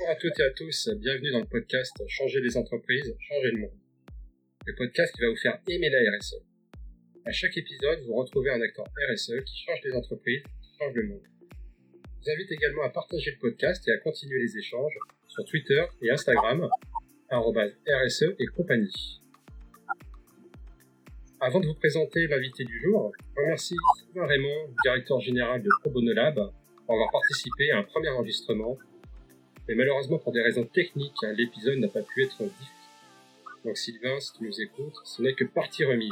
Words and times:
Bonjour 0.00 0.12
à 0.12 0.16
toutes 0.16 0.40
et 0.40 0.44
à 0.44 0.50
tous, 0.52 0.88
bienvenue 0.96 1.30
dans 1.30 1.40
le 1.40 1.46
podcast 1.46 1.92
Changer 2.08 2.40
les 2.40 2.56
entreprises, 2.56 3.14
changer 3.18 3.50
le 3.50 3.58
monde. 3.58 3.78
Le 4.64 4.74
podcast 4.74 5.14
qui 5.14 5.20
va 5.20 5.28
vous 5.28 5.36
faire 5.36 5.60
aimer 5.68 5.90
la 5.90 5.98
RSE. 6.16 6.36
À 7.26 7.32
chaque 7.32 7.54
épisode, 7.58 8.00
vous 8.06 8.14
retrouvez 8.14 8.50
un 8.50 8.62
acteur 8.62 8.86
RSE 9.12 9.44
qui 9.44 9.62
change 9.62 9.80
les 9.84 9.92
entreprises, 9.92 10.42
qui 10.62 10.70
change 10.78 10.94
le 10.94 11.06
monde. 11.06 11.20
Je 11.52 12.24
vous 12.24 12.30
invite 12.30 12.50
également 12.50 12.82
à 12.84 12.88
partager 12.88 13.32
le 13.32 13.38
podcast 13.40 13.86
et 13.88 13.92
à 13.92 13.98
continuer 13.98 14.38
les 14.38 14.56
échanges 14.56 14.96
sur 15.28 15.44
Twitter 15.44 15.84
et 16.00 16.10
Instagram, 16.10 16.66
RSE 17.30 18.24
et 18.38 18.46
compagnie. 18.56 19.20
Avant 21.40 21.60
de 21.60 21.66
vous 21.66 21.74
présenter 21.74 22.26
l'invité 22.26 22.64
du 22.64 22.80
jour, 22.80 23.12
je 23.36 23.42
remercie 23.42 23.76
Sylvain 23.98 24.26
Raymond, 24.26 24.74
directeur 24.82 25.20
général 25.20 25.62
de 25.62 25.68
ProBonolab, 25.80 26.36
pour 26.86 26.94
avoir 26.94 27.10
participé 27.10 27.70
à 27.72 27.78
un 27.78 27.82
premier 27.82 28.08
enregistrement 28.08 28.78
mais 29.68 29.74
malheureusement, 29.74 30.18
pour 30.18 30.32
des 30.32 30.42
raisons 30.42 30.64
techniques, 30.64 31.14
hein, 31.24 31.32
l'épisode 31.36 31.78
n'a 31.78 31.88
pas 31.88 32.02
pu 32.02 32.24
être 32.24 32.38
diffusé. 32.38 32.70
Donc 33.64 33.76
Sylvain, 33.76 34.18
si 34.20 34.32
tu 34.32 34.44
nous 34.44 34.60
écoutes, 34.60 34.94
ce 35.04 35.22
n'est 35.22 35.34
que 35.34 35.44
partie 35.44 35.84
remise. 35.84 36.10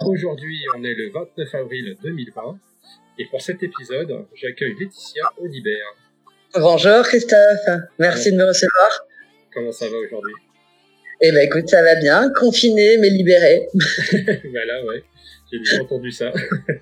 Aujourd'hui, 0.00 0.60
on 0.76 0.84
est 0.84 0.94
le 0.94 1.10
29 1.10 1.54
avril 1.54 1.96
2020, 2.02 2.58
et 3.18 3.26
pour 3.26 3.40
cet 3.40 3.62
épisode, 3.62 4.26
j'accueille 4.34 4.74
Laetitia 4.78 5.22
Olibert. 5.38 5.96
Bonjour 6.54 7.02
Christophe, 7.04 7.68
merci 7.98 8.32
de 8.32 8.36
me 8.36 8.44
recevoir. 8.44 9.06
Comment 9.54 9.72
ça 9.72 9.88
va 9.88 9.96
aujourd'hui? 9.96 10.34
Eh 11.20 11.30
ben 11.30 11.46
écoute, 11.46 11.68
ça 11.68 11.82
va 11.82 11.94
bien, 11.96 12.30
confiné 12.38 12.98
mais 12.98 13.10
libéré. 13.10 13.68
voilà, 13.74 14.84
ouais, 14.86 15.04
j'ai 15.50 15.58
bien 15.58 15.80
entendu 15.82 16.10
ça. 16.10 16.32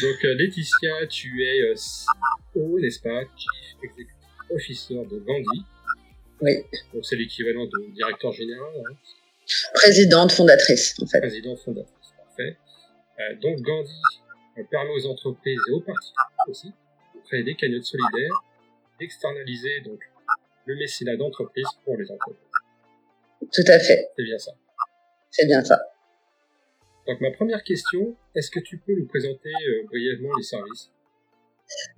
Donc 0.00 0.24
euh, 0.24 0.34
Laetitia, 0.34 1.06
tu 1.08 1.44
es 1.44 1.74
euh, 2.56 2.60
CEO, 2.60 2.78
n'est-ce 2.78 3.00
pas, 3.00 3.22
Chief 3.36 3.82
Executive 3.82 4.16
Officer 4.50 4.94
de 4.94 5.18
Gandhi. 5.18 5.64
Oui. 6.40 6.52
Donc 6.92 7.04
c'est 7.04 7.16
l'équivalent 7.16 7.66
de 7.66 7.92
directeur 7.92 8.32
général. 8.32 8.72
Hein. 8.76 8.94
Présidente 9.74 10.32
fondatrice, 10.32 10.94
en 11.00 11.06
fait. 11.06 11.20
Présidente 11.20 11.58
fondatrice, 11.58 12.12
parfait. 12.16 12.56
Euh, 13.20 13.36
donc 13.40 13.60
Gandhi 13.60 14.00
permet 14.70 14.90
aux 14.90 15.06
entreprises 15.06 15.60
et 15.68 15.72
aux 15.72 15.80
particuliers 15.80 16.48
aussi 16.48 16.68
de 17.14 17.20
créer 17.26 17.42
des 17.42 17.54
cagnottes 17.54 17.84
solidaires, 17.84 18.44
d'externaliser 18.98 19.80
donc 19.80 20.00
le 20.66 20.76
mécénat 20.76 21.16
d'entreprise 21.16 21.66
pour 21.84 21.96
les 21.96 22.10
entreprises. 22.10 22.38
Tout 23.52 23.64
à 23.66 23.78
fait. 23.78 24.10
C'est 24.16 24.24
bien 24.24 24.38
ça. 24.38 24.52
C'est 25.30 25.46
bien 25.46 25.64
ça. 25.64 25.80
Donc 27.06 27.20
ma 27.20 27.30
première 27.32 27.64
question, 27.64 28.16
est-ce 28.34 28.50
que 28.50 28.60
tu 28.60 28.78
peux 28.78 28.94
nous 28.94 29.06
présenter 29.06 29.50
euh, 29.50 29.86
brièvement 29.86 30.30
les 30.36 30.44
services? 30.44 30.90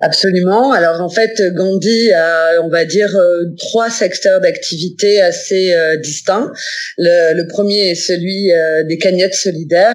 Absolument. 0.00 0.72
Alors 0.72 1.00
en 1.00 1.08
fait, 1.08 1.32
Gandhi 1.54 2.12
a, 2.12 2.60
on 2.62 2.68
va 2.68 2.84
dire, 2.84 3.14
euh, 3.16 3.44
trois 3.58 3.90
secteurs 3.90 4.40
d'activité 4.40 5.20
assez 5.20 5.74
euh, 5.74 5.96
distincts. 5.96 6.52
Le, 6.98 7.34
le, 7.34 7.46
premier 7.48 7.90
est 7.90 7.94
celui 7.94 8.50
des 8.88 8.98
cagnottes 8.98 9.34
solidaires 9.34 9.94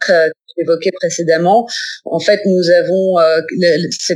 évoqué 0.59 0.91
précédemment. 0.91 1.67
En 2.05 2.19
fait, 2.19 2.39
nous 2.45 2.69
avons 2.71 3.19
euh, 3.19 3.41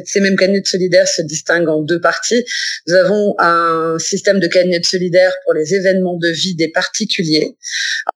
ces 0.06 0.20
mêmes 0.20 0.36
cagnottes 0.36 0.68
solidaires 0.68 1.08
se 1.08 1.22
distinguent 1.22 1.70
en 1.70 1.82
deux 1.82 2.00
parties. 2.00 2.44
Nous 2.88 2.96
avons 2.96 3.36
un 3.40 3.98
système 4.00 4.40
de 4.40 4.48
cagnottes 4.48 4.86
solidaires 4.86 5.34
pour 5.44 5.54
les 5.54 5.74
événements 5.74 6.18
de 6.18 6.30
vie 6.30 6.56
des 6.56 6.70
particuliers. 6.70 7.56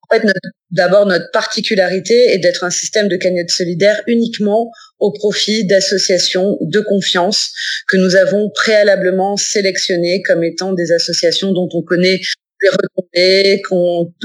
En 0.10 0.16
fait, 0.16 0.24
d'abord 0.72 1.06
notre 1.06 1.30
particularité 1.32 2.34
est 2.34 2.40
d'être 2.40 2.64
un 2.64 2.70
système 2.70 3.08
de 3.08 3.18
cagnottes 3.18 3.50
solidaires 3.50 4.02
uniquement 4.08 4.72
au 5.00 5.12
profit 5.12 5.66
d'associations 5.66 6.58
de 6.62 6.80
confiance 6.80 7.52
que 7.88 7.98
nous 7.98 8.16
avons 8.16 8.50
préalablement 8.54 9.38
sélectionnées 9.38 10.22
comme 10.24 10.44
étant 10.44 10.74
des 10.74 10.92
associations 10.92 11.52
dont 11.52 11.70
on 11.74 11.84
connaît 11.84 12.20
les 12.62 12.70
retombées, 12.70 13.62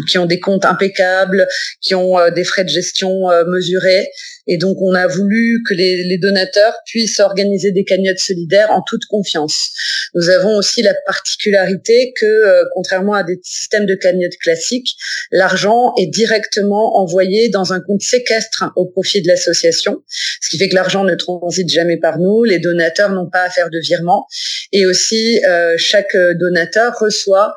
qui 0.09 0.19
ont, 0.19 0.27
des 0.27 0.41
comptes 0.41 0.65
impeccables, 0.65 1.47
qui 1.81 1.95
ont 1.95 2.19
euh, 2.19 2.31
des 2.31 2.45
frais 2.45 2.65
de 2.65 2.69
gestion 2.69 3.31
euh, 3.31 3.45
mesurés. 3.47 4.09
Et 4.47 4.57
donc, 4.57 4.77
on 4.81 4.95
a 4.95 5.07
voulu 5.07 5.63
que 5.69 5.75
les, 5.75 6.03
les, 6.05 6.19
donateurs 6.19 6.75
puissent 6.87 7.21
organiser 7.21 7.71
des 7.71 7.85
cagnottes 7.85 8.19
solidaires 8.19 8.71
en 8.73 8.83
toute 8.83 9.05
confiance. 9.09 9.71
Nous 10.15 10.29
avons 10.31 10.57
aussi 10.57 10.83
la 10.83 10.95
particularité 11.07 12.13
que, 12.19 12.27
euh, 12.27 12.65
contrairement 12.75 13.15
à 13.15 13.23
des 13.23 13.39
systèmes 13.43 13.87
de 13.87 13.95
cagnottes 13.95 14.37
classiques, 14.41 14.97
l'argent 15.31 15.93
est 15.99 16.09
directement 16.09 17.01
envoyé 17.01 17.49
dans 17.51 17.73
un 17.73 17.81
compte 17.81 18.03
séquestre 18.03 18.65
au 18.77 18.87
profit 18.87 19.23
de 19.23 19.29
l'association, 19.29 20.03
ce 20.41 20.51
qui 20.51 20.59
fait 20.59 20.69
que 20.69 20.75
l'argent 20.75 21.05
ne 21.05 21.15
transite 21.15 21.69
jamais 21.69 21.99
par 21.99 22.19
nous, 22.19 22.45
les 22.45 22.59
donateurs 22.59 23.11
n'ont 23.11 23.31
pas 23.31 23.45
à 23.45 23.51
faire 23.51 23.71
de 23.71 23.79
virement, 23.79 24.27
et 24.73 24.87
aussi 24.87 25.41
chaque 25.77 26.17
donateur 26.39 26.95
reçoit 26.99 27.55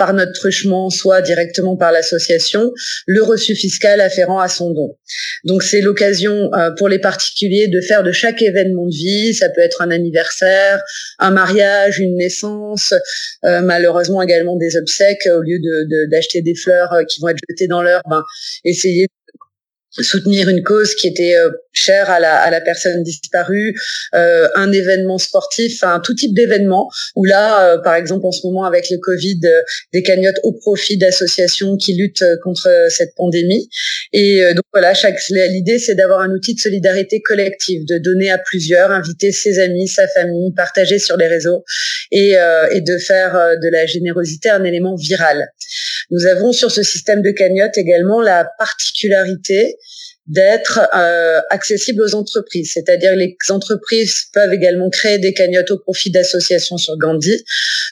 par 0.00 0.14
notre 0.14 0.32
truchement, 0.32 0.88
soit 0.88 1.20
directement 1.20 1.76
par 1.76 1.92
l'association, 1.92 2.72
le 3.06 3.22
reçu 3.22 3.54
fiscal 3.54 4.00
afférent 4.00 4.40
à 4.40 4.48
son 4.48 4.72
don. 4.72 4.96
Donc 5.44 5.62
c'est 5.62 5.82
l'occasion 5.82 6.48
euh, 6.54 6.70
pour 6.78 6.88
les 6.88 6.98
particuliers 6.98 7.68
de 7.68 7.82
faire 7.82 8.02
de 8.02 8.10
chaque 8.10 8.40
événement 8.40 8.86
de 8.86 8.94
vie, 8.94 9.34
ça 9.34 9.50
peut 9.50 9.60
être 9.60 9.82
un 9.82 9.90
anniversaire, 9.90 10.80
un 11.18 11.30
mariage, 11.30 11.98
une 11.98 12.16
naissance, 12.16 12.94
euh, 13.44 13.60
malheureusement 13.60 14.22
également 14.22 14.56
des 14.56 14.78
obsèques, 14.78 15.28
au 15.36 15.42
lieu 15.42 15.58
d'acheter 16.10 16.40
des 16.40 16.54
fleurs 16.54 16.94
euh, 16.94 17.04
qui 17.04 17.20
vont 17.20 17.28
être 17.28 17.40
jetées 17.50 17.68
dans 17.68 17.82
l'heure, 17.82 18.00
ben, 18.08 18.22
essayer 18.64 19.06
soutenir 19.90 20.48
une 20.48 20.62
cause 20.62 20.94
qui 20.94 21.08
était 21.08 21.34
euh, 21.36 21.50
chère 21.80 22.10
à 22.10 22.20
la, 22.20 22.36
à 22.36 22.50
la 22.50 22.60
personne 22.60 23.02
disparue, 23.02 23.74
euh, 24.14 24.48
un 24.54 24.70
événement 24.72 25.18
sportif, 25.18 25.82
enfin 25.82 26.00
tout 26.04 26.14
type 26.14 26.34
d'événement. 26.34 26.88
Où 27.16 27.24
là, 27.24 27.74
euh, 27.74 27.78
par 27.78 27.94
exemple, 27.94 28.26
en 28.26 28.32
ce 28.32 28.46
moment 28.46 28.64
avec 28.64 28.90
le 28.90 28.98
Covid, 28.98 29.40
euh, 29.44 29.60
des 29.92 30.02
cagnottes 30.02 30.38
au 30.42 30.52
profit 30.52 30.98
d'associations 30.98 31.76
qui 31.76 31.94
luttent 31.96 32.24
contre 32.44 32.68
cette 32.88 33.14
pandémie. 33.16 33.68
Et 34.12 34.42
donc 34.54 34.64
voilà, 34.72 34.94
chaque 34.94 35.16
l'idée 35.28 35.78
c'est 35.78 35.94
d'avoir 35.94 36.20
un 36.20 36.30
outil 36.30 36.54
de 36.54 36.60
solidarité 36.60 37.20
collective, 37.20 37.86
de 37.86 37.98
donner 37.98 38.30
à 38.30 38.38
plusieurs, 38.38 38.90
inviter 38.90 39.32
ses 39.32 39.58
amis, 39.58 39.88
sa 39.88 40.06
famille, 40.08 40.52
partager 40.54 40.98
sur 40.98 41.16
les 41.16 41.26
réseaux 41.26 41.64
et, 42.10 42.34
et 42.72 42.80
de 42.80 42.98
faire 42.98 43.32
de 43.34 43.68
la 43.70 43.86
générosité 43.86 44.50
un 44.50 44.64
élément 44.64 44.96
viral. 44.96 45.48
Nous 46.10 46.26
avons 46.26 46.52
sur 46.52 46.70
ce 46.70 46.82
système 46.82 47.22
de 47.22 47.30
cagnotte 47.30 47.78
également 47.78 48.20
la 48.20 48.48
particularité 48.58 49.76
d'être 50.30 50.80
euh, 50.94 51.40
accessible 51.50 52.02
aux 52.02 52.14
entreprises. 52.14 52.70
C'est-à-dire 52.74 53.16
les 53.16 53.36
entreprises 53.50 54.26
peuvent 54.32 54.52
également 54.52 54.88
créer 54.88 55.18
des 55.18 55.34
cagnottes 55.34 55.70
au 55.72 55.78
profit 55.78 56.10
d'associations 56.10 56.78
sur 56.78 56.96
Gandhi. 56.96 57.44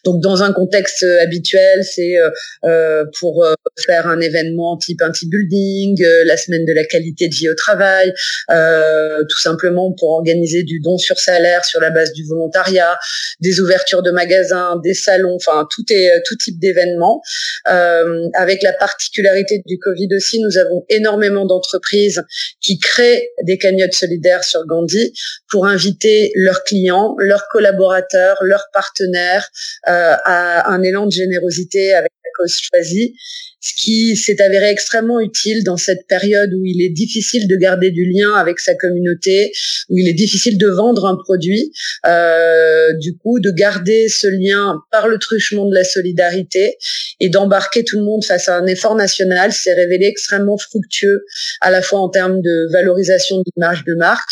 Donc 0.04 0.22
dans 0.22 0.42
un 0.42 0.52
contexte 0.52 1.02
euh, 1.02 1.20
habituel, 1.20 1.84
c'est 1.84 2.16
euh, 2.16 2.30
euh, 2.64 3.04
pour 3.18 3.44
faire 3.84 4.06
un 4.06 4.20
événement 4.20 4.76
type 4.76 5.02
anti-building, 5.02 6.02
la 6.24 6.36
semaine 6.36 6.64
de 6.64 6.72
la 6.72 6.84
qualité 6.84 7.28
de 7.28 7.34
vie 7.34 7.48
au 7.48 7.54
travail, 7.54 8.12
tout 8.48 9.40
simplement 9.40 9.92
pour 9.92 10.10
organiser 10.10 10.62
du 10.62 10.80
don 10.80 10.98
sur 10.98 11.18
salaire 11.18 11.64
sur 11.64 11.80
la 11.80 11.90
base 11.90 12.12
du 12.12 12.24
volontariat, 12.24 12.98
des 13.40 13.60
ouvertures 13.60 14.02
de 14.02 14.10
magasins, 14.10 14.80
des 14.82 14.94
salons, 14.94 15.36
enfin 15.36 15.66
tout 15.70 15.84
est 15.90 16.10
tout 16.26 16.36
type 16.36 16.58
d'événement. 16.58 17.22
avec 17.64 18.62
la 18.62 18.72
particularité 18.72 19.62
du 19.66 19.78
Covid 19.78 20.08
aussi, 20.16 20.40
nous 20.40 20.58
avons 20.58 20.84
énormément 20.88 21.46
d'entreprises 21.46 22.22
qui 22.60 22.78
créent 22.78 23.30
des 23.44 23.58
cagnottes 23.58 23.94
solidaires 23.94 24.44
sur 24.44 24.66
Gandhi 24.66 25.12
pour 25.50 25.66
inviter 25.66 26.32
leurs 26.34 26.64
clients, 26.64 27.14
leurs 27.18 27.48
collaborateurs, 27.48 28.38
leurs 28.42 28.68
partenaires 28.72 29.48
euh, 29.88 30.14
à 30.24 30.70
un 30.70 30.82
élan 30.82 31.06
de 31.06 31.12
générosité 31.12 31.94
avec 31.94 32.12
cause 32.38 32.56
choisie 32.60 33.14
ce 33.60 33.72
qui 33.74 34.16
s'est 34.16 34.40
avéré 34.40 34.68
extrêmement 34.68 35.20
utile 35.20 35.64
dans 35.64 35.76
cette 35.76 36.06
période 36.06 36.52
où 36.54 36.64
il 36.64 36.80
est 36.82 36.90
difficile 36.90 37.48
de 37.48 37.56
garder 37.56 37.90
du 37.90 38.08
lien 38.10 38.32
avec 38.34 38.60
sa 38.60 38.74
communauté, 38.74 39.52
où 39.88 39.98
il 39.98 40.08
est 40.08 40.14
difficile 40.14 40.58
de 40.58 40.68
vendre 40.68 41.06
un 41.06 41.16
produit. 41.16 41.72
Euh, 42.06 42.92
du 43.00 43.16
coup, 43.16 43.40
de 43.40 43.50
garder 43.50 44.08
ce 44.08 44.28
lien 44.28 44.80
par 44.92 45.08
le 45.08 45.18
truchement 45.18 45.68
de 45.68 45.74
la 45.74 45.84
solidarité 45.84 46.76
et 47.20 47.28
d'embarquer 47.28 47.84
tout 47.84 47.98
le 47.98 48.04
monde 48.04 48.24
face 48.24 48.48
à 48.48 48.56
un 48.56 48.66
effort 48.66 48.94
national 48.94 49.52
s'est 49.52 49.74
révélé 49.74 50.06
extrêmement 50.06 50.58
fructueux, 50.58 51.24
à 51.60 51.70
la 51.70 51.82
fois 51.82 52.00
en 52.00 52.08
termes 52.08 52.40
de 52.40 52.72
valorisation 52.72 53.38
de 53.38 53.44
l'image 53.56 53.84
de 53.84 53.94
marque, 53.94 54.30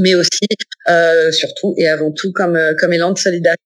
mais 0.00 0.14
aussi, 0.14 0.46
euh, 0.88 1.30
surtout 1.32 1.74
et 1.76 1.88
avant 1.88 2.12
tout, 2.12 2.32
comme, 2.32 2.56
euh, 2.56 2.72
comme 2.78 2.92
élan 2.92 3.12
de 3.12 3.18
solidarité 3.18 3.60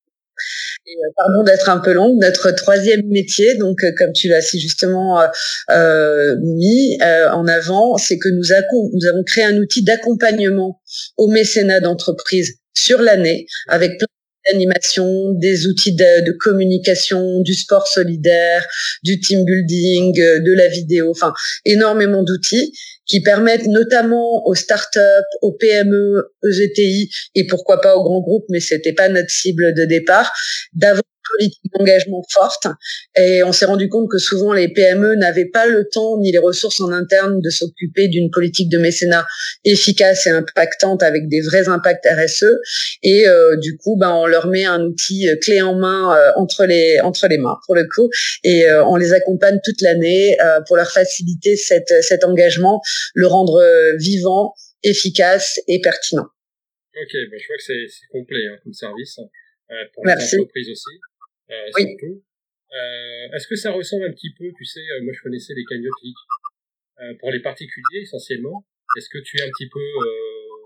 euh, 0.86 1.10
pardon 1.16 1.42
d'être 1.44 1.69
un 1.70 1.78
peu 1.78 1.92
longue, 1.92 2.20
notre 2.20 2.50
troisième 2.50 3.06
métier, 3.06 3.56
donc 3.56 3.82
euh, 3.82 3.90
comme 3.96 4.12
tu 4.12 4.28
l'as 4.28 4.42
si 4.42 4.60
justement 4.60 5.22
euh, 5.70 6.36
mis 6.42 6.98
en 7.02 7.46
avant, 7.46 7.96
c'est 7.96 8.19
que 8.19 8.28
nous, 8.28 8.52
avons 8.52 9.25
créé 9.25 9.44
un 9.44 9.56
outil 9.56 9.82
d'accompagnement 9.82 10.81
au 11.16 11.28
mécénat 11.28 11.81
d'entreprise 11.81 12.58
sur 12.75 13.00
l'année 13.00 13.46
avec 13.69 13.98
plein 13.98 14.06
d'animation, 14.50 15.32
des 15.32 15.66
outils 15.66 15.94
de, 15.94 16.36
communication, 16.38 17.40
du 17.40 17.54
sport 17.54 17.86
solidaire, 17.86 18.66
du 19.02 19.19
team 19.20 19.42
building, 19.44 20.14
de 20.14 20.56
la 20.56 20.69
vidéo, 20.69 21.10
enfin 21.10 21.32
énormément 21.64 22.22
d'outils 22.22 22.72
qui 23.06 23.21
permettent 23.21 23.67
notamment 23.67 24.47
aux 24.47 24.55
startups, 24.55 24.99
aux 25.43 25.53
PME, 25.53 26.33
EGTI 26.43 27.11
et 27.35 27.47
pourquoi 27.47 27.81
pas 27.81 27.97
aux 27.97 28.03
grands 28.03 28.23
groupes, 28.23 28.47
mais 28.49 28.61
c'était 28.61 28.93
pas 28.93 29.09
notre 29.09 29.31
cible 29.31 29.75
de 29.75 29.85
départ, 29.85 30.33
d'avoir 30.73 31.03
politique 31.36 31.62
d'engagement 31.76 32.22
forte. 32.31 32.66
Et 33.16 33.42
on 33.42 33.52
s'est 33.52 33.66
rendu 33.66 33.88
compte 33.88 34.08
que 34.10 34.19
souvent 34.19 34.52
les 34.52 34.69
PME 34.69 35.14
n'avaient 35.16 35.50
pas 35.50 35.66
le 35.66 35.88
temps 35.90 36.19
ni 36.20 36.32
les 36.32 36.38
ressources 36.38 36.81
en 36.81 36.92
interne 36.92 37.40
de 37.40 37.50
s'occuper 37.50 38.08
d'une 38.08 38.31
politique 38.31 38.69
de 38.70 38.78
mécénat 38.78 39.26
efficace 39.64 40.26
et 40.26 40.31
impactante 40.31 41.02
avec 41.02 41.28
des 41.28 41.40
vrais 41.40 41.69
impacts 41.69 42.06
RSE 42.06 42.44
et 43.02 43.26
euh, 43.26 43.56
du 43.56 43.76
coup 43.76 43.96
ben 43.96 44.12
on 44.12 44.26
leur 44.26 44.46
met 44.46 44.64
un 44.64 44.82
outil 44.82 45.28
euh, 45.28 45.36
clé 45.40 45.62
en 45.62 45.75
main 45.75 46.16
euh, 46.16 46.32
entre 46.36 46.64
les 46.64 47.00
entre 47.00 47.28
les 47.28 47.38
mains 47.38 47.56
pour 47.66 47.75
le 47.75 47.84
coup. 47.84 48.08
Et 48.42 48.64
on 48.86 48.96
les 48.96 49.12
accompagne 49.12 49.58
toute 49.64 49.81
l'année 49.81 50.36
pour 50.66 50.76
leur 50.76 50.90
faciliter 50.90 51.56
cette, 51.56 51.92
cet 52.02 52.25
engagement, 52.25 52.81
le 53.14 53.26
rendre 53.26 53.62
vivant, 53.98 54.54
efficace 54.82 55.60
et 55.69 55.81
pertinent. 55.81 56.26
Ok, 56.96 57.12
ben 57.31 57.40
je 57.40 57.46
vois 57.46 57.56
que 57.56 57.62
c'est 57.62 58.06
complet 58.10 58.46
hein, 58.50 58.58
comme 58.62 58.72
service 58.72 59.16
pour 59.94 60.06
les 60.06 60.12
entreprises 60.12 60.70
aussi 60.70 60.90
euh, 61.50 61.70
oui. 61.76 61.82
surtout. 61.99 62.23
Euh, 62.73 63.37
Est-ce 63.37 63.46
que 63.46 63.56
ça 63.56 63.70
ressemble 63.73 64.06
un 64.06 64.12
petit 64.12 64.32
peu, 64.37 64.50
tu 64.56 64.64
sais, 64.64 64.81
euh, 64.81 65.02
moi 65.02 65.12
je 65.14 65.23
connaissais 65.23 65.55
les 65.55 65.62
Litchi. 65.62 66.14
Euh, 67.00 67.14
pour 67.20 67.31
les 67.32 67.41
particuliers 67.41 68.02
essentiellement, 68.02 68.64
est-ce 68.96 69.08
que 69.08 69.19
tu 69.19 69.38
es 69.38 69.43
un 69.43 69.50
petit 69.50 69.69
peu 69.69 69.81
euh, 69.81 70.58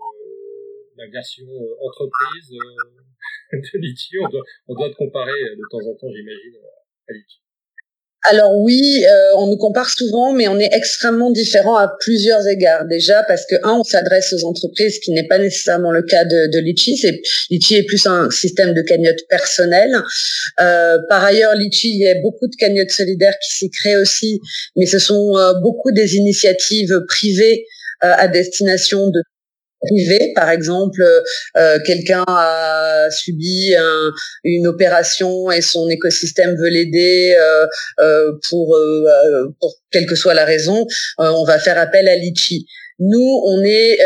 la 0.97 1.07
version 1.07 1.47
entreprise 1.81 2.49
de 3.53 3.77
Litchi? 3.79 4.17
On 4.19 4.29
doit, 4.29 4.43
on 4.67 4.75
doit 4.75 4.89
te 4.89 4.95
comparer 4.95 5.39
de 5.55 5.63
temps 5.69 5.85
en 5.85 5.95
temps, 5.95 6.11
j'imagine, 6.13 6.55
à 7.07 7.13
Litchi. 7.13 7.41
Alors 8.23 8.57
oui, 8.57 9.05
euh, 9.05 9.37
on 9.37 9.47
nous 9.47 9.57
compare 9.57 9.89
souvent, 9.89 10.33
mais 10.33 10.49
on 10.49 10.59
est 10.59 10.69
extrêmement 10.73 11.31
différent 11.31 11.77
à 11.77 11.87
plusieurs 12.01 12.45
égards. 12.47 12.85
Déjà 12.85 13.23
parce 13.23 13.45
que 13.45 13.55
un, 13.63 13.75
on 13.79 13.83
s'adresse 13.83 14.33
aux 14.33 14.43
entreprises, 14.43 14.95
ce 14.95 14.99
qui 14.99 15.11
n'est 15.11 15.27
pas 15.27 15.37
nécessairement 15.37 15.91
le 15.91 16.03
cas 16.03 16.25
de, 16.25 16.51
de 16.51 16.59
Litchi. 16.59 16.99
Litchi 17.49 17.75
est 17.75 17.83
plus 17.83 18.05
un 18.07 18.29
système 18.29 18.73
de 18.73 18.81
cagnotte 18.81 19.25
personnelle. 19.29 19.95
Euh, 20.59 20.97
par 21.07 21.23
ailleurs, 21.23 21.55
Litchi, 21.55 21.91
il 21.91 21.99
y 21.99 22.09
a 22.09 22.15
beaucoup 22.21 22.47
de 22.47 22.55
cagnottes 22.57 22.91
solidaires 22.91 23.35
qui 23.41 23.55
s'y 23.55 23.69
créent 23.69 23.97
aussi, 23.97 24.41
mais 24.75 24.85
ce 24.85 24.99
sont 24.99 25.37
euh, 25.37 25.53
beaucoup 25.61 25.91
des 25.91 26.17
initiatives 26.17 26.99
privées 27.07 27.65
à 28.01 28.29
destination 28.29 29.09
de 29.09 29.21
privé, 29.81 30.31
par 30.35 30.49
exemple, 30.49 31.03
euh, 31.57 31.79
quelqu'un 31.85 32.23
a 32.27 33.07
subi 33.11 33.75
un, 33.75 34.11
une 34.43 34.67
opération 34.67 35.51
et 35.51 35.61
son 35.61 35.89
écosystème 35.89 36.55
veut 36.55 36.69
l'aider 36.69 37.35
euh, 37.37 37.65
euh, 37.99 38.31
pour, 38.49 38.77
pour 39.59 39.75
quelle 39.91 40.05
que 40.05 40.15
soit 40.15 40.33
la 40.33 40.45
raison, 40.45 40.85
on 41.17 41.43
va 41.45 41.59
faire 41.59 41.77
appel 41.77 42.07
à 42.07 42.15
Litchi. 42.15 42.65
Nous, 42.99 43.41
on 43.45 43.63
est, 43.63 43.97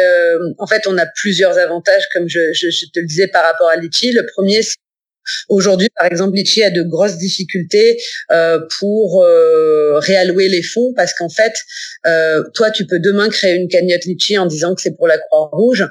en 0.59 0.67
fait, 0.67 0.85
on 0.87 0.97
a 0.97 1.05
plusieurs 1.15 1.57
avantages, 1.57 2.03
comme 2.13 2.29
je, 2.29 2.39
je, 2.53 2.69
je, 2.69 2.85
te 2.93 2.99
le 2.99 3.07
disais 3.07 3.27
par 3.27 3.43
rapport 3.43 3.69
à 3.69 3.75
Litchi. 3.75 4.11
Le 4.11 4.25
premier, 4.35 4.61
c'est 4.61 4.75
Aujourd'hui, 5.49 5.87
par 5.95 6.07
exemple, 6.07 6.35
Litchi 6.35 6.63
a 6.63 6.69
de 6.69 6.83
grosses 6.83 7.17
difficultés 7.17 7.97
euh, 8.31 8.59
pour 8.79 9.23
euh, 9.23 9.99
réallouer 9.99 10.49
les 10.49 10.63
fonds 10.63 10.93
parce 10.95 11.13
qu'en 11.13 11.29
fait, 11.29 11.53
euh, 12.05 12.43
toi, 12.53 12.71
tu 12.71 12.85
peux 12.85 12.99
demain 12.99 13.29
créer 13.29 13.55
une 13.55 13.67
cagnotte 13.67 14.05
Litchi 14.05 14.37
en 14.37 14.45
disant 14.45 14.75
que 14.75 14.81
c'est 14.81 14.95
pour 14.95 15.07
la 15.07 15.17
Croix-Rouge, 15.17 15.85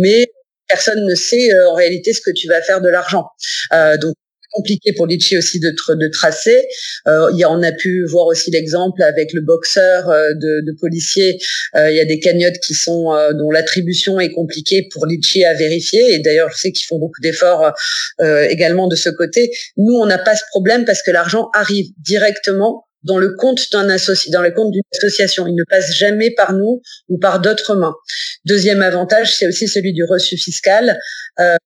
mais 0.00 0.26
personne 0.68 1.04
ne 1.04 1.14
sait 1.14 1.52
euh, 1.52 1.70
en 1.70 1.74
réalité 1.74 2.12
ce 2.12 2.20
que 2.20 2.30
tu 2.34 2.48
vas 2.48 2.60
faire 2.62 2.80
de 2.80 2.88
l'argent. 2.88 3.26
Euh, 3.72 3.96
donc 3.96 4.14
compliqué 4.56 4.92
pour 4.96 5.06
Litchi 5.06 5.36
aussi 5.36 5.60
de, 5.60 5.72
tracer. 6.12 6.66
Euh, 7.06 7.30
y 7.34 7.44
a, 7.44 7.50
on 7.50 7.62
a 7.62 7.72
pu 7.72 8.04
voir 8.06 8.26
aussi 8.26 8.50
l'exemple 8.50 9.02
avec 9.02 9.32
le 9.32 9.40
boxeur 9.42 10.08
euh, 10.08 10.30
de, 10.34 10.64
de 10.64 10.76
policiers. 10.80 11.38
Euh, 11.76 11.90
il 11.90 11.96
y 11.96 12.00
a 12.00 12.04
des 12.04 12.18
cagnottes 12.18 12.58
qui 12.58 12.74
sont 12.74 13.12
euh, 13.12 13.32
dont 13.32 13.50
l'attribution 13.50 14.18
est 14.20 14.32
compliquée 14.32 14.88
pour 14.92 15.06
Litchi 15.06 15.44
à 15.44 15.54
vérifier. 15.54 16.14
Et 16.14 16.18
d'ailleurs, 16.20 16.50
je 16.50 16.58
sais 16.58 16.72
qu'ils 16.72 16.86
font 16.86 16.98
beaucoup 16.98 17.20
d'efforts 17.20 17.72
euh, 18.20 18.46
également 18.48 18.88
de 18.88 18.96
ce 18.96 19.10
côté. 19.10 19.50
Nous, 19.76 19.94
on 19.94 20.06
n'a 20.06 20.18
pas 20.18 20.34
ce 20.34 20.42
problème 20.50 20.84
parce 20.84 21.02
que 21.02 21.10
l'argent 21.10 21.48
arrive 21.54 21.86
directement 21.98 22.86
dans 23.06 23.18
le 23.18 23.34
compte 23.36 23.70
d'un 23.72 23.88
associé, 23.88 24.32
dans 24.32 24.42
le 24.42 24.50
compte 24.50 24.72
d'une 24.72 24.82
association. 24.96 25.46
Il 25.46 25.54
ne 25.54 25.64
passe 25.68 25.94
jamais 25.94 26.30
par 26.32 26.52
nous 26.52 26.82
ou 27.08 27.18
par 27.18 27.40
d'autres 27.40 27.76
mains. 27.76 27.94
Deuxième 28.44 28.82
avantage, 28.82 29.34
c'est 29.34 29.46
aussi 29.46 29.68
celui 29.68 29.92
du 29.92 30.04
reçu 30.04 30.36
fiscal. 30.36 30.98
Euh, 31.38 31.56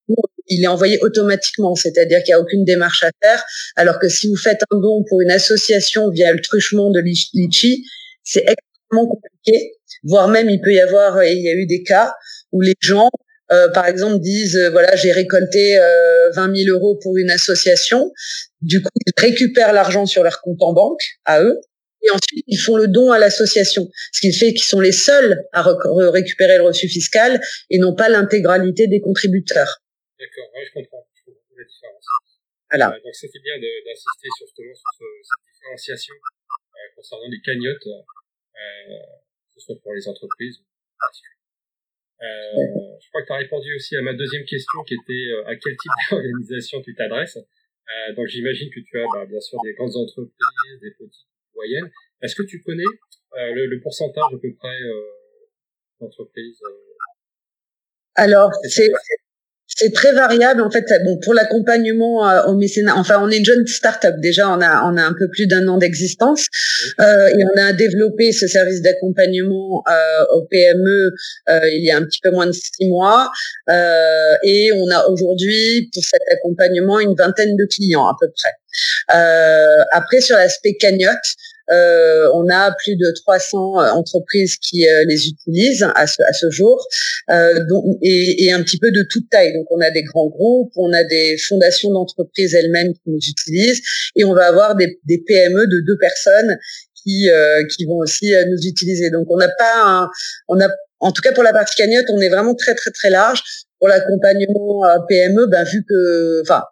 il 0.51 0.65
est 0.65 0.67
envoyé 0.67 0.99
automatiquement, 1.01 1.75
c'est-à-dire 1.75 2.23
qu'il 2.23 2.35
n'y 2.35 2.39
a 2.39 2.41
aucune 2.41 2.65
démarche 2.65 3.05
à 3.05 3.11
faire. 3.23 3.43
Alors 3.77 3.99
que 3.99 4.09
si 4.09 4.29
vous 4.29 4.37
faites 4.37 4.61
un 4.71 4.79
don 4.79 5.05
pour 5.09 5.23
une 5.23 5.31
association 5.31 6.11
via 6.11 6.33
le 6.33 6.41
truchement 6.41 6.91
de 6.91 7.01
Litchi, 7.01 7.85
c'est 8.25 8.41
extrêmement 8.41 9.07
compliqué. 9.07 9.73
Voire 10.03 10.29
même, 10.29 10.51
il 10.51 10.61
peut 10.61 10.73
y 10.73 10.81
avoir, 10.81 11.23
et 11.23 11.33
il 11.33 11.43
y 11.43 11.49
a 11.49 11.55
eu 11.55 11.67
des 11.67 11.83
cas 11.83 12.13
où 12.53 12.61
les 12.61 12.75
gens, 12.81 13.11
euh, 13.53 13.69
par 13.69 13.87
exemple, 13.87 14.19
disent 14.21 14.57
euh, 14.57 14.71
voilà, 14.71 14.97
j'ai 14.97 15.13
récolté 15.13 15.79
euh, 15.79 16.31
20 16.35 16.57
000 16.65 16.77
euros 16.77 16.99
pour 17.01 17.17
une 17.17 17.31
association. 17.31 18.13
Du 18.61 18.83
coup, 18.83 18.89
ils 19.07 19.13
récupèrent 19.21 19.73
l'argent 19.73 20.07
sur 20.07 20.25
leur 20.25 20.41
compte 20.41 20.63
en 20.63 20.73
banque 20.73 21.03
à 21.25 21.43
eux. 21.43 21.61
Et 22.03 22.11
ensuite, 22.11 22.45
ils 22.47 22.59
font 22.59 22.77
le 22.77 22.89
don 22.89 23.13
à 23.13 23.19
l'association, 23.19 23.87
ce 24.13 24.21
qui 24.21 24.33
fait 24.33 24.55
qu'ils 24.55 24.65
sont 24.65 24.81
les 24.81 24.93
seuls 24.93 25.45
à 25.53 25.63
récupérer 25.63 26.57
le 26.57 26.63
reçu 26.65 26.89
fiscal 26.89 27.39
et 27.69 27.79
non 27.79 27.95
pas 27.95 28.09
l'intégralité 28.09 28.87
des 28.87 29.01
contributeurs. 29.01 29.83
D'accord, 30.21 30.53
ouais, 30.53 30.65
je 30.67 30.73
comprends. 30.73 31.09
Je 31.15 31.25
comprends 31.25 31.57
la 31.57 31.65
différence. 31.65 32.07
Voilà. 32.71 32.93
Euh, 32.93 33.01
donc 33.03 33.15
c'était 33.15 33.41
bien 33.41 33.57
d'insister 33.59 34.29
sur, 34.37 34.47
justement 34.47 34.75
sur 34.75 34.91
ce, 34.99 35.05
cette 35.25 35.45
différenciation 35.49 36.15
euh, 36.15 36.95
concernant 36.95 37.29
les 37.29 37.41
cagnottes, 37.41 37.87
euh, 37.87 39.01
que 39.49 39.55
ce 39.55 39.61
soit 39.61 39.81
pour 39.83 39.95
les 39.95 40.07
entreprises. 40.07 40.63
Euh, 42.21 42.97
je 43.01 43.09
crois 43.09 43.23
que 43.23 43.27
tu 43.27 43.33
as 43.33 43.37
répondu 43.37 43.75
aussi 43.75 43.97
à 43.97 44.03
ma 44.03 44.13
deuxième 44.13 44.45
question 44.45 44.85
qui 44.85 44.95
était 44.95 45.33
euh, 45.33 45.47
à 45.47 45.57
quel 45.57 45.73
type 45.73 45.93
d'organisation 46.11 46.83
tu 46.83 46.95
t'adresses. 46.95 47.39
Euh, 47.39 48.15
donc 48.15 48.27
j'imagine 48.27 48.69
que 48.71 48.81
tu 48.81 49.01
as 49.01 49.07
bah, 49.15 49.25
bien 49.25 49.41
sûr 49.41 49.59
des 49.65 49.73
grandes 49.73 49.97
entreprises, 49.97 50.81
des 50.83 50.91
petites, 50.91 51.27
moyennes. 51.55 51.91
Est-ce 52.23 52.37
que 52.37 52.43
tu 52.43 52.61
connais 52.61 52.85
euh, 52.85 53.55
le, 53.55 53.67
le, 53.67 53.81
pourcentage 53.81 54.25
à 54.33 54.39
peu 54.39 54.55
près 54.55 54.79
d'entreprises 55.99 56.61
Alors 58.15 58.51
c'est 58.69 58.89
c'est 59.81 59.93
très 59.93 60.13
variable 60.13 60.61
en 60.61 60.71
fait. 60.71 60.85
Bon, 61.05 61.19
pour 61.25 61.33
l'accompagnement 61.33 62.29
euh, 62.29 62.43
au 62.45 62.55
mécénat, 62.55 62.95
enfin, 62.97 63.19
on 63.23 63.31
est 63.31 63.39
une 63.39 63.45
jeune 63.45 63.67
start-up 63.67 64.17
déjà. 64.19 64.51
On 64.51 64.61
a 64.61 64.83
on 64.85 64.97
a 64.97 65.03
un 65.03 65.15
peu 65.19 65.29
plus 65.31 65.47
d'un 65.47 65.67
an 65.69 65.79
d'existence 65.79 66.47
euh, 67.01 67.29
et 67.29 67.45
on 67.45 67.61
a 67.61 67.73
développé 67.73 68.33
ce 68.33 68.47
service 68.47 68.83
d'accompagnement 68.83 69.83
euh, 69.89 70.25
au 70.35 70.43
PME 70.51 71.13
euh, 71.49 71.61
il 71.71 71.85
y 71.85 71.91
a 71.91 71.97
un 71.97 72.05
petit 72.05 72.21
peu 72.23 72.31
moins 72.31 72.47
de 72.47 72.53
six 72.53 72.89
mois 72.89 73.31
euh, 73.71 74.35
et 74.45 74.71
on 74.75 74.91
a 74.91 75.07
aujourd'hui 75.09 75.89
pour 75.95 76.03
cet 76.05 76.23
accompagnement 76.33 77.01
une 77.01 77.15
vingtaine 77.15 77.57
de 77.57 77.65
clients 77.65 78.07
à 78.07 78.17
peu 78.21 78.29
près. 78.35 78.60
Euh, 79.15 79.83
après 79.93 80.21
sur 80.21 80.37
l'aspect 80.37 80.75
cagnotte, 80.75 81.17
euh, 81.71 82.29
on 82.35 82.49
a 82.49 82.75
plus 82.83 82.97
de 82.97 83.13
300 83.25 83.81
euh, 83.81 83.91
entreprises 83.91 84.57
qui 84.57 84.87
les 85.07 85.29
utilisent 85.29 85.87
à 85.95 86.07
ce, 86.07 86.51
jour, 86.51 86.85
et, 87.29 88.53
un 88.53 88.63
petit 88.63 88.79
peu 88.79 88.91
de 88.91 89.07
toute 89.09 89.31
taille. 89.31 89.53
Donc 89.53 89.67
on 89.71 89.81
a 89.81 89.91
des 89.91 90.03
grands 90.03 90.29
groupes, 90.29 90.73
on 90.77 90.93
a 90.93 91.05
des 91.05 91.37
fondations 91.49 91.93
d'entreprises 91.93 92.55
elles-mêmes 92.55 92.93
qui 92.93 93.03
nous 93.07 93.19
utilisent, 93.19 93.83
et 94.17 94.25
on 94.25 94.35
va 94.35 94.47
avoir 94.47 94.75
des, 94.75 94.99
PME 95.07 95.67
de 95.67 95.87
deux 95.87 95.99
personnes 95.99 96.59
qui 97.05 97.29
qui 97.77 97.87
vont 97.87 97.99
aussi 97.99 98.33
nous 98.49 98.67
utiliser. 98.67 99.11
Donc 99.11 99.27
on 99.31 99.37
n'a 99.37 99.51
pas, 99.57 99.83
un, 99.85 100.11
on 100.49 100.61
a 100.61 100.69
en 101.01 101.13
tout 101.13 101.23
cas 101.23 101.33
pour 101.33 101.43
la 101.43 101.53
partie 101.53 101.77
cagnotte, 101.77 102.07
on 102.11 102.21
est 102.21 102.29
vraiment 102.29 102.55
très 102.55 102.75
très 102.75 102.91
très 102.91 103.11
large. 103.11 103.43
Pour 103.81 103.89
l'accompagnement 103.89 104.83
PME, 105.09 105.47
ben 105.47 105.65
vu 105.65 105.83
que, 105.89 106.43
enfin, 106.43 106.63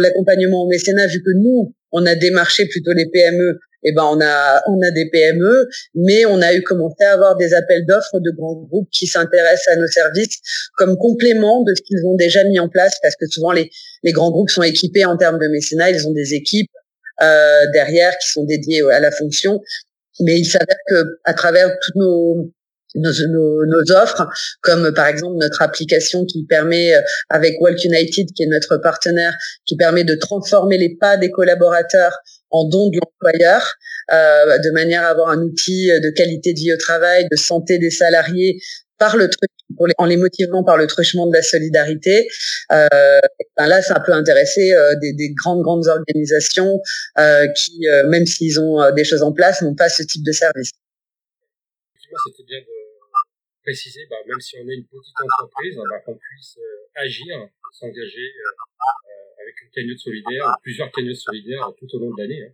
l'accompagnement 0.00 0.62
au 0.62 0.68
mécénat, 0.68 1.06
vu 1.08 1.20
que 1.20 1.36
nous 1.36 1.74
on 1.92 2.06
a 2.06 2.14
démarché 2.14 2.66
plutôt 2.66 2.92
les 2.92 3.06
PME 3.06 3.58
eh 3.84 3.92
ben 3.92 4.04
on 4.04 4.20
a 4.20 4.62
on 4.66 4.80
a 4.82 4.90
des 4.90 5.08
PME, 5.10 5.68
mais 5.94 6.24
on 6.24 6.40
a 6.40 6.54
eu 6.54 6.62
commencé 6.62 7.04
à 7.04 7.12
avoir 7.12 7.36
des 7.36 7.52
appels 7.54 7.84
d'offres 7.86 8.18
de 8.18 8.30
grands 8.30 8.54
groupes 8.54 8.88
qui 8.90 9.06
s'intéressent 9.06 9.68
à 9.68 9.76
nos 9.76 9.86
services 9.86 10.40
comme 10.76 10.96
complément 10.96 11.62
de 11.62 11.74
ce 11.74 11.82
qu'ils 11.82 12.04
ont 12.06 12.16
déjà 12.16 12.42
mis 12.44 12.58
en 12.58 12.68
place, 12.68 12.94
parce 13.02 13.14
que 13.16 13.26
souvent 13.26 13.52
les 13.52 13.70
les 14.02 14.12
grands 14.12 14.30
groupes 14.30 14.50
sont 14.50 14.62
équipés 14.62 15.04
en 15.04 15.16
termes 15.16 15.38
de 15.38 15.48
mécénat, 15.48 15.90
ils 15.90 16.08
ont 16.08 16.12
des 16.12 16.34
équipes 16.34 16.70
euh, 17.22 17.66
derrière 17.72 18.16
qui 18.18 18.30
sont 18.30 18.44
dédiées 18.44 18.82
à 18.90 19.00
la 19.00 19.10
fonction, 19.10 19.60
mais 20.20 20.38
il 20.38 20.46
s'avère 20.46 20.78
que 20.88 21.04
à 21.24 21.34
travers 21.34 21.68
toutes 21.68 21.96
nos 21.96 22.50
nos, 22.94 23.12
nos, 23.28 23.66
nos, 23.66 23.96
offres, 23.96 24.26
comme 24.60 24.92
par 24.94 25.06
exemple 25.06 25.36
notre 25.36 25.62
application 25.62 26.24
qui 26.24 26.44
permet, 26.44 26.94
euh, 26.94 27.00
avec 27.30 27.60
Walk 27.60 27.82
United, 27.84 28.28
qui 28.34 28.42
est 28.42 28.46
notre 28.46 28.76
partenaire, 28.78 29.34
qui 29.66 29.76
permet 29.76 30.04
de 30.04 30.14
transformer 30.14 30.78
les 30.78 30.96
pas 30.96 31.16
des 31.16 31.30
collaborateurs 31.30 32.16
en 32.50 32.68
dons 32.68 32.88
de 32.88 32.98
l'employeur, 32.98 33.74
euh, 34.12 34.58
de 34.58 34.70
manière 34.70 35.02
à 35.02 35.08
avoir 35.08 35.30
un 35.30 35.40
outil 35.40 35.88
de 35.88 36.10
qualité 36.10 36.52
de 36.52 36.58
vie 36.58 36.72
au 36.72 36.76
travail, 36.76 37.26
de 37.30 37.36
santé 37.36 37.78
des 37.78 37.90
salariés 37.90 38.58
par 38.98 39.16
le 39.16 39.28
truc, 39.28 39.50
en 39.98 40.06
les 40.06 40.16
motivant 40.16 40.62
par 40.62 40.76
le 40.76 40.86
truchement 40.86 41.26
de 41.26 41.32
la 41.32 41.42
solidarité. 41.42 42.28
Euh, 42.72 42.88
ben 43.56 43.66
là, 43.66 43.82
ça 43.82 44.00
peut 44.00 44.12
intéresser 44.12 44.72
euh, 44.72 44.94
des, 45.00 45.12
des, 45.12 45.32
grandes 45.32 45.62
grandes 45.62 45.86
organisations 45.88 46.80
euh, 47.18 47.46
qui, 47.48 47.86
euh, 47.88 48.08
même 48.08 48.26
s'ils 48.26 48.60
ont 48.60 48.78
des 48.94 49.04
choses 49.04 49.22
en 49.22 49.32
place, 49.32 49.62
n'ont 49.62 49.74
pas 49.74 49.88
ce 49.88 50.02
type 50.02 50.24
de 50.24 50.32
service. 50.32 50.70
Préciser, 53.64 54.06
bah, 54.10 54.16
même 54.28 54.40
si 54.40 54.56
on 54.58 54.68
est 54.68 54.74
une 54.74 54.86
petite 54.86 55.16
entreprise, 55.18 55.76
bah, 55.90 56.00
qu'on 56.04 56.16
puisse 56.16 56.58
agir, 56.94 57.48
s'engager 57.72 58.28
avec 59.40 59.54
une 59.62 59.70
cagnotte 59.70 59.98
solidaire, 59.98 60.54
plusieurs 60.62 60.90
cagnottes 60.92 61.16
solidaires 61.16 61.72
tout 61.78 61.88
au 61.96 61.98
long 61.98 62.14
de 62.14 62.22
l'année, 62.22 62.42
hein, 62.44 62.52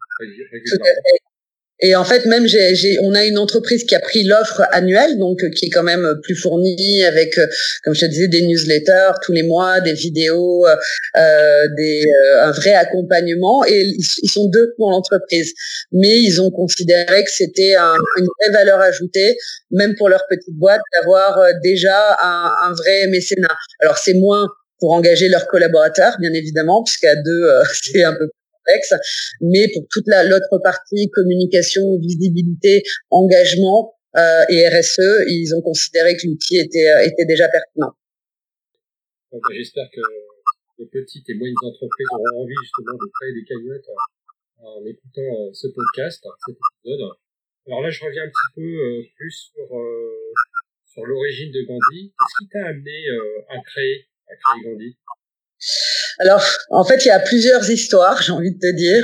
et 1.83 1.97
en 1.97 2.05
fait, 2.05 2.27
même 2.27 2.47
j'ai, 2.47 2.99
on 3.01 3.15
a 3.15 3.25
une 3.25 3.39
entreprise 3.39 3.85
qui 3.85 3.95
a 3.95 4.01
pris 4.01 4.25
l'offre 4.25 4.63
annuelle, 4.73 5.19
donc 5.19 5.43
euh, 5.43 5.51
qui 5.51 5.67
est 5.67 5.71
quand 5.71 5.83
même 5.83 6.05
euh, 6.05 6.15
plus 6.23 6.35
fournie 6.35 7.03
avec, 7.05 7.39
euh, 7.39 7.47
comme 7.85 7.95
je 7.95 8.01
te 8.01 8.07
disais, 8.07 8.29
des 8.29 8.43
newsletters 8.43 9.13
tous 9.23 9.33
les 9.33 9.43
mois, 9.43 9.81
des 9.81 9.95
vidéos, 9.95 10.67
euh, 10.67 11.69
des, 11.77 12.05
un 12.43 12.51
vrai 12.51 12.75
accompagnement. 12.75 13.65
Et 13.65 13.83
ils, 13.83 14.31
sont 14.31 14.49
deux 14.49 14.75
pour 14.77 14.91
l'entreprise, 14.91 15.53
mais 15.93 16.21
ils 16.21 16.41
ont 16.43 16.51
considéré 16.51 17.25
que 17.25 17.31
c'était 17.31 17.75
un, 17.75 17.95
une 18.19 18.27
vraie 18.27 18.53
valeur 18.53 18.81
ajoutée, 18.81 19.37
même 19.71 19.95
pour 19.97 20.09
leur 20.09 20.27
petite 20.29 20.55
boîte, 20.57 20.83
d'avoir 20.95 21.41
déjà 21.63 22.17
un, 22.23 22.73
vrai 22.75 23.07
mécénat. 23.09 23.57
Alors 23.81 23.99
c'est 23.99 24.15
moins 24.15 24.47
pour 24.79 24.93
engager 24.93 25.29
leurs 25.29 25.47
collaborateurs, 25.47 26.17
bien 26.21 26.33
évidemment, 26.33 26.83
puisqu'à 26.85 27.17
deux, 27.17 27.49
c'est 27.83 28.05
un 28.05 28.15
peu 28.15 28.29
mais 29.41 29.69
pour 29.73 29.87
toute 29.91 30.07
la 30.07 30.25
l'autre 30.25 30.59
partie, 30.63 31.11
communication, 31.11 31.99
visibilité, 31.99 32.83
engagement 33.11 33.95
euh, 34.17 34.45
et 34.51 34.69
RSE, 34.69 35.25
ils 35.29 35.55
ont 35.57 35.63
considéré 35.63 36.17
que 36.17 36.27
l'outil 36.27 36.59
était, 36.59 36.89
euh, 36.91 37.07
était 37.07 37.27
déjà 37.27 37.49
pertinent. 37.49 37.95
J'espère 39.53 39.89
que 39.93 40.01
les 40.79 40.87
petites 40.87 41.29
et 41.31 41.35
moyennes 41.35 41.55
entreprises 41.63 42.09
auront 42.13 42.43
envie 42.43 42.55
justement 42.63 42.95
de 42.95 43.11
créer 43.21 43.33
des 43.35 43.45
cagnottes 43.45 43.89
euh, 43.89 44.65
en 44.65 44.85
écoutant 44.85 45.47
euh, 45.47 45.53
ce 45.53 45.69
podcast, 45.69 46.27
cet 46.47 46.57
épisode. 46.57 47.13
Alors 47.67 47.83
là, 47.83 47.91
je 47.91 48.05
reviens 48.05 48.25
un 48.25 48.29
petit 48.29 48.51
peu 48.57 49.03
plus 49.17 49.53
sur, 49.53 49.69
sur 50.87 51.05
l'origine 51.05 51.53
de 51.53 51.63
Gandhi. 51.63 52.11
Qu'est-ce 52.11 52.45
qui 52.45 52.49
t'a 52.49 52.67
amené 52.67 53.05
à 53.49 53.61
créer, 53.61 54.09
à 54.27 54.35
créer 54.35 54.65
Gandhi? 54.65 54.97
Alors, 56.21 56.45
en 56.71 56.85
fait, 56.85 57.05
il 57.05 57.09
y 57.09 57.13
a 57.13 57.19
plusieurs 57.19 57.69
histoires, 57.71 58.21
j'ai 58.21 58.33
envie 58.33 58.53
de 58.53 58.59
te 58.59 58.77
dire. 58.77 59.03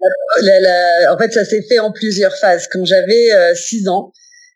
en 1.12 1.18
fait, 1.18 1.32
ça 1.32 1.44
s'est 1.44 1.62
fait 1.62 1.78
en 1.78 1.92
plusieurs 1.92 2.36
phases. 2.36 2.66
Quand 2.72 2.84
j'avais 2.84 3.32
euh, 3.32 3.54
six 3.54 3.86
ans, 3.88 4.12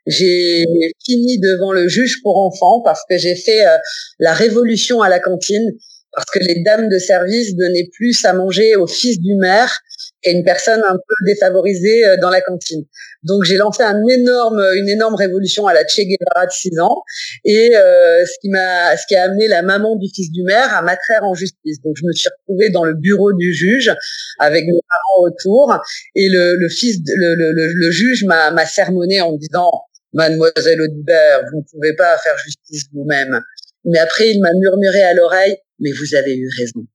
j'ai 0.07 0.65
fini 1.05 1.39
devant 1.39 1.73
le 1.73 1.87
juge 1.87 2.21
pour 2.23 2.39
enfants 2.39 2.83
parce 2.85 3.03
que 3.09 3.17
j'ai 3.17 3.37
fait 3.37 3.65
euh, 3.65 3.77
la 4.19 4.33
révolution 4.33 5.03
à 5.03 5.09
la 5.09 5.21
cantine 5.21 5.71
parce 6.13 6.27
que 6.33 6.39
les 6.41 6.63
dames 6.63 6.89
de 6.89 6.99
service 6.99 7.55
donnaient 7.57 7.89
plus 7.93 8.25
à 8.25 8.33
manger 8.33 8.77
au 8.77 8.87
fils 8.87 9.21
du 9.21 9.35
maire 9.37 9.81
qu'à 10.23 10.31
une 10.31 10.45
personne 10.45 10.83
un 10.87 10.95
peu 10.95 11.15
défavorisée 11.27 12.05
euh, 12.05 12.17
dans 12.21 12.31
la 12.31 12.41
cantine. 12.41 12.85
Donc 13.23 13.45
j'ai 13.45 13.57
lancé 13.57 13.83
un 13.83 14.03
énorme, 14.07 14.61
une 14.77 14.89
énorme 14.89 15.15
révolution 15.15 15.67
à 15.67 15.75
la 15.75 15.87
Che 15.87 15.99
de 15.99 16.51
6 16.51 16.81
ans, 16.81 17.03
et 17.45 17.77
euh, 17.77 18.25
ce 18.25 18.33
qui 18.41 18.49
m'a, 18.49 18.97
ce 18.97 19.07
qui 19.07 19.15
a 19.15 19.25
amené 19.25 19.47
la 19.49 19.63
maman 19.63 19.97
du 19.97 20.09
fils 20.15 20.31
du 20.33 20.43
maire 20.43 20.75
à 20.75 20.83
m'attraire 20.83 21.23
en 21.25 21.35
justice. 21.35 21.81
Donc 21.85 21.97
je 21.97 22.05
me 22.05 22.13
suis 22.13 22.29
retrouvée 22.29 22.71
dans 22.71 22.85
le 22.85 22.95
bureau 22.95 23.33
du 23.33 23.53
juge 23.53 23.93
avec 24.39 24.65
mes 24.65 24.81
parents 24.89 25.29
autour, 25.29 25.79
et 26.15 26.29
le, 26.29 26.57
le 26.57 26.69
fils, 26.69 26.99
le, 27.07 27.35
le, 27.35 27.53
le, 27.75 27.91
juge 27.91 28.25
m'a, 28.25 28.51
m'a 28.51 28.67
sermonné 28.67 29.21
en 29.21 29.33
me 29.33 29.39
disant 29.39 29.71
Mademoiselle 30.13 30.81
Audibert, 30.81 31.43
vous 31.53 31.59
ne 31.59 31.65
pouvez 31.71 31.95
pas 31.95 32.17
faire 32.19 32.37
justice 32.39 32.87
vous-même. 32.93 33.41
Mais 33.85 33.99
après, 33.99 34.31
il 34.31 34.41
m'a 34.41 34.53
murmuré 34.53 35.03
à 35.03 35.15
l'oreille, 35.15 35.57
mais 35.81 35.91
vous 35.93 36.15
avez 36.15 36.37
eu 36.37 36.49
raison. 36.59 36.87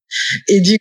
Et 0.47 0.61
du 0.61 0.77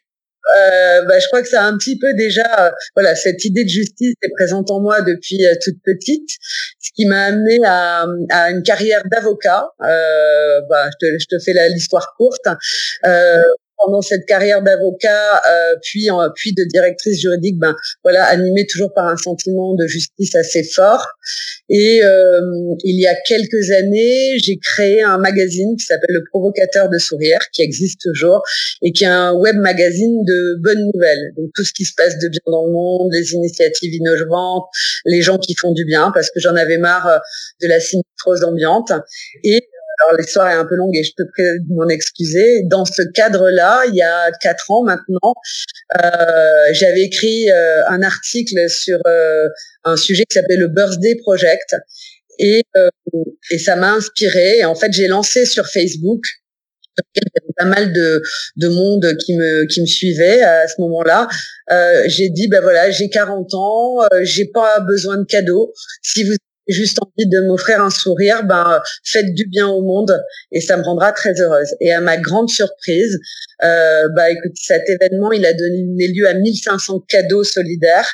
euh, 0.60 1.02
bah, 1.06 1.18
je 1.18 1.26
crois 1.28 1.42
que 1.42 1.48
ça 1.48 1.62
a 1.62 1.66
un 1.66 1.76
petit 1.78 1.98
peu 1.98 2.12
déjà, 2.14 2.66
euh, 2.66 2.70
voilà, 2.94 3.14
cette 3.14 3.44
idée 3.44 3.64
de 3.64 3.68
justice 3.68 4.14
est 4.22 4.30
présente 4.36 4.70
en 4.70 4.80
moi 4.80 5.00
depuis 5.00 5.44
euh, 5.44 5.54
toute 5.62 5.76
petite, 5.82 6.28
ce 6.80 6.90
qui 6.94 7.06
m'a 7.06 7.24
amené 7.24 7.58
à, 7.64 8.06
à, 8.30 8.50
une 8.50 8.62
carrière 8.62 9.02
d'avocat. 9.10 9.66
Euh, 9.82 10.60
bah, 10.68 10.90
je, 10.90 11.06
te, 11.06 11.18
je 11.18 11.26
te 11.26 11.42
fais 11.42 11.54
l'histoire 11.70 12.14
courte. 12.18 12.46
Pendant 13.84 14.02
cette 14.02 14.24
carrière 14.26 14.62
d'avocat, 14.62 15.42
euh, 15.48 15.76
puis 15.82 16.08
puis 16.36 16.54
de 16.54 16.64
directrice 16.64 17.20
juridique, 17.20 17.58
ben 17.58 17.74
voilà, 18.02 18.24
animée 18.24 18.66
toujours 18.66 18.92
par 18.94 19.06
un 19.06 19.16
sentiment 19.16 19.74
de 19.74 19.86
justice 19.86 20.34
assez 20.34 20.62
fort. 20.62 21.06
Et 21.68 22.02
euh, 22.02 22.40
il 22.84 23.00
y 23.00 23.06
a 23.06 23.14
quelques 23.26 23.70
années, 23.70 24.38
j'ai 24.38 24.58
créé 24.58 25.02
un 25.02 25.18
magazine 25.18 25.76
qui 25.76 25.84
s'appelle 25.84 26.14
Le 26.14 26.24
Provocateur 26.30 26.88
de 26.88 26.98
sourire, 26.98 27.38
qui 27.52 27.62
existe 27.62 28.00
toujours 28.02 28.42
et 28.82 28.92
qui 28.92 29.04
est 29.04 29.08
un 29.08 29.32
web 29.32 29.56
magazine 29.56 30.24
de 30.24 30.56
bonnes 30.62 30.90
nouvelles. 30.92 31.32
Donc 31.36 31.50
tout 31.54 31.64
ce 31.64 31.72
qui 31.72 31.84
se 31.84 31.94
passe 31.96 32.18
de 32.18 32.28
bien 32.28 32.40
dans 32.46 32.66
le 32.66 32.72
monde, 32.72 33.10
les 33.12 33.32
initiatives 33.32 33.94
innovantes, 33.94 34.66
les 35.04 35.22
gens 35.22 35.38
qui 35.38 35.54
font 35.54 35.72
du 35.72 35.84
bien, 35.84 36.10
parce 36.12 36.30
que 36.30 36.40
j'en 36.40 36.56
avais 36.56 36.78
marre 36.78 37.06
euh, 37.06 37.18
de 37.62 37.68
la 37.68 37.80
sinistrose 37.80 38.44
ambiante. 38.44 38.92
Alors 40.00 40.18
l'histoire 40.18 40.48
est 40.48 40.54
un 40.54 40.64
peu 40.64 40.74
longue 40.74 40.96
et 40.96 41.04
je 41.04 41.12
te 41.12 41.22
prie 41.32 41.42
de 41.60 41.74
m'en 41.74 41.88
excuser. 41.88 42.62
Dans 42.64 42.84
ce 42.84 43.02
cadre-là, 43.14 43.82
il 43.88 43.94
y 43.94 44.02
a 44.02 44.30
quatre 44.40 44.70
ans 44.70 44.82
maintenant, 44.82 45.34
euh, 46.02 46.08
j'avais 46.72 47.02
écrit 47.02 47.50
euh, 47.50 47.86
un 47.88 48.02
article 48.02 48.68
sur 48.68 48.98
euh, 49.06 49.48
un 49.84 49.96
sujet 49.96 50.24
qui 50.28 50.34
s'appelle 50.34 50.60
le 50.60 50.68
Birthday 50.68 51.16
Project 51.22 51.76
et, 52.38 52.62
euh, 52.76 52.88
et 53.50 53.58
ça 53.58 53.76
m'a 53.76 53.92
inspiré. 53.92 54.64
En 54.64 54.74
fait, 54.74 54.92
j'ai 54.92 55.06
lancé 55.06 55.44
sur 55.44 55.66
Facebook 55.66 56.22
pas 57.56 57.64
mal 57.64 57.92
de, 57.92 58.22
de 58.56 58.68
monde 58.68 59.16
qui 59.24 59.36
me 59.36 59.66
qui 59.66 59.80
me 59.80 59.86
suivait 59.86 60.42
à 60.42 60.66
ce 60.68 60.80
moment-là. 60.80 61.28
Euh, 61.70 62.02
j'ai 62.06 62.28
dit 62.28 62.48
ben 62.48 62.60
voilà, 62.60 62.90
j'ai 62.90 63.08
40 63.08 63.54
ans, 63.54 64.02
euh, 64.12 64.20
j'ai 64.22 64.46
pas 64.46 64.80
besoin 64.80 65.18
de 65.18 65.24
cadeaux. 65.24 65.72
Si 66.02 66.24
vous 66.24 66.34
juste 66.68 66.98
envie 67.02 67.28
de 67.28 67.46
m'offrir 67.46 67.80
un 67.80 67.90
sourire, 67.90 68.44
ben 68.44 68.80
faites 69.04 69.34
du 69.34 69.46
bien 69.46 69.68
au 69.68 69.82
monde 69.82 70.18
et 70.52 70.60
ça 70.60 70.76
me 70.76 70.82
rendra 70.82 71.12
très 71.12 71.40
heureuse. 71.40 71.74
Et 71.80 71.92
à 71.92 72.00
ma 72.00 72.16
grande 72.16 72.48
surprise, 72.48 73.18
euh, 73.62 74.08
bah 74.14 74.30
écoute, 74.30 74.52
cet 74.54 74.88
événement, 74.88 75.32
il 75.32 75.44
a 75.46 75.52
donné 75.52 76.08
lieu 76.08 76.28
à 76.28 76.34
1500 76.34 77.00
cadeaux 77.08 77.44
solidaires. 77.44 78.10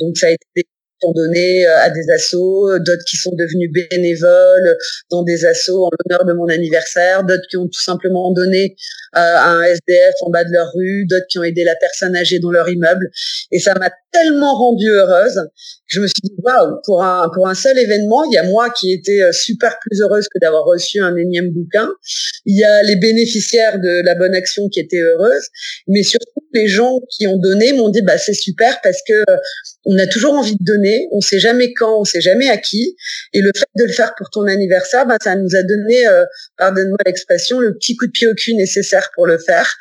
Donc 0.00 0.16
ça 0.16 0.26
a 0.26 0.30
été 0.30 0.66
donnés 1.12 1.66
euh, 1.66 1.78
à 1.80 1.90
des 1.90 2.10
assos, 2.14 2.78
d'autres 2.78 3.04
qui 3.04 3.16
sont 3.16 3.34
devenus 3.34 3.70
bénévoles 3.72 4.76
dans 5.10 5.22
des 5.22 5.44
assos 5.44 5.84
en 5.84 5.90
l'honneur 5.90 6.24
de 6.24 6.32
mon 6.32 6.48
anniversaire, 6.48 7.24
d'autres 7.24 7.46
qui 7.50 7.56
ont 7.56 7.66
tout 7.66 7.82
simplement 7.82 8.32
donné 8.32 8.76
euh, 9.16 9.18
à 9.18 9.50
un 9.50 9.62
SDF 9.62 10.14
en 10.22 10.30
bas 10.30 10.44
de 10.44 10.52
leur 10.52 10.72
rue, 10.72 11.06
d'autres 11.06 11.26
qui 11.28 11.38
ont 11.38 11.42
aidé 11.42 11.64
la 11.64 11.76
personne 11.76 12.16
âgée 12.16 12.38
dans 12.38 12.50
leur 12.50 12.68
immeuble. 12.68 13.10
Et 13.50 13.58
ça 13.58 13.74
m'a 13.74 13.90
tellement 14.12 14.54
rendue 14.54 14.90
heureuse 14.90 15.40
je 15.94 16.00
me 16.00 16.06
suis 16.06 16.20
dit, 16.22 16.32
waouh, 16.38 16.80
pour 16.84 17.02
un, 17.02 17.30
pour 17.32 17.48
un 17.48 17.54
seul 17.54 17.78
événement, 17.78 18.24
il 18.24 18.34
y 18.34 18.36
a 18.36 18.42
moi 18.42 18.68
qui 18.70 18.92
étais 18.92 19.22
euh, 19.22 19.32
super 19.32 19.78
plus 19.80 20.00
heureuse 20.00 20.26
que 20.28 20.38
d'avoir 20.40 20.64
reçu 20.64 21.00
un 21.00 21.14
énième 21.16 21.50
bouquin. 21.50 21.88
Il 22.46 22.58
y 22.58 22.64
a 22.64 22.82
les 22.82 22.96
bénéficiaires 22.96 23.78
de 23.78 24.04
la 24.04 24.14
bonne 24.14 24.34
action 24.34 24.68
qui 24.68 24.80
étaient 24.80 25.00
heureuses, 25.00 25.48
mais 25.86 26.02
surtout 26.02 26.40
les 26.52 26.68
gens 26.68 27.00
qui 27.10 27.26
ont 27.26 27.36
donné 27.36 27.72
m'ont 27.72 27.90
dit, 27.90 28.02
bah, 28.02 28.18
c'est 28.18 28.34
super 28.34 28.80
parce 28.82 28.98
que 29.06 29.24
on 29.86 29.98
a 29.98 30.06
toujours 30.06 30.34
envie 30.34 30.56
de 30.56 30.64
donner, 30.64 31.08
on 31.12 31.20
sait 31.20 31.38
jamais 31.38 31.72
quand, 31.74 32.00
on 32.00 32.04
sait 32.04 32.20
jamais 32.20 32.48
à 32.48 32.56
qui, 32.56 32.96
et 33.32 33.40
le 33.40 33.50
fait 33.54 33.68
de 33.76 33.84
le 33.84 33.92
faire 33.92 34.14
pour 34.16 34.30
ton 34.30 34.46
anniversaire, 34.46 35.06
bah, 35.06 35.16
ça 35.22 35.36
nous 35.36 35.54
a 35.54 35.62
donné, 35.62 36.06
euh, 36.06 36.24
pardonne-moi 36.56 36.98
l'expression, 37.06 37.60
le 37.60 37.74
petit 37.74 37.96
coup 37.96 38.06
de 38.06 38.12
pied 38.12 38.26
au 38.26 38.34
cul 38.34 38.54
nécessaire 38.54 39.10
pour 39.14 39.26
le 39.26 39.38
faire. 39.38 39.74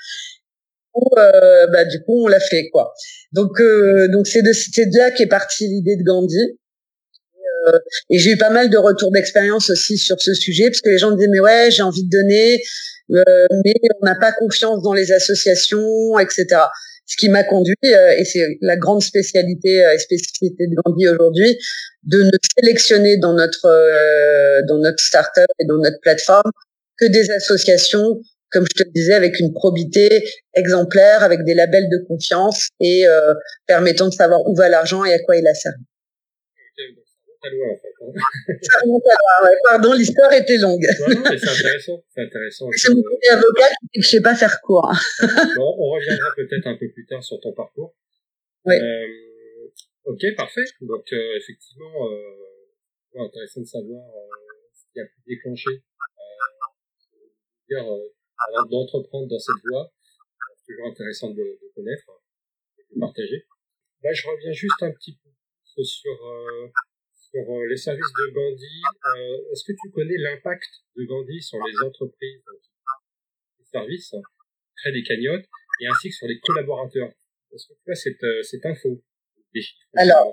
Euh, 0.96 1.68
bah, 1.68 1.86
du 1.86 2.00
coup, 2.04 2.26
on 2.26 2.28
l'a 2.28 2.40
fait, 2.40 2.70
quoi. 2.72 2.94
Donc, 3.32 3.60
euh, 3.60 4.08
donc 4.10 4.28
c'est 4.28 4.42
de, 4.42 4.52
de 4.52 4.98
là 4.98 5.12
qu'est 5.12 5.28
partie 5.28 5.68
l'idée 5.68 5.96
de 5.96 6.04
Gandhi. 6.04 6.38
Euh, 7.68 7.80
et 8.10 8.20
j'ai 8.20 8.32
eu 8.32 8.38
pas 8.38 8.50
mal 8.50 8.70
de 8.70 8.78
retours 8.78 9.12
d'expérience 9.12 9.70
aussi 9.70 9.98
sur 9.98 10.22
ce 10.22 10.34
sujet, 10.34 10.66
parce 10.66 10.82
que 10.82 10.90
les 10.90 10.98
gens 10.98 11.12
me 11.12 11.16
disaient 11.16 11.30
mais 11.32 11.40
ouais, 11.40 11.70
j'ai 11.72 11.84
envie 11.84 12.04
de 12.04 12.10
donner, 12.10 12.62
euh, 13.12 13.24
mais 13.64 13.74
on 14.02 14.06
n'a 14.06 14.16
pas 14.16 14.34
confiance 14.34 14.84
dans 14.84 14.94
les 14.94 15.12
associations, 15.12 16.20
etc 16.20 16.66
ce 17.06 17.18
qui 17.18 17.30
m'a 17.30 17.44
conduit, 17.44 17.76
euh, 17.86 18.16
et 18.18 18.26
c'est 18.26 18.58
la 18.62 18.78
grande 18.78 19.02
spécialité 19.02 19.86
euh, 19.86 19.94
et 19.94 20.00
spécificité 20.00 20.68
de 20.68 20.76
Gandhi 20.84 21.08
aujourd'hui, 21.10 21.58
de 22.04 22.22
ne 22.24 22.32
sélectionner 22.58 23.18
dans 23.18 23.34
notre 23.34 23.66
euh, 23.66 24.62
dans 24.68 24.78
notre 24.78 25.04
startup 25.04 25.46
et 25.60 25.66
dans 25.66 25.78
notre 25.78 26.00
plateforme 26.02 26.52
que 26.98 27.06
des 27.06 27.30
associations, 27.32 28.20
comme 28.54 28.66
je 28.72 28.84
te 28.84 28.88
le 28.88 28.92
disais, 28.92 29.14
avec 29.14 29.40
une 29.40 29.54
probité 29.54 30.08
exemplaire, 30.56 31.24
avec 31.24 31.44
des 31.44 31.54
labels 31.54 31.90
de 31.90 32.06
confiance 32.08 32.70
et 32.80 33.04
permettant 33.68 34.08
de 34.08 34.14
savoir 34.14 34.40
où 34.48 34.56
va 34.56 34.70
l'argent 34.70 35.04
et 35.04 35.14
à 35.14 35.20
quoi 35.20 35.36
il 35.36 35.48
a 35.48 35.54
servi. 35.54 35.84
Ça 37.44 38.80
remonte 38.82 39.04
à 39.06 39.44
ouais. 39.44 39.56
Pardon, 39.64 39.94
l'histoire 39.94 40.32
était 40.32 40.58
longue. 40.58 40.86
C'est 40.86 41.50
intéressant. 41.50 42.04
C'est 42.10 42.22
intéressant. 42.22 42.68
C'est 42.72 42.94
mon 42.94 43.04
côté 43.04 43.30
avocat 43.32 43.70
qui 43.94 44.02
je 44.02 44.08
sais 44.08 44.22
pas 44.22 44.36
faire 44.36 44.62
court. 44.62 44.92
bon, 45.22 45.76
on 45.78 45.92
reviendra 45.92 46.30
peut-être 46.36 46.68
un 46.68 46.78
peu 46.78 46.90
plus 46.90 47.06
tard 47.06 47.22
sur 47.24 47.40
ton 47.42 47.54
parcours. 47.54 47.94
Oui. 48.66 48.76
Euh, 48.76 49.68
ok, 50.06 50.22
parfait. 50.38 50.64
Donc, 50.82 51.04
euh, 51.12 51.38
effectivement, 51.38 52.10
euh, 52.10 53.26
intéressant 53.26 53.62
de 53.62 53.66
savoir 53.66 54.08
euh, 54.08 54.72
ce 54.74 54.86
qui 54.94 55.00
a 55.02 55.06
pu 55.06 55.22
déclencher, 55.28 55.70
euh, 55.70 55.84
dire, 57.70 57.86
euh, 58.52 58.70
d'entreprendre 58.70 59.28
dans 59.28 59.40
cette 59.40 59.62
voie. 59.70 59.92
C'est 60.58 60.74
toujours 60.74 60.88
intéressant 60.88 61.30
de, 61.30 61.44
de 61.44 61.72
connaître 61.76 62.10
et 62.80 62.96
de 62.96 63.00
partager. 63.00 63.46
Là, 64.04 64.12
je 64.14 64.28
reviens 64.28 64.52
juste 64.52 64.82
un 64.82 64.92
petit 64.92 65.18
peu 65.18 65.84
sur 65.84 66.12
euh, 66.12 66.68
sur 67.14 67.46
les 67.68 67.78
services 67.78 68.14
de 68.20 68.34
Gandhi. 68.34 68.82
Est-ce 69.52 69.64
que 69.64 69.74
tu 69.74 69.90
connais 69.92 70.18
l'impact 70.18 70.70
de 70.96 71.04
Gandhi 71.06 71.42
sur 71.42 71.58
les 71.58 71.88
entreprises, 71.88 72.44
les 73.60 73.66
services, 73.66 74.14
créent 74.78 74.92
des 74.92 75.04
cagnottes, 75.04 75.46
et 75.82 75.88
ainsi 75.88 76.10
que 76.10 76.16
sur 76.16 76.28
les 76.28 76.40
collaborateurs? 76.40 77.10
Est-ce 77.52 77.68
que 77.68 77.74
tu 77.84 77.92
as 77.92 77.96
cette, 77.96 78.44
cette 78.44 78.66
info 78.66 79.02
Alors, 79.96 80.32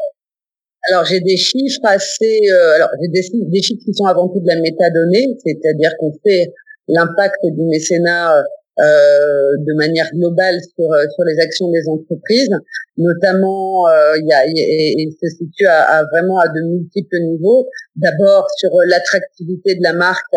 alors 0.89 1.05
j'ai 1.05 1.21
des 1.21 1.37
chiffres 1.37 1.85
assez, 1.85 2.41
euh, 2.51 2.75
alors 2.77 2.89
j'ai 3.01 3.09
des, 3.09 3.21
des, 3.51 3.63
chiffres 3.63 3.85
qui 3.85 3.93
sont 3.93 4.07
avant 4.07 4.29
tout 4.29 4.41
de 4.41 4.47
la 4.47 4.61
métadonnée, 4.61 5.37
c'est-à-dire 5.45 5.91
qu'on 5.99 6.13
fait 6.25 6.53
l'impact 6.91 7.41
du 7.45 7.65
mécénat 7.65 8.43
euh, 8.79 9.57
de 9.59 9.75
manière 9.75 10.09
globale 10.15 10.57
sur 10.75 10.91
euh, 10.93 11.05
sur 11.15 11.25
les 11.25 11.39
actions 11.43 11.71
des 11.71 11.83
entreprises, 11.89 12.51
notamment 12.97 13.89
euh, 13.89 14.17
il 14.17 14.27
y 14.27 14.33
a 14.33 14.47
il 14.47 15.13
se 15.21 15.29
situe 15.37 15.67
à, 15.67 15.83
à, 15.83 16.05
vraiment 16.05 16.39
à 16.39 16.49
de 16.49 16.61
multiples 16.63 17.19
niveaux. 17.21 17.67
D'abord 17.97 18.47
sur 18.57 18.71
l'attractivité 18.87 19.75
de 19.75 19.83
la 19.83 19.93
marque 19.93 20.35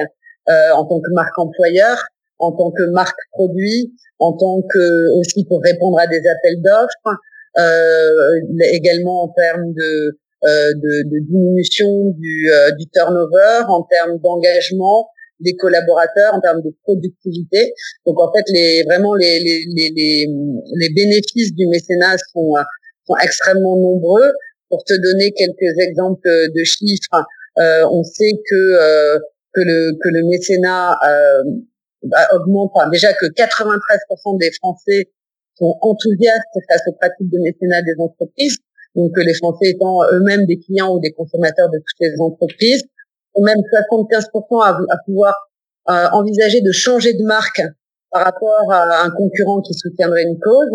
euh, 0.50 0.72
en 0.76 0.86
tant 0.86 1.00
que 1.00 1.12
marque 1.14 1.38
employeur, 1.38 1.98
en 2.40 2.52
tant 2.52 2.72
que 2.72 2.84
marque 2.92 3.20
produit, 3.32 3.94
en 4.20 4.34
tant 4.34 4.62
que 4.62 5.20
aussi 5.20 5.46
pour 5.46 5.62
répondre 5.64 6.00
à 6.00 6.08
des 6.08 6.22
appels 6.28 6.62
d'offres, 6.62 7.18
euh, 7.58 8.72
également 8.74 9.24
en 9.24 9.28
termes 9.30 9.74
de 9.74 10.18
euh, 10.46 10.74
de, 10.76 11.10
de, 11.10 11.26
diminution 11.26 11.88
du, 12.18 12.52
euh, 12.52 12.72
du 12.72 12.86
turnover, 12.90 13.64
en 13.70 13.84
termes 13.84 14.20
d'engagement 14.22 15.08
des 15.44 15.56
collaborateurs, 15.56 16.34
en 16.34 16.42
termes 16.42 16.62
de 16.62 16.74
productivité. 16.84 17.74
Donc 18.06 18.20
en 18.20 18.32
fait, 18.32 18.44
les, 18.52 18.84
vraiment 18.84 19.16
les, 19.16 19.40
les, 19.40 19.66
les, 19.96 20.28
les 20.80 20.90
bénéfices 20.94 21.54
du 21.54 21.68
mécénat 21.68 22.16
sont, 22.34 22.54
sont 23.06 23.16
extrêmement 23.22 23.78
nombreux. 23.78 24.32
Pour 24.70 24.84
te 24.84 24.94
donner 24.94 25.32
quelques 25.34 25.78
exemples 25.80 26.28
de 26.28 26.64
chiffres, 26.64 27.24
euh, 27.60 27.86
on 27.92 28.04
sait 28.04 28.34
que 28.50 28.56
euh, 28.56 29.20
que 29.54 29.62
le 29.62 29.92
que 30.02 30.10
le 30.10 30.28
mécénat 30.28 30.98
euh, 31.08 31.44
augmente. 32.36 32.72
Enfin, 32.74 32.90
déjà 32.90 33.14
que 33.14 33.26
93% 33.28 34.40
des 34.40 34.52
Français 34.60 35.12
sont 35.56 35.78
enthousiastes 35.82 36.58
face 36.68 36.82
aux 36.88 36.94
pratiques 36.94 37.30
de 37.30 37.38
mécénat 37.40 37.84
des 37.84 37.94
entreprises 38.00 38.58
donc 38.96 39.12
euh, 39.18 39.24
les 39.24 39.34
Français 39.36 39.70
étant 39.70 40.04
eux-mêmes 40.12 40.46
des 40.46 40.60
clients 40.60 40.96
ou 40.96 41.00
des 41.00 41.12
consommateurs 41.12 41.70
de 41.70 41.78
toutes 41.78 42.00
les 42.00 42.14
entreprises, 42.20 42.84
ou 43.36 43.44
même 43.44 43.58
75% 43.58 44.64
à, 44.64 44.70
à 44.70 44.98
pouvoir 45.06 45.36
euh, 45.90 46.08
envisager 46.14 46.62
de 46.62 46.72
changer 46.72 47.14
de 47.14 47.24
marque 47.24 47.62
par 48.12 48.24
rapport 48.24 48.72
à 48.72 49.04
un 49.04 49.10
concurrent 49.10 49.62
qui 49.62 49.74
soutiendrait 49.74 50.24
une 50.24 50.40
cause. 50.40 50.72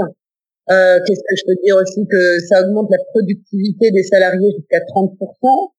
Euh, 0.71 0.99
Qu'est-ce 1.07 1.21
que 1.21 1.37
je 1.37 1.45
peux 1.47 1.57
dire 1.65 1.77
aussi 1.77 2.07
que 2.11 2.39
ça 2.47 2.63
augmente 2.63 2.89
la 2.91 2.99
productivité 3.13 3.91
des 3.91 4.03
salariés 4.03 4.51
jusqu'à 4.57 4.81
30%, 4.81 5.73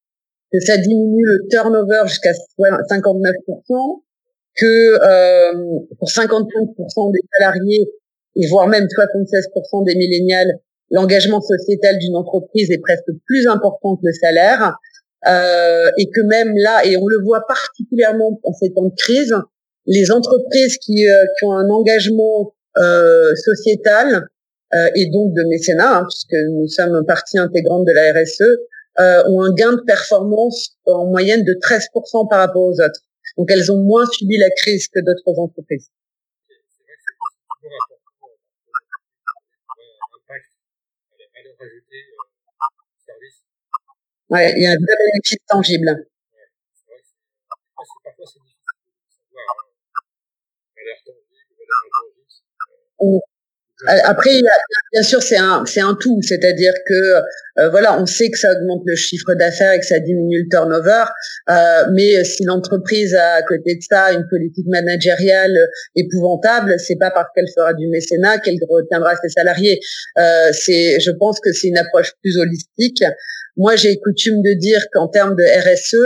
que 0.52 0.60
ça 0.62 0.78
diminue 0.78 1.26
le 1.26 1.48
turnover 1.50 2.08
jusqu'à 2.08 2.32
59%, 2.32 4.02
que 4.56 4.66
euh, 4.66 5.80
pour 6.00 6.10
55% 6.10 7.12
des 7.12 7.20
salariés 7.38 7.88
et 8.36 8.48
voire 8.48 8.68
même 8.68 8.86
76% 8.86 9.86
des 9.86 9.96
millénials, 9.96 10.60
l'engagement 10.92 11.42
sociétal 11.42 12.00
d'une 12.00 12.16
entreprise 12.16 12.72
est 12.72 12.80
presque 12.80 13.12
plus 13.26 13.48
important 13.48 13.96
que 13.96 14.06
le 14.06 14.14
salaire, 14.14 14.76
euh, 15.28 15.90
et 15.98 16.10
que 16.10 16.22
même 16.22 16.54
là, 16.58 16.86
et 16.86 16.98
on 16.98 17.08
le 17.08 17.22
voit 17.24 17.46
particulièrement 17.48 18.40
en 18.44 18.54
ces 18.54 18.74
temps 18.74 18.86
de 18.86 18.96
crise, 18.96 19.34
les 19.86 20.12
entreprises 20.12 20.78
qui, 20.78 21.10
euh, 21.10 21.16
qui 21.38 21.46
ont 21.46 21.54
un 21.54 21.70
engagement 21.70 22.54
euh, 22.78 23.34
sociétal 23.36 24.28
euh, 24.74 24.90
et 24.96 25.10
donc 25.10 25.34
de 25.34 25.44
mécénat, 25.50 25.98
hein, 25.98 26.06
puisque 26.08 26.40
nous 26.52 26.68
sommes 26.68 27.04
partie 27.06 27.38
intégrante 27.38 27.86
de 27.86 27.92
la 27.94 28.12
RSE, 28.12 28.60
euh, 29.00 29.30
ont 29.30 29.42
un 29.42 29.54
gain 29.54 29.74
de 29.74 29.82
performance 29.82 30.78
en 30.86 31.08
moyenne 31.08 31.44
de 31.44 31.54
13% 31.54 32.30
par 32.30 32.40
rapport 32.40 32.64
aux 32.64 32.74
autres. 32.82 33.02
Donc 33.38 33.50
elles 33.52 33.72
ont 33.72 33.82
moins 33.84 34.06
subi 34.12 34.38
la 34.38 34.50
crise 34.58 34.88
que 34.88 35.00
d'autres 35.00 35.40
entreprises. 35.40 35.90
Ouais, 44.30 44.54
il 44.58 44.64
y 44.64 44.68
a 44.68 44.72
un 44.72 44.76
vrai 44.76 44.96
bénéfice 45.12 45.38
tangible. 45.48 46.06
Ouais, 53.00 53.20
Euh, 53.88 53.94
après, 54.04 54.42
bien 54.92 55.04
sûr, 55.04 55.24
c'est 55.24 55.38
un, 55.38 55.64
c'est 55.66 55.80
un 55.80 55.96
tout, 56.00 56.20
c'est-à-dire 56.22 56.74
que 56.86 57.22
euh, 57.60 57.70
voilà, 57.70 58.02
on 58.02 58.06
sait 58.06 58.30
que 58.30 58.38
ça 58.38 58.52
augmente 58.52 58.82
le 58.86 58.96
chiffre 58.96 59.34
d'affaires 59.36 59.74
et 59.74 59.80
que 59.80 59.86
ça 59.86 60.00
diminue 60.00 60.44
le 60.44 60.50
turnover, 60.50 61.06
euh, 61.50 61.84
mais 61.94 62.24
si 62.24 62.44
l'entreprise 62.44 63.16
a 63.16 63.36
à 63.36 63.42
côté 63.42 63.76
de 63.76 63.82
ça 63.82 64.12
une 64.12 64.26
politique 64.30 64.68
managériale 64.68 65.56
épouvantable, 65.96 66.76
c'est 66.78 66.98
pas 66.98 67.12
parce 67.12 67.28
qu'elle 67.36 67.48
fera 67.56 67.74
du 67.74 67.88
mécénat 67.88 68.40
qu'elle 68.40 68.58
retiendra 68.70 69.16
ses 69.16 69.30
salariés. 69.30 69.80
Euh, 70.18 70.50
c'est, 70.52 71.00
je 71.00 71.12
pense 71.12 71.40
que 71.40 71.52
c'est 71.54 71.68
une 71.68 71.78
approche 71.78 72.14
plus 72.22 72.38
holistique. 72.38 73.04
Moi, 73.58 73.76
j'ai 73.76 73.98
coutume 74.00 74.42
de 74.42 74.54
dire 74.54 74.82
qu'en 74.94 75.08
termes 75.08 75.36
de 75.36 75.44
RSE, 75.44 75.98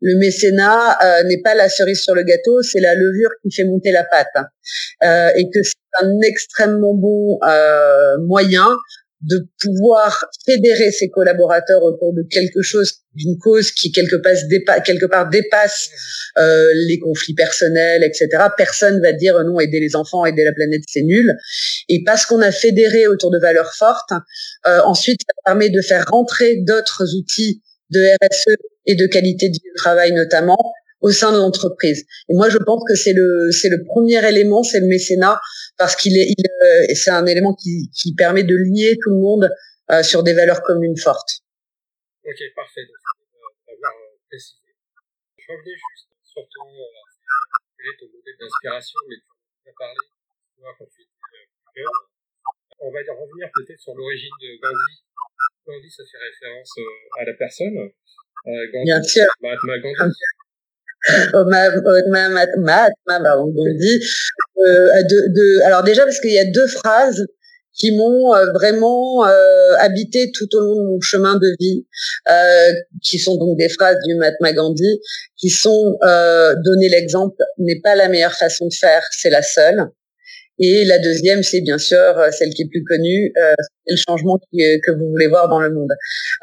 le 0.00 0.18
mécénat 0.18 0.98
euh, 1.02 1.22
n'est 1.24 1.40
pas 1.42 1.54
la 1.54 1.68
cerise 1.68 2.02
sur 2.02 2.14
le 2.14 2.22
gâteau, 2.22 2.62
c'est 2.62 2.80
la 2.80 2.94
levure 2.94 3.30
qui 3.42 3.54
fait 3.54 3.64
monter 3.64 3.92
la 3.92 4.04
pâte. 4.04 4.28
Euh, 5.04 5.30
et 5.36 5.44
que 5.50 5.62
c'est 5.62 5.74
un 6.02 6.20
extrêmement 6.22 6.94
bon 6.94 7.38
euh, 7.48 8.18
moyen 8.26 8.76
de 9.22 9.48
pouvoir 9.60 10.26
fédérer 10.44 10.92
ses 10.92 11.08
collaborateurs 11.08 11.82
autour 11.82 12.12
de 12.12 12.22
quelque 12.30 12.60
chose, 12.62 12.92
d'une 13.14 13.38
cause 13.38 13.70
qui 13.72 13.90
quelque 13.90 14.16
part, 14.16 14.34
dépasse, 14.48 14.82
quelque 14.84 15.06
part 15.06 15.28
dépasse 15.30 15.88
euh, 16.38 16.66
les 16.86 16.98
conflits 16.98 17.34
personnels, 17.34 18.04
etc. 18.04 18.28
Personne 18.56 19.00
va 19.00 19.12
dire 19.12 19.42
non, 19.44 19.58
aider 19.58 19.80
les 19.80 19.96
enfants, 19.96 20.26
aider 20.26 20.44
la 20.44 20.52
planète, 20.52 20.82
c'est 20.86 21.02
nul. 21.02 21.34
Et 21.88 22.04
parce 22.04 22.26
qu'on 22.26 22.40
a 22.40 22.52
fédéré 22.52 23.06
autour 23.06 23.30
de 23.30 23.38
valeurs 23.38 23.72
fortes, 23.74 24.12
euh, 24.66 24.80
ensuite, 24.84 25.20
ça 25.22 25.34
permet 25.44 25.70
de 25.70 25.80
faire 25.80 26.04
rentrer 26.08 26.56
d'autres 26.66 27.16
outils 27.16 27.62
de 27.90 28.00
RSE 28.22 28.56
et 28.86 28.94
de 28.94 29.06
qualité 29.06 29.48
de 29.48 29.58
travail 29.76 30.12
notamment 30.12 30.58
au 31.00 31.10
sein 31.10 31.32
de 31.32 31.38
l'entreprise. 31.38 32.06
Et 32.28 32.34
moi, 32.34 32.48
je 32.48 32.58
pense 32.58 32.82
que 32.88 32.94
c'est 32.94 33.12
le 33.12 33.50
c'est 33.52 33.68
le 33.68 33.84
premier 33.84 34.26
élément, 34.26 34.62
c'est 34.62 34.80
le 34.80 34.86
mécénat, 34.86 35.38
parce 35.76 35.94
qu'il 35.94 36.16
est, 36.16 36.34
il, 36.36 36.44
euh, 36.64 36.94
c'est 36.94 37.10
un 37.10 37.26
élément 37.26 37.54
qui, 37.54 37.90
qui 37.94 38.14
permet 38.14 38.44
de 38.44 38.56
lier 38.56 38.96
tout 39.02 39.10
le 39.10 39.20
monde 39.20 39.50
euh, 39.90 40.02
sur 40.02 40.22
des 40.22 40.32
valeurs 40.32 40.62
communes 40.62 40.96
fortes. 40.96 41.42
Ok, 42.24 42.40
parfait. 42.54 42.80
Euh, 42.80 43.74
précisé. 44.28 44.74
Je 45.38 45.46
revenais 45.52 45.76
juste 45.76 46.08
sur 46.24 46.42
ton, 46.42 46.66
quel 47.76 47.86
est 47.86 47.98
ton 48.00 48.06
modèle 48.06 48.34
d'inspiration, 48.40 48.98
mais 49.08 49.16
tu 49.62 49.70
as 49.70 49.74
parlé, 49.78 50.02
quand 50.78 50.88
tu 50.90 51.02
étais. 51.02 51.84
On 52.78 52.90
va 52.90 52.98
revenir 52.98 53.48
peut-être 53.54 53.80
sur 53.80 53.94
l'origine 53.94 54.34
de 54.42 54.58
Gandhi. 54.60 55.04
Gandhi, 55.66 55.90
ça 55.90 56.02
fait 56.04 56.18
référence 56.18 56.72
à 57.18 57.24
la 57.24 57.34
personne. 57.34 57.92
Euh, 58.46 58.52
Bien 58.84 59.02
sûr. 59.02 59.24
Alors 65.64 65.82
déjà 65.84 66.04
parce 66.04 66.20
qu'il 66.20 66.32
y 66.32 66.38
a 66.38 66.44
deux 66.44 66.66
phrases 66.66 67.26
qui 67.76 67.92
m'ont 67.92 68.34
euh, 68.34 68.46
vraiment 68.54 69.26
euh, 69.26 69.74
habité 69.78 70.30
tout 70.32 70.48
au 70.54 70.60
long 70.60 70.76
de 70.76 70.86
mon 70.94 71.00
chemin 71.00 71.36
de 71.36 71.54
vie, 71.60 71.86
euh, 72.30 72.72
qui 73.02 73.18
sont 73.18 73.36
donc 73.36 73.58
des 73.58 73.68
phrases 73.68 73.98
du 74.06 74.14
Mahatma 74.14 74.52
Gandhi, 74.52 75.00
qui 75.36 75.50
sont 75.50 75.96
euh, 76.02 76.54
donner 76.64 76.88
l'exemple 76.88 77.36
n'est 77.58 77.80
pas 77.82 77.94
la 77.94 78.08
meilleure 78.08 78.32
façon 78.34 78.66
de 78.68 78.74
faire, 78.74 79.02
c'est 79.10 79.30
la 79.30 79.42
seule. 79.42 79.88
Et 80.58 80.84
la 80.86 80.98
deuxième, 80.98 81.42
c'est 81.42 81.60
bien 81.60 81.76
sûr 81.78 81.98
euh, 81.98 82.30
celle 82.30 82.50
qui 82.50 82.62
est 82.62 82.68
plus 82.70 82.82
connue, 82.84 83.32
euh, 83.36 83.54
le 83.86 83.96
changement 83.96 84.38
euh, 84.54 84.78
que 84.84 84.92
vous 84.92 85.10
voulez 85.10 85.26
voir 85.26 85.48
dans 85.48 85.60
le 85.60 85.70
monde. 85.70 85.90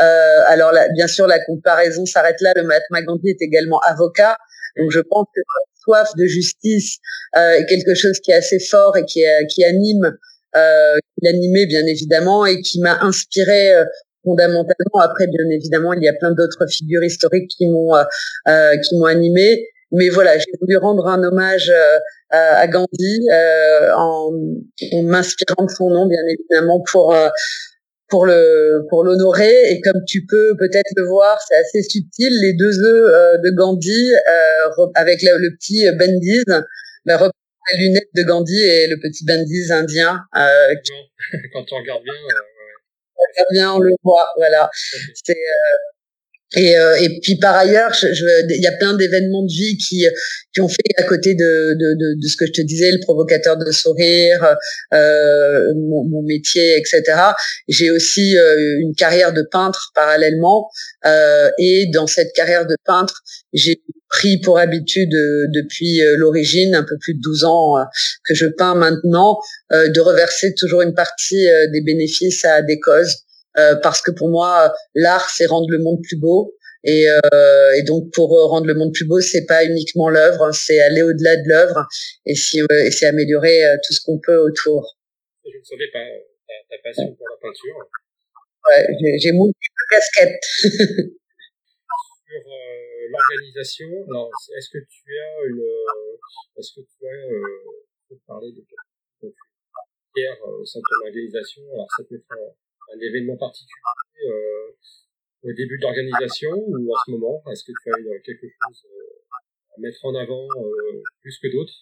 Euh, 0.01 0.39
alors 0.47 0.71
là, 0.71 0.87
bien 0.93 1.07
sûr, 1.07 1.25
la 1.25 1.39
comparaison 1.43 2.05
s'arrête 2.05 2.39
là. 2.41 2.53
Le 2.55 2.63
Mahatma 2.63 3.01
Gandhi 3.01 3.29
est 3.29 3.41
également 3.41 3.79
avocat, 3.79 4.37
donc 4.77 4.91
je 4.91 4.99
pense 4.99 5.25
que 5.33 5.39
la 5.39 5.73
soif 5.83 6.09
de 6.15 6.25
justice 6.25 6.97
euh, 7.37 7.53
est 7.53 7.65
quelque 7.65 7.95
chose 7.95 8.19
qui 8.19 8.31
est 8.31 8.35
assez 8.35 8.59
fort 8.59 8.95
et 8.97 9.05
qui, 9.05 9.23
qui 9.49 9.63
anime, 9.63 10.15
euh, 10.55 10.95
qui 11.17 11.65
bien 11.67 11.85
évidemment 11.87 12.45
et 12.45 12.61
qui 12.61 12.81
m'a 12.81 12.99
inspiré 13.01 13.71
fondamentalement. 14.23 14.99
Après, 15.01 15.25
bien 15.27 15.45
évidemment, 15.51 15.93
il 15.93 16.03
y 16.03 16.07
a 16.07 16.13
plein 16.13 16.31
d'autres 16.31 16.67
figures 16.69 17.03
historiques 17.03 17.49
qui 17.57 17.67
m'ont 17.67 17.93
qui 18.45 18.97
m'ont 18.97 19.05
animé. 19.05 19.65
Mais 19.93 20.09
voilà, 20.09 20.37
j'ai 20.37 20.51
voulu 20.59 20.77
rendre 20.77 21.07
un 21.07 21.23
hommage 21.23 21.71
à 22.33 22.67
Gandhi 22.67 23.27
euh, 23.31 23.93
en, 23.95 24.31
en 24.91 25.03
m'inspirant 25.03 25.65
de 25.65 25.71
son 25.71 25.89
nom 25.89 26.07
bien 26.07 26.21
évidemment 26.27 26.83
pour 26.91 27.13
euh, 27.13 27.29
pour 28.09 28.25
le 28.25 28.85
pour 28.89 29.03
l'honorer. 29.03 29.71
Et 29.71 29.81
comme 29.81 30.03
tu 30.07 30.25
peux 30.25 30.55
peut-être 30.57 30.91
le 30.95 31.05
voir 31.07 31.39
c'est 31.47 31.55
assez 31.55 31.83
subtil 31.83 32.33
les 32.41 32.53
deux 32.53 32.83
œufs 32.83 33.13
euh, 33.13 33.37
de 33.37 33.55
Gandhi 33.55 34.11
avec 34.95 35.21
le, 35.21 35.55
petit 35.57 35.85
Bendiz 35.97 36.43
bah, 37.05 37.29
les 37.71 37.85
lunettes 37.85 38.09
de 38.15 38.23
Gandhi 38.23 38.59
et 38.59 38.87
le 38.87 38.97
petit 38.99 39.25
Bendiz 39.25 39.71
indien 39.71 40.19
quand 40.33 41.65
on 41.71 41.77
regarde 41.77 42.03
bien 42.03 42.13
on 43.15 43.23
regarde 43.31 43.51
bien 43.51 43.73
on 43.73 43.79
le 43.79 43.91
voit 44.03 44.27
voilà. 44.37 44.69
C'est 45.23 45.37
Et, 46.55 46.77
euh, 46.77 46.95
et 47.01 47.19
puis 47.21 47.37
par 47.37 47.55
ailleurs, 47.55 47.91
il 48.03 48.13
je, 48.13 48.59
y 48.61 48.67
a 48.67 48.71
plein 48.73 48.95
d'événements 48.95 49.43
de 49.43 49.51
vie 49.51 49.77
qui 49.77 50.05
qui 50.53 50.61
ont 50.61 50.69
fait 50.69 50.93
à 50.97 51.03
côté 51.03 51.33
de, 51.33 51.73
de, 51.73 51.93
de, 51.95 52.21
de, 52.21 52.27
ce 52.27 52.37
que 52.37 52.45
je 52.45 52.51
te 52.51 52.61
disais, 52.61 52.91
le 52.91 52.99
provocateur 52.99 53.57
de 53.57 53.71
sourire, 53.71 54.55
euh, 54.93 55.73
mon, 55.75 56.03
mon, 56.05 56.21
métier, 56.21 56.77
etc. 56.77 57.01
J'ai 57.67 57.89
aussi 57.89 58.37
euh, 58.37 58.79
une 58.79 58.93
carrière 58.93 59.33
de 59.33 59.41
peintre 59.41 59.91
parallèlement, 59.95 60.69
euh, 61.05 61.49
et 61.57 61.87
dans 61.91 62.07
cette 62.07 62.33
carrière 62.33 62.67
de 62.67 62.75
peintre, 62.85 63.21
j'ai 63.51 63.81
pris 64.09 64.37
pour 64.37 64.59
habitude 64.59 65.09
depuis 65.09 66.01
l'origine, 66.17 66.75
un 66.75 66.83
peu 66.83 66.97
plus 66.99 67.15
de 67.15 67.19
12 67.19 67.45
ans 67.45 67.75
que 68.23 68.35
je 68.35 68.45
peins 68.45 68.75
maintenant, 68.75 69.39
de 69.71 69.99
reverser 69.99 70.53
toujours 70.53 70.83
une 70.83 70.93
partie 70.93 71.47
des 71.71 71.81
bénéfices 71.81 72.45
à 72.45 72.61
des 72.61 72.79
causes. 72.79 73.23
Euh, 73.57 73.75
parce 73.81 74.01
que 74.01 74.11
pour 74.11 74.29
moi, 74.29 74.73
l'art, 74.95 75.29
c'est 75.29 75.45
rendre 75.45 75.69
le 75.69 75.79
monde 75.79 75.99
plus 76.03 76.17
beau. 76.17 76.55
Et, 76.85 77.07
euh, 77.07 77.71
et, 77.77 77.83
donc 77.83 78.11
pour 78.13 78.29
rendre 78.49 78.67
le 78.67 78.73
monde 78.73 78.91
plus 78.93 79.05
beau, 79.05 79.21
c'est 79.21 79.45
pas 79.45 79.63
uniquement 79.63 80.09
l'œuvre, 80.09 80.51
c'est 80.51 80.81
aller 80.81 81.01
au-delà 81.01 81.37
de 81.37 81.47
l'œuvre 81.47 81.87
et, 82.25 82.35
si, 82.35 82.59
et 82.59 82.91
c'est 82.91 83.05
améliorer 83.05 83.65
euh, 83.65 83.77
tout 83.87 83.93
ce 83.93 84.01
qu'on 84.03 84.19
peut 84.19 84.37
autour. 84.37 84.97
Je 85.45 85.57
ne 85.57 85.63
savais 85.63 85.87
pas 85.93 85.99
ta, 85.99 86.75
ta 86.75 86.81
passion 86.83 87.15
pour 87.15 87.25
la 87.29 87.37
peinture. 87.41 87.87
Ouais, 88.69 89.17
j'ai 89.17 89.31
moult 89.31 89.53
casquettes. 89.89 90.43
Sur 92.27 92.41
euh, 92.47 93.07
l'organisation, 93.09 93.89
alors 94.09 94.29
est-ce 94.57 94.69
que 94.69 94.79
tu 94.89 95.17
as 95.19 95.45
une, 95.47 95.63
est-ce 96.57 96.73
que 96.73 96.81
tu 96.81 97.07
as 97.07 97.31
euh, 97.31 98.17
parler 98.27 98.51
de 98.51 98.59
quelque 98.59 99.35
au 100.43 100.65
sein 100.65 100.79
de 100.79 100.83
ton 100.83 101.07
organisation? 101.07 101.61
Alors 101.73 101.87
ça 101.95 102.03
peut 102.09 102.15
être 102.15 102.55
un 102.93 102.99
événement 102.99 103.37
particulier 103.37 104.27
euh, 104.27 105.49
au 105.49 105.53
début 105.53 105.77
de 105.77 105.83
l'organisation 105.83 106.51
ou 106.51 106.91
en 106.91 106.97
ce 107.05 107.11
moment? 107.11 107.43
Est-ce 107.51 107.63
que 107.63 107.71
tu 107.71 107.91
as 107.91 108.19
quelque 108.25 108.47
chose 108.47 108.83
euh, 108.85 109.77
à 109.77 109.81
mettre 109.81 110.03
en 110.05 110.15
avant 110.15 110.47
euh, 110.57 111.01
plus 111.21 111.37
que 111.41 111.51
d'autres? 111.51 111.73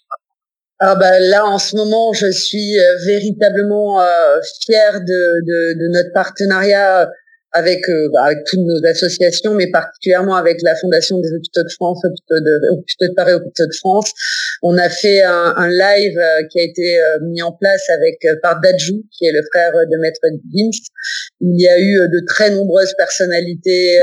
Ah 0.83 0.95
bah 0.95 1.19
là 1.19 1.45
en 1.45 1.59
ce 1.59 1.75
moment 1.75 2.11
je 2.11 2.31
suis 2.31 2.75
véritablement 3.05 4.01
euh, 4.01 4.39
fière 4.61 4.99
de, 4.99 5.05
de, 5.05 5.77
de, 5.77 5.87
notre 5.93 6.11
partenariat 6.11 7.07
avec, 7.51 7.87
euh, 7.89 8.09
bah, 8.13 8.23
avec 8.23 8.39
toutes 8.45 8.61
nos 8.61 8.85
associations, 8.89 9.53
mais 9.53 9.69
particulièrement 9.69 10.35
avec 10.35 10.61
la 10.63 10.75
Fondation 10.75 11.19
des 11.19 11.29
hôpitaux 11.33 11.63
de 11.63 11.71
France, 11.73 11.99
hôpitaux 12.03 12.39
de 12.39 13.15
Paris, 13.15 13.33
hôpitaux 13.33 13.65
de 13.65 13.75
France. 13.79 14.11
On 14.61 14.77
a 14.77 14.89
fait 14.89 15.21
un, 15.21 15.53
un 15.57 15.69
live 15.69 16.17
euh, 16.17 16.47
qui 16.51 16.59
a 16.59 16.63
été 16.63 16.99
euh, 17.01 17.19
mis 17.23 17.41
en 17.41 17.51
place 17.51 17.89
avec 17.89 18.19
par 18.41 18.59
Dajou, 18.61 19.03
qui 19.11 19.25
est 19.25 19.31
le 19.31 19.41
frère 19.51 19.71
de 19.73 19.97
Maître 19.97 20.21
Gims. 20.53 20.83
Il 21.39 21.59
y 21.59 21.67
a 21.67 21.79
eu 21.79 22.07
de 22.07 22.25
très 22.27 22.51
nombreuses 22.51 22.93
personnalités 22.97 23.99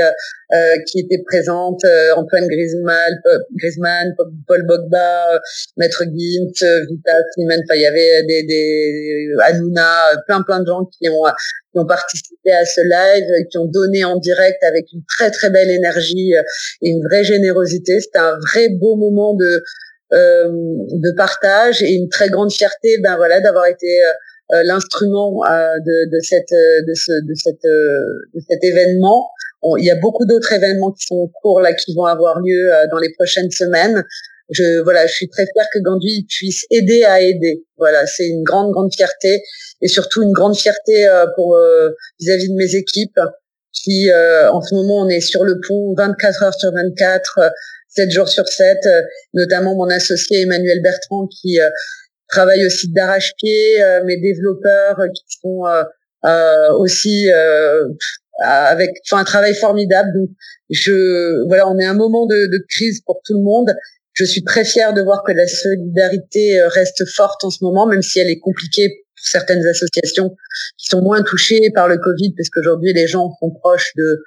qui 0.87 0.99
étaient 0.99 1.21
présentes, 1.25 1.85
Antoine 2.15 2.47
Griezmann, 2.47 4.15
Paul 4.47 4.65
Bogba, 4.65 5.39
Maître 5.77 6.03
Gims, 6.03 6.65
Vita 6.89 7.13
Slimane, 7.33 7.61
enfin 7.63 7.75
il 7.75 7.81
y 7.81 7.85
avait 7.85 8.23
des, 8.23 8.43
des 8.43 9.27
plein 10.27 10.41
plein 10.41 10.59
de 10.59 10.65
gens 10.65 10.85
qui 10.85 11.07
ont 11.07 11.23
qui 11.71 11.79
ont 11.79 11.85
participé 11.85 12.51
à 12.51 12.65
ce 12.65 12.81
live, 12.81 13.25
qui 13.51 13.57
ont 13.57 13.65
donné 13.65 14.03
en 14.03 14.17
direct 14.17 14.63
avec 14.63 14.85
une 14.93 15.03
très 15.07 15.29
très 15.31 15.49
belle 15.49 15.69
énergie 15.69 16.35
euh, 16.35 16.41
et 16.81 16.89
une 16.89 17.03
vraie 17.07 17.23
générosité. 17.23 17.99
C'était 17.99 18.19
un 18.19 18.37
vrai 18.37 18.69
beau 18.69 18.95
moment 18.95 19.35
de 19.35 19.45
euh, 19.45 19.59
de 20.11 21.15
partage 21.15 21.81
et 21.83 21.93
une 21.93 22.09
très 22.09 22.29
grande 22.29 22.51
fierté, 22.51 22.97
ben 23.03 23.15
voilà, 23.17 23.41
d'avoir 23.41 23.67
été 23.67 23.87
euh, 23.87 24.55
euh 24.55 24.63
l'instrument 24.63 25.43
euh, 25.45 25.73
de, 25.85 26.09
de 26.09 26.19
cette 26.21 26.51
de 26.51 26.93
ce 26.93 27.11
de 27.11 27.33
cette 27.35 27.63
de 27.63 28.39
cet 28.49 28.63
événement. 28.63 29.29
il 29.77 29.85
y 29.85 29.91
a 29.91 29.95
beaucoup 29.95 30.25
d'autres 30.25 30.53
événements 30.53 30.91
qui 30.91 31.05
sont 31.05 31.21
en 31.25 31.31
cours 31.41 31.61
là, 31.61 31.73
qui 31.73 31.93
vont 31.93 32.05
avoir 32.05 32.39
lieu 32.39 32.69
dans 32.91 32.97
les 32.97 33.13
prochaines 33.17 33.51
semaines 33.51 34.03
je 34.51 34.81
voilà, 34.83 35.05
je 35.07 35.13
suis 35.13 35.29
très 35.29 35.45
fière 35.53 35.65
que 35.71 35.79
Gandhi 35.79 36.25
puisse 36.27 36.65
aider 36.71 37.03
à 37.03 37.21
aider. 37.21 37.63
Voilà, 37.77 38.05
c'est 38.07 38.27
une 38.27 38.43
grande 38.43 38.71
grande 38.71 38.93
fierté 38.93 39.43
et 39.81 39.87
surtout 39.87 40.23
une 40.23 40.31
grande 40.31 40.57
fierté 40.57 41.07
euh, 41.07 41.25
pour 41.35 41.55
euh, 41.55 41.89
vis-à-vis 42.19 42.49
de 42.49 42.55
mes 42.55 42.75
équipes 42.75 43.19
qui 43.71 44.09
euh, 44.09 44.51
en 44.51 44.61
ce 44.61 44.73
moment 44.73 45.05
on 45.05 45.09
est 45.09 45.21
sur 45.21 45.43
le 45.43 45.59
pont 45.67 45.93
24 45.95 46.43
heures 46.43 46.55
sur 46.55 46.71
24, 46.71 47.39
7 47.89 48.11
jours 48.11 48.29
sur 48.29 48.47
7, 48.47 48.77
notamment 49.33 49.75
mon 49.75 49.89
associé 49.89 50.41
Emmanuel 50.41 50.81
Bertrand 50.81 51.27
qui 51.27 51.57
travaille 52.27 52.65
au 52.65 52.69
site 52.69 52.93
d'arrache-pied, 52.93 53.83
mes 54.05 54.17
développeurs 54.17 54.97
qui 55.13 55.23
sont 55.41 55.63
aussi 56.77 57.29
avec 58.41 58.91
enfin 59.05 59.21
un 59.21 59.25
travail 59.25 59.55
formidable. 59.55 60.09
Donc 60.13 60.29
je 60.69 61.45
voilà 61.47 61.67
on 61.67 61.77
est 61.79 61.85
un 61.85 61.93
moment 61.93 62.25
de, 62.25 62.51
de 62.51 62.65
crise 62.69 63.01
pour 63.05 63.21
tout 63.25 63.33
le 63.33 63.43
monde. 63.43 63.73
Je 64.13 64.25
suis 64.25 64.43
très 64.43 64.65
fière 64.65 64.93
de 64.93 65.01
voir 65.01 65.23
que 65.23 65.31
la 65.31 65.47
solidarité 65.47 66.59
euh, 66.59 66.67
reste 66.67 67.07
forte 67.09 67.43
en 67.45 67.49
ce 67.49 67.63
moment, 67.63 67.87
même 67.87 68.01
si 68.01 68.19
elle 68.19 68.29
est 68.29 68.39
compliquée 68.39 68.89
pour 68.89 69.25
certaines 69.25 69.65
associations 69.65 70.35
qui 70.77 70.87
sont 70.87 71.01
moins 71.01 71.23
touchées 71.23 71.71
par 71.73 71.87
le 71.87 71.97
Covid, 71.97 72.33
parce 72.35 72.49
qu'aujourd'hui 72.49 72.91
les 72.91 73.07
gens 73.07 73.31
sont 73.39 73.51
proches 73.51 73.93
de, 73.95 74.23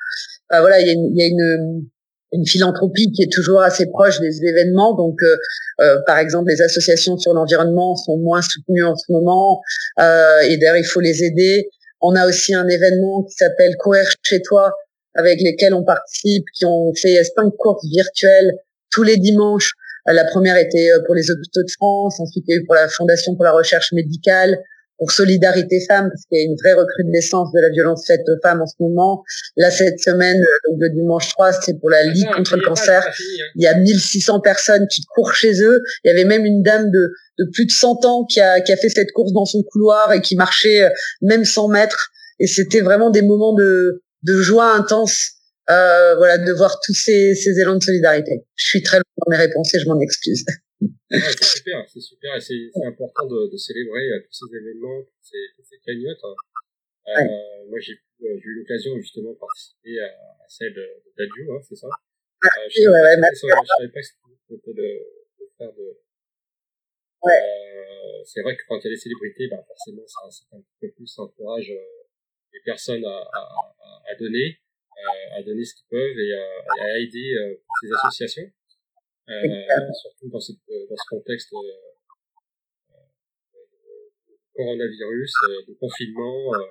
voilà, 0.48 0.80
il 0.80 0.86
y 0.86 0.90
a, 0.90 0.92
une, 0.94 1.14
y 1.14 1.22
a 1.22 1.26
une, 1.26 1.88
une, 2.32 2.46
philanthropie 2.46 3.12
qui 3.12 3.22
est 3.22 3.32
toujours 3.32 3.62
assez 3.62 3.86
proche 3.86 4.20
des 4.20 4.44
événements. 4.44 4.94
Donc, 4.94 5.22
euh, 5.22 5.36
euh, 5.80 5.98
par 6.06 6.18
exemple, 6.18 6.50
les 6.50 6.62
associations 6.62 7.16
sur 7.18 7.32
l'environnement 7.32 7.94
sont 7.96 8.16
moins 8.18 8.42
soutenues 8.42 8.84
en 8.84 8.96
ce 8.96 9.10
moment, 9.10 9.60
euh, 10.00 10.40
et 10.48 10.56
d'ailleurs 10.56 10.76
il 10.76 10.84
faut 10.84 11.00
les 11.00 11.24
aider. 11.24 11.68
On 12.00 12.14
a 12.16 12.26
aussi 12.26 12.54
un 12.54 12.66
événement 12.66 13.22
qui 13.24 13.34
s'appelle 13.34 13.76
Courir 13.78 14.06
chez 14.22 14.42
toi, 14.42 14.72
avec 15.14 15.40
lesquels 15.40 15.74
on 15.74 15.84
participe, 15.84 16.44
qui 16.54 16.64
ont 16.64 16.92
fait 16.94 17.22
cinq 17.24 17.50
courses 17.58 17.86
virtuelles 17.88 18.52
tous 18.90 19.02
les 19.02 19.16
dimanches. 19.16 19.72
La 20.06 20.24
première 20.24 20.56
était 20.56 20.88
pour 21.06 21.14
les 21.14 21.30
hôpitaux 21.30 21.62
de 21.62 21.70
France, 21.70 22.18
ensuite 22.18 22.44
il 22.48 22.54
y 22.54 22.58
a 22.58 22.60
eu 22.60 22.64
pour 22.64 22.74
la 22.74 22.88
Fondation 22.88 23.36
pour 23.36 23.44
la 23.44 23.52
recherche 23.52 23.92
médicale, 23.92 24.58
pour 25.02 25.10
Solidarité 25.10 25.80
Femmes, 25.88 26.10
parce 26.10 26.24
qu'il 26.26 26.38
y 26.38 26.42
a 26.42 26.44
une 26.44 26.54
vraie 26.54 26.74
recrudescence 26.74 27.50
de 27.52 27.60
la 27.60 27.70
violence 27.70 28.06
faite 28.06 28.20
aux 28.28 28.40
femmes 28.40 28.62
en 28.62 28.66
ce 28.68 28.76
moment. 28.78 29.24
Là, 29.56 29.72
cette 29.72 29.98
semaine, 29.98 30.36
euh, 30.36 30.70
donc 30.70 30.78
le 30.80 30.90
dimanche 30.90 31.28
3, 31.30 31.54
c'est 31.54 31.80
pour 31.80 31.90
la 31.90 32.04
Ligue 32.04 32.30
contre 32.36 32.54
le 32.54 32.62
cancer. 32.62 33.04
Hein. 33.04 33.12
Il 33.56 33.64
y 33.64 33.66
a 33.66 33.76
1600 33.76 34.38
personnes 34.42 34.86
qui 34.86 35.02
courent 35.12 35.34
chez 35.34 35.60
eux. 35.60 35.80
Il 36.04 36.08
y 36.08 36.10
avait 36.12 36.24
même 36.24 36.44
une 36.44 36.62
dame 36.62 36.88
de, 36.92 37.10
de 37.40 37.50
plus 37.52 37.66
de 37.66 37.72
100 37.72 38.04
ans 38.04 38.24
qui 38.24 38.40
a, 38.40 38.60
qui 38.60 38.70
a 38.70 38.76
fait 38.76 38.90
cette 38.90 39.10
course 39.10 39.32
dans 39.32 39.44
son 39.44 39.64
couloir 39.64 40.12
et 40.12 40.20
qui 40.20 40.36
marchait 40.36 40.88
même 41.20 41.44
100 41.44 41.66
mètres. 41.66 42.10
Et 42.38 42.46
c'était 42.46 42.80
vraiment 42.80 43.10
des 43.10 43.22
moments 43.22 43.54
de, 43.54 44.04
de 44.22 44.36
joie 44.36 44.72
intense 44.72 45.32
euh, 45.70 46.14
voilà, 46.16 46.38
de 46.38 46.52
voir 46.52 46.78
tous 46.84 46.94
ces, 46.94 47.34
ces 47.34 47.58
élans 47.60 47.76
de 47.76 47.82
solidarité. 47.82 48.44
Je 48.56 48.66
suis 48.66 48.82
très 48.82 48.98
loin 48.98 49.04
dans 49.18 49.30
mes 49.30 49.36
réponses 49.36 49.74
et 49.74 49.78
je 49.78 49.86
m'en 49.86 49.98
excuse. 50.00 50.44
C'est 51.10 51.44
super, 51.44 51.88
c'est 51.88 52.00
super 52.00 52.36
et 52.36 52.40
c'est 52.40 52.86
important 52.86 53.26
de, 53.26 53.50
de 53.50 53.56
célébrer 53.56 54.10
euh, 54.10 54.20
tous 54.24 54.32
ces 54.32 54.56
événements, 54.56 55.02
toutes 55.02 55.24
ces, 55.24 55.42
toutes 55.56 55.64
ces 55.64 55.78
cagnottes. 55.84 56.24
Euh, 56.24 57.14
ouais. 57.14 57.66
Moi, 57.68 57.78
j'ai 57.80 57.94
euh, 57.94 58.40
eu 58.44 58.60
l'occasion 58.60 58.98
justement 58.98 59.32
de 59.32 59.38
participer 59.38 59.98
à, 60.00 60.06
à 60.06 60.46
celle 60.48 60.74
de 60.74 60.86
Dadju, 61.16 61.50
hein, 61.50 61.60
c'est 61.62 61.76
ça? 61.76 61.88
Ah, 61.90 62.48
euh, 62.58 62.68
je, 62.68 62.80
ouais, 62.82 63.00
ouais, 63.00 63.30
je 63.32 63.38
savais 63.38 63.88
pas 63.92 64.00
que 64.00 64.06
c'était 64.06 64.72
le, 64.72 64.88
le 65.40 65.46
frère 65.56 65.72
de... 65.72 65.98
Ouais. 67.22 67.32
Euh, 67.32 68.22
c'est 68.24 68.42
vrai 68.42 68.56
que 68.56 68.62
quand 68.68 68.78
il 68.80 68.84
y 68.84 68.88
a 68.88 68.90
des 68.90 68.96
célébrités, 68.96 69.48
bah, 69.48 69.62
forcément, 69.66 70.06
ça, 70.06 70.30
ça 70.30 70.56
un 70.56 70.62
peu 70.80 70.90
plus 70.90 71.18
encourage 71.18 71.72
les 72.52 72.60
personnes 72.64 73.04
à, 73.04 73.28
à, 73.32 74.02
à 74.10 74.14
donner 74.16 74.58
à 75.36 75.42
donner 75.42 75.64
ce 75.64 75.74
qu'ils 75.74 75.88
peuvent 75.90 76.18
et 76.18 76.32
à, 76.34 76.98
aider 77.00 77.34
euh, 77.34 77.56
ces 77.80 77.88
associations, 77.92 78.50
euh, 79.28 79.92
surtout 80.00 80.28
dans, 80.30 80.40
cette, 80.40 80.56
euh, 80.70 80.86
dans 80.88 80.96
ce 80.96 81.08
contexte 81.10 81.50
de 81.52 81.56
coronavirus, 84.54 85.32
de 85.68 85.74
confinement. 85.80 86.44
voilà, 86.50 86.66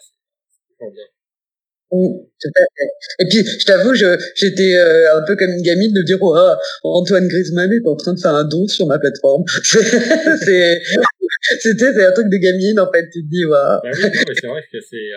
c'est 0.00 0.76
fort 0.78 0.90
bien. 0.90 1.04
Oui, 1.94 2.08
tout 2.40 2.48
à 2.56 2.64
fait. 2.74 2.90
Et 3.20 3.28
puis, 3.28 3.44
je 3.44 3.66
t'avoue, 3.66 3.94
j'étais 3.94 4.76
un 4.76 5.22
peu 5.26 5.36
comme 5.36 5.50
une 5.50 5.62
gamine 5.62 5.92
de 5.92 6.02
dire, 6.02 6.16
oh, 6.22 6.34
Antoine 6.84 7.28
Griezmann 7.28 7.70
est 7.70 7.86
en 7.86 7.96
train 7.96 8.14
de 8.14 8.20
faire 8.20 8.34
un 8.34 8.44
don 8.44 8.66
sur 8.66 8.86
ma 8.86 8.98
plateforme. 8.98 9.44
c'est, 9.64 10.80
c'était, 11.60 11.92
c'est 11.92 12.06
un 12.06 12.12
truc 12.12 12.28
de 12.28 12.38
gamine, 12.38 12.80
en 12.80 12.90
fait. 12.90 13.10
Tu 13.10 13.22
te 13.22 13.28
dis, 13.28 13.44
waouh. 13.44 13.80
Bah 13.82 13.90
oui, 13.92 14.00
c'est 14.40 14.46
vrai 14.46 14.62
que 14.72 14.80
c'est, 14.80 15.10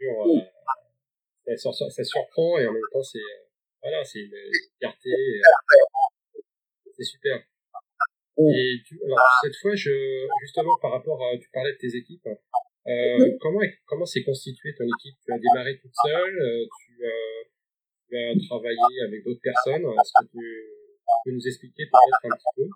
toujours, 0.00 1.74
ça, 1.74 1.90
ça, 1.90 2.04
surprend 2.04 2.58
et 2.58 2.66
en 2.66 2.72
même 2.72 2.82
temps 2.92 3.02
c'est 3.02 3.18
euh, 3.18 3.46
voilà 3.82 4.04
c'est 4.04 4.20
une 4.20 4.34
fierté 4.78 5.10
euh, 5.10 5.42
c'est 6.98 7.04
super. 7.04 7.38
Et 8.38 8.82
tu, 8.86 9.00
alors 9.04 9.18
cette 9.42 9.56
fois 9.56 9.74
je 9.74 9.90
justement 10.42 10.76
par 10.80 10.92
rapport 10.92 11.20
à 11.24 11.36
tu 11.38 11.48
parlais 11.52 11.72
de 11.72 11.78
tes 11.78 11.96
équipes 11.96 12.28
euh, 12.88 13.36
comment 13.40 13.60
comment 13.86 14.06
s'est 14.06 14.22
constituée 14.22 14.74
ton 14.74 14.84
équipe? 14.84 15.18
Tu 15.24 15.32
as 15.32 15.38
démarré 15.38 15.78
toute 15.78 15.92
seule 16.06 16.38
euh, 16.40 16.64
tu, 16.80 17.04
as, 17.04 17.44
tu 18.08 18.16
as 18.16 18.46
travaillé 18.46 19.02
avec 19.06 19.24
d'autres 19.24 19.42
personnes. 19.42 19.84
Est-ce 19.84 20.24
que 20.24 20.30
tu 20.30 20.38
peux 21.24 21.30
nous 21.32 21.46
expliquer 21.46 21.84
peut-être 21.84 22.32
un 22.32 22.36
petit 22.36 22.52
peu? 22.56 22.68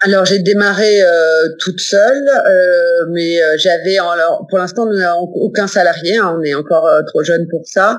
Alors 0.00 0.26
j'ai 0.26 0.40
démarré 0.40 1.00
euh, 1.00 1.48
toute 1.58 1.80
seule, 1.80 2.28
euh, 2.28 3.06
mais 3.12 3.42
euh, 3.42 3.56
j'avais 3.56 3.96
alors 3.96 4.46
pour 4.48 4.58
l'instant 4.58 4.86
aucun 5.34 5.66
salarié, 5.66 6.18
hein, 6.18 6.36
on 6.38 6.42
est 6.42 6.54
encore 6.54 6.86
trop 7.06 7.22
jeune 7.22 7.46
pour 7.50 7.62
ça. 7.64 7.98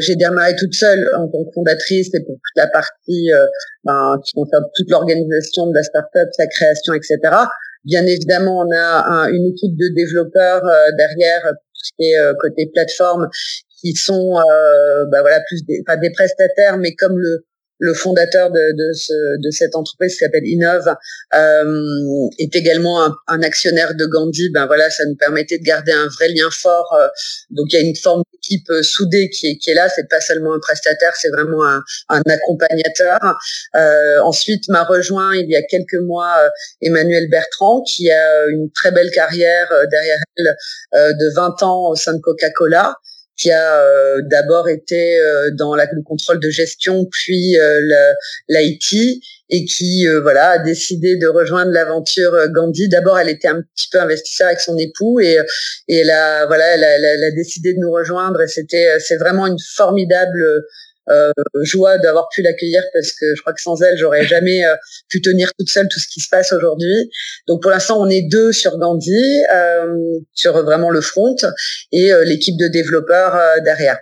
j'ai 0.00 0.14
démarré 0.14 0.54
toute 0.56 0.74
seule 0.74 1.10
en 1.16 1.26
tant 1.28 1.44
que 1.44 1.50
fondatrice 1.54 2.14
et 2.14 2.20
pour 2.20 2.36
toute 2.36 2.56
la 2.56 2.68
partie 2.68 3.30
ben, 3.84 4.16
qui 4.24 4.32
concerne 4.32 4.64
toute 4.76 4.90
l'organisation 4.90 5.66
de 5.66 5.74
la 5.74 5.82
startup, 5.82 6.28
sa 6.36 6.46
création, 6.46 6.94
etc. 6.94 7.18
Bien 7.84 8.06
évidemment, 8.06 8.60
on 8.60 8.72
a 8.72 9.28
une 9.30 9.46
équipe 9.46 9.76
de 9.76 9.94
développeurs 9.96 10.62
derrière 10.96 11.52
côté 12.38 12.70
plateforme 12.72 13.28
qui 13.80 13.94
sont 13.96 14.36
ben, 15.10 15.20
voilà 15.20 15.40
plus 15.48 15.64
des, 15.66 15.82
pas 15.84 15.96
des 15.96 16.10
prestataires, 16.12 16.78
mais 16.78 16.94
comme 16.94 17.18
le 17.18 17.44
le 17.82 17.94
fondateur 17.94 18.50
de, 18.50 18.72
de, 18.76 18.92
ce, 18.92 19.12
de 19.38 19.50
cette 19.50 19.74
entreprise 19.74 20.12
qui 20.12 20.18
s'appelle 20.18 20.46
Innov 20.46 20.86
euh, 21.34 21.64
est 22.38 22.54
également 22.54 23.04
un, 23.04 23.12
un, 23.26 23.42
actionnaire 23.42 23.96
de 23.96 24.06
Gandhi. 24.06 24.50
Ben 24.50 24.66
voilà, 24.66 24.88
ça 24.88 25.04
nous 25.04 25.16
permettait 25.16 25.58
de 25.58 25.64
garder 25.64 25.90
un 25.90 26.06
vrai 26.06 26.28
lien 26.28 26.48
fort. 26.52 26.96
Euh, 26.96 27.08
donc 27.50 27.66
il 27.72 27.80
y 27.80 27.82
a 27.82 27.84
une 27.84 27.96
forme 27.96 28.22
d'équipe 28.32 28.70
euh, 28.70 28.84
soudée 28.84 29.30
qui 29.30 29.48
est, 29.48 29.56
qui 29.56 29.70
est 29.70 29.74
là. 29.74 29.88
C'est 29.88 30.08
pas 30.08 30.20
seulement 30.20 30.54
un 30.54 30.60
prestataire, 30.60 31.12
c'est 31.16 31.30
vraiment 31.30 31.66
un, 31.66 31.82
un 32.08 32.22
accompagnateur. 32.28 33.18
Euh, 33.74 34.20
ensuite, 34.22 34.68
m'a 34.68 34.84
rejoint 34.84 35.34
il 35.34 35.50
y 35.50 35.56
a 35.56 35.62
quelques 35.62 36.00
mois 36.06 36.36
euh, 36.38 36.48
Emmanuel 36.82 37.28
Bertrand, 37.28 37.82
qui 37.82 38.12
a 38.12 38.46
une 38.46 38.70
très 38.70 38.92
belle 38.92 39.10
carrière 39.10 39.68
derrière 39.90 40.18
elle 40.36 41.16
de 41.16 41.34
20 41.34 41.62
ans 41.64 41.90
au 41.90 41.96
sein 41.96 42.14
de 42.14 42.20
Coca-Cola 42.20 42.94
qui 43.42 43.50
a 43.50 43.80
euh, 43.80 44.22
d'abord 44.30 44.68
été 44.68 45.18
euh, 45.18 45.50
dans 45.58 45.74
la, 45.74 45.86
le 45.92 46.02
contrôle 46.02 46.38
de 46.38 46.48
gestion, 46.48 47.06
puis 47.10 47.58
euh, 47.58 47.80
l'IT, 48.48 49.20
et 49.50 49.64
qui 49.64 50.06
voilà 50.22 50.50
a 50.50 50.58
décidé 50.60 51.16
de 51.16 51.26
rejoindre 51.26 51.72
l'aventure 51.72 52.32
Gandhi. 52.54 52.88
D'abord, 52.88 53.18
elle 53.18 53.28
était 53.28 53.48
un 53.48 53.60
petit 53.60 53.88
peu 53.90 54.00
investisseur 54.00 54.46
avec 54.46 54.60
son 54.60 54.78
époux, 54.78 55.20
et, 55.20 55.36
et 55.88 55.96
elle 55.98 56.10
a 56.10 56.46
voilà, 56.46 56.74
elle 56.74 56.84
a, 56.84 57.14
elle 57.14 57.24
a 57.24 57.30
décidé 57.32 57.74
de 57.74 57.78
nous 57.78 57.92
rejoindre. 57.92 58.40
Et 58.40 58.48
c'était 58.48 58.98
c'est 58.98 59.18
vraiment 59.18 59.46
une 59.46 59.58
formidable 59.76 60.42
euh, 61.12 61.32
joie 61.62 61.98
d'avoir 61.98 62.28
pu 62.28 62.42
l'accueillir 62.42 62.82
parce 62.92 63.12
que 63.12 63.34
je 63.34 63.40
crois 63.40 63.52
que 63.52 63.60
sans 63.60 63.80
elle, 63.82 63.96
j'aurais 63.96 64.24
jamais 64.24 64.64
euh, 64.64 64.74
pu 65.08 65.20
tenir 65.20 65.50
toute 65.58 65.68
seule 65.68 65.88
tout 65.88 65.98
ce 65.98 66.08
qui 66.08 66.20
se 66.20 66.28
passe 66.28 66.52
aujourd'hui. 66.52 67.10
Donc 67.46 67.62
pour 67.62 67.70
l'instant, 67.70 68.00
on 68.00 68.08
est 68.08 68.22
deux 68.22 68.52
sur 68.52 68.78
Gandhi, 68.78 69.42
euh, 69.54 70.18
sur 70.32 70.62
vraiment 70.62 70.90
le 70.90 71.00
front, 71.00 71.36
et 71.92 72.10
l'équipe 72.24 72.56
de 72.56 72.68
développeurs 72.68 73.62
derrière. 73.64 73.98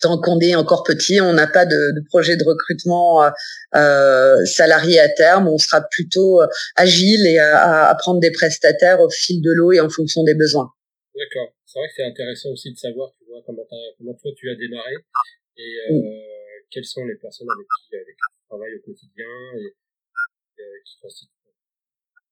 Tant 0.00 0.20
qu'on 0.20 0.40
est 0.40 0.54
encore 0.54 0.82
petit, 0.82 1.20
on 1.20 1.32
n'a 1.32 1.46
pas 1.46 1.64
de, 1.64 1.92
projet 2.08 2.36
de 2.36 2.44
recrutement 2.44 3.30
salarié 3.72 4.98
à 4.98 5.08
terme. 5.08 5.48
On 5.48 5.58
sera 5.58 5.80
plutôt 5.90 6.40
agile 6.76 7.26
et 7.26 7.38
à, 7.38 7.88
à 7.88 7.94
prendre 7.94 8.20
des 8.20 8.30
prestataires 8.32 9.00
au 9.00 9.10
fil 9.10 9.40
de 9.40 9.52
l'eau 9.52 9.72
et 9.72 9.80
en 9.80 9.88
fonction 9.88 10.24
des 10.24 10.34
besoins. 10.34 10.70
D'accord. 11.14 11.54
C'est 11.72 11.78
vrai 11.78 11.88
que 11.88 11.94
c'est 11.96 12.04
intéressant 12.04 12.50
aussi 12.50 12.72
de 12.72 12.76
savoir, 12.76 13.12
tu 13.18 13.24
vois, 13.24 13.40
comment, 13.46 13.62
comment 13.96 14.14
toi 14.14 14.30
tu 14.36 14.50
as 14.50 14.54
démarré 14.56 14.94
et 15.56 15.76
euh, 15.90 16.66
quelles 16.70 16.84
sont 16.84 17.04
les 17.04 17.16
personnes 17.16 17.48
avec 17.50 17.66
qui, 17.66 17.96
avec 17.96 18.16
qui 18.16 18.34
tu 18.36 18.46
travailles 18.48 18.74
au 18.76 18.80
quotidien 18.80 19.26
et, 19.56 19.74
euh, 20.60 20.78
qui 20.84 20.98
constituent 21.00 21.32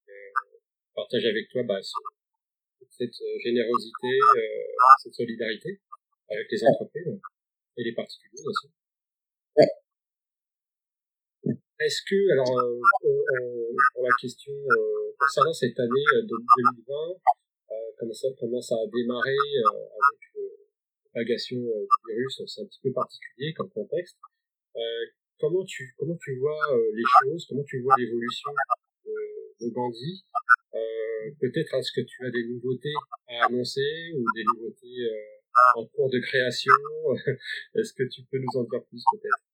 euh, 0.08 0.58
partage 0.94 1.24
avec 1.24 1.48
toi 1.50 1.62
bah, 1.64 1.80
cette 2.88 3.14
générosité, 3.42 4.08
euh, 4.08 4.40
cette 5.02 5.14
solidarité 5.14 5.80
avec 6.28 6.46
les 6.50 6.64
entreprises 6.64 7.20
et 7.76 7.84
les 7.84 7.92
particuliers 7.92 8.42
aussi. 8.44 8.68
Ouais. 9.56 9.66
Est-ce 11.80 12.02
que, 12.04 12.32
alors, 12.32 12.60
euh, 12.60 12.76
euh, 13.04 13.72
pour 13.94 14.04
la 14.04 14.14
question 14.20 14.52
euh, 14.52 15.16
concernant 15.18 15.52
cette 15.52 15.78
année 15.80 16.04
2020, 16.28 17.16
comment 17.98 18.12
ça, 18.12 18.28
comment 18.38 18.60
ça 18.60 18.74
a 18.74 18.86
démarré 18.92 19.32
avec 19.32 20.20
propagation 21.10 21.58
euh, 21.58 21.86
virus, 22.08 22.42
c'est 22.46 22.62
un 22.62 22.66
petit 22.66 22.80
peu 22.82 22.92
particulier 22.92 23.52
comme 23.54 23.70
contexte. 23.70 24.16
Euh, 24.76 24.80
comment 25.38 25.64
tu 25.64 25.94
comment 25.98 26.16
tu 26.20 26.38
vois 26.38 26.58
euh, 26.72 26.90
les 26.94 27.02
choses, 27.22 27.46
comment 27.48 27.64
tu 27.64 27.82
vois 27.82 27.94
l'évolution 27.98 28.50
de 29.60 29.68
Gandhi? 29.70 30.24
Peut-être 31.38 31.74
est-ce 31.74 31.92
que 31.92 32.00
tu 32.00 32.26
as 32.26 32.30
des 32.30 32.44
nouveautés 32.48 32.94
à 33.28 33.46
annoncer 33.46 34.12
ou 34.14 34.24
des 34.34 34.44
nouveautés 34.54 35.06
en 35.76 35.84
cours 35.86 36.08
de 36.10 36.18
création? 36.18 36.72
Est-ce 37.74 37.92
que 37.92 38.04
tu 38.04 38.22
peux 38.30 38.38
nous 38.38 38.60
en 38.60 38.64
dire 38.64 38.82
plus 38.88 39.02
peut-être? 39.12 39.49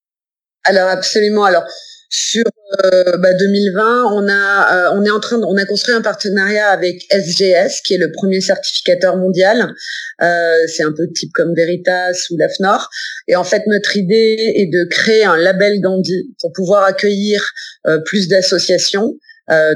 Alors 0.67 0.89
absolument. 0.89 1.45
Alors 1.45 1.65
sur 2.09 2.45
euh, 2.85 3.17
bah, 3.19 3.35
2020, 3.35 4.05
on 4.13 4.29
a 4.29 4.75
euh, 4.75 4.91
on 4.95 5.05
est 5.05 5.11
en 5.11 5.21
train 5.21 5.39
de, 5.39 5.45
on 5.45 5.57
a 5.57 5.65
construit 5.65 5.95
un 5.95 6.03
partenariat 6.03 6.69
avec 6.69 7.03
SGS 7.11 7.83
qui 7.85 7.95
est 7.95 7.99
le 7.99 8.13
premier 8.13 8.41
certificateur 8.41 9.17
mondial. 9.17 9.75
Euh, 10.23 10.55
c'est 10.69 10.83
un 10.83 10.93
peu 10.93 11.07
type 11.15 11.33
comme 11.35 11.53
Veritas 11.55 12.13
ou 12.31 12.37
l'AFNOR. 12.39 12.89
Et 13.29 13.37
en 13.37 13.45
fait, 13.45 13.63
notre 13.67 13.97
idée 13.97 14.37
est 14.39 14.71
de 14.73 14.89
créer 14.89 15.25
un 15.25 15.37
label 15.37 15.81
Gandhi 15.81 16.35
pour 16.41 16.53
pouvoir 16.53 16.85
accueillir 16.85 17.43
euh, 17.87 17.99
plus 18.05 18.29
d'associations. 18.29 19.15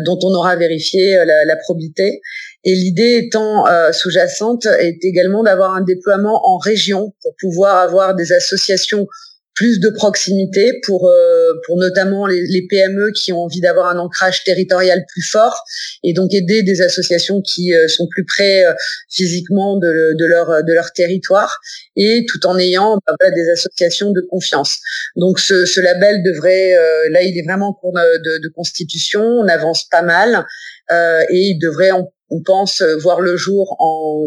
dont 0.05 0.18
on 0.24 0.35
aura 0.35 0.57
vérifié 0.57 1.14
la, 1.24 1.44
la 1.44 1.57
probité. 1.57 2.20
Et 2.64 2.74
l'idée 2.74 3.22
étant 3.24 3.66
sous-jacente 3.92 4.66
est 4.66 4.98
également 5.05 5.44
d'avoir 5.44 5.76
un 5.76 5.83
déploiement 5.83 6.40
en 6.44 6.59
région 6.59 7.14
pour 7.22 7.33
pouvoir 7.40 7.76
avoir 7.76 8.16
des 8.16 8.33
associations 8.33 9.07
plus 9.54 9.80
de 9.80 9.90
proximité 9.90 10.80
pour 10.86 11.08
euh, 11.08 11.52
pour 11.66 11.76
notamment 11.76 12.26
les, 12.26 12.42
les, 12.46 12.66
PME 12.68 13.10
qui 13.12 13.32
ont 13.32 13.40
envie 13.40 13.60
d'avoir 13.60 13.88
un 13.88 13.98
ancrage 13.98 14.44
territorial 14.44 15.04
plus 15.08 15.22
fort 15.22 15.64
et 16.02 16.12
donc 16.12 16.32
aider 16.32 16.62
des 16.62 16.82
associations 16.82 17.40
qui 17.40 17.74
euh, 17.74 17.88
sont 17.88 18.06
plus 18.08 18.24
près 18.24 18.64
euh, 18.64 18.72
physiquement 19.10 19.76
de, 19.76 20.16
de, 20.16 20.26
leur 20.26 20.64
de 20.64 20.72
leur 20.72 20.92
territoire 20.92 21.58
et 21.96 22.24
tout 22.28 22.46
en 22.46 22.58
ayant 22.58 22.98
bah, 23.06 23.30
des 23.30 23.50
associations 23.50 24.12
de 24.12 24.20
confiance. 24.30 24.78
Donc 25.16 25.40
ce, 25.40 25.66
ce 25.66 25.80
label 25.80 26.22
devrait 26.22 26.76
là 27.10 27.22
il 27.22 27.36
est 27.36 27.42
vraiment 27.42 27.68
en 27.68 27.74
cours 27.74 27.92
de, 27.92 28.42
de, 28.42 28.48
constitution, 28.54 29.22
on 29.22 29.48
avance 29.48 29.86
pas 29.90 30.02
mal 30.02 30.44
et 30.90 31.38
il 31.38 31.58
devrait 31.58 31.92
on, 31.92 32.08
on 32.30 32.42
pense 32.42 32.82
voir 32.82 33.20
le 33.20 33.36
jour 33.36 33.76
en 33.78 34.26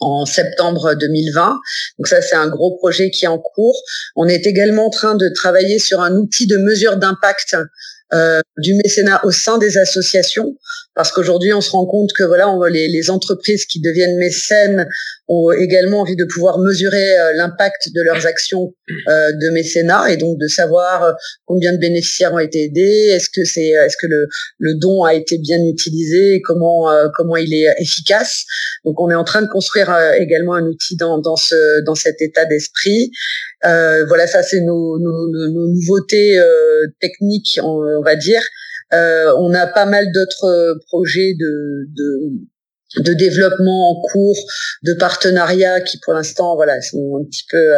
en 0.00 0.26
septembre 0.26 0.94
2020. 0.94 1.58
Donc 1.98 2.08
ça, 2.08 2.20
c'est 2.22 2.36
un 2.36 2.48
gros 2.48 2.76
projet 2.76 3.10
qui 3.10 3.24
est 3.24 3.28
en 3.28 3.38
cours. 3.38 3.80
On 4.14 4.26
est 4.26 4.46
également 4.46 4.86
en 4.86 4.90
train 4.90 5.14
de 5.14 5.28
travailler 5.34 5.78
sur 5.78 6.00
un 6.00 6.16
outil 6.16 6.46
de 6.46 6.56
mesure 6.58 6.96
d'impact 6.96 7.56
euh, 8.12 8.40
du 8.58 8.74
mécénat 8.74 9.20
au 9.24 9.32
sein 9.32 9.58
des 9.58 9.78
associations, 9.78 10.54
parce 10.96 11.12
qu'aujourd'hui 11.12 11.52
on 11.52 11.60
se 11.60 11.70
rend 11.70 11.86
compte 11.86 12.10
que 12.16 12.24
voilà, 12.24 12.52
les, 12.70 12.88
les 12.88 13.10
entreprises 13.10 13.66
qui 13.66 13.80
deviennent 13.80 14.16
mécènes 14.16 14.88
ont 15.28 15.52
également 15.52 16.00
envie 16.00 16.16
de 16.16 16.24
pouvoir 16.24 16.58
mesurer 16.58 17.18
euh, 17.18 17.32
l'impact 17.34 17.90
de 17.94 18.02
leurs 18.02 18.26
actions 18.26 18.72
euh, 19.08 19.30
de 19.32 19.50
mécénat 19.50 20.10
et 20.10 20.16
donc 20.16 20.38
de 20.38 20.46
savoir 20.46 21.04
euh, 21.04 21.12
combien 21.44 21.72
de 21.74 21.78
bénéficiaires 21.78 22.32
ont 22.32 22.38
été 22.38 22.64
aidés, 22.64 23.10
est-ce 23.12 23.28
que 23.28 23.44
c'est, 23.44 23.68
est-ce 23.68 23.96
que 24.00 24.06
le, 24.06 24.26
le 24.58 24.74
don 24.80 25.04
a 25.04 25.14
été 25.14 25.36
bien 25.38 25.58
utilisé, 25.64 26.40
comment 26.44 26.86
comment 27.14 27.36
il 27.36 27.52
est 27.52 27.68
efficace. 27.78 28.44
Donc 28.84 28.98
on 29.00 29.10
est 29.10 29.14
en 29.14 29.24
train 29.24 29.42
de 29.42 29.48
construire 29.48 29.94
également 30.18 30.54
un 30.54 30.64
outil 30.64 30.96
dans 30.96 31.18
dans 31.18 31.36
ce 31.36 31.84
dans 31.84 31.94
cet 31.94 32.22
état 32.22 32.46
d'esprit. 32.46 33.10
voilà, 33.62 34.26
ça 34.26 34.42
c'est 34.42 34.60
nos, 34.60 34.98
nos, 34.98 35.28
nos, 35.30 35.66
nouveautés 35.68 36.40
techniques, 37.00 37.60
on, 37.62 37.80
on 37.98 38.02
va 38.02 38.16
dire. 38.16 38.42
Euh, 38.92 39.32
on 39.38 39.52
a 39.54 39.66
pas 39.66 39.86
mal 39.86 40.12
d'autres 40.12 40.78
projets 40.88 41.34
de, 41.38 41.86
de 41.96 42.46
de 42.98 43.12
développement 43.12 43.90
en 43.90 44.00
cours, 44.12 44.36
de 44.84 44.94
partenariats 44.94 45.80
qui 45.80 45.98
pour 45.98 46.14
l'instant 46.14 46.54
voilà 46.54 46.80
sont 46.80 47.20
un 47.20 47.24
petit 47.24 47.44
peu 47.50 47.74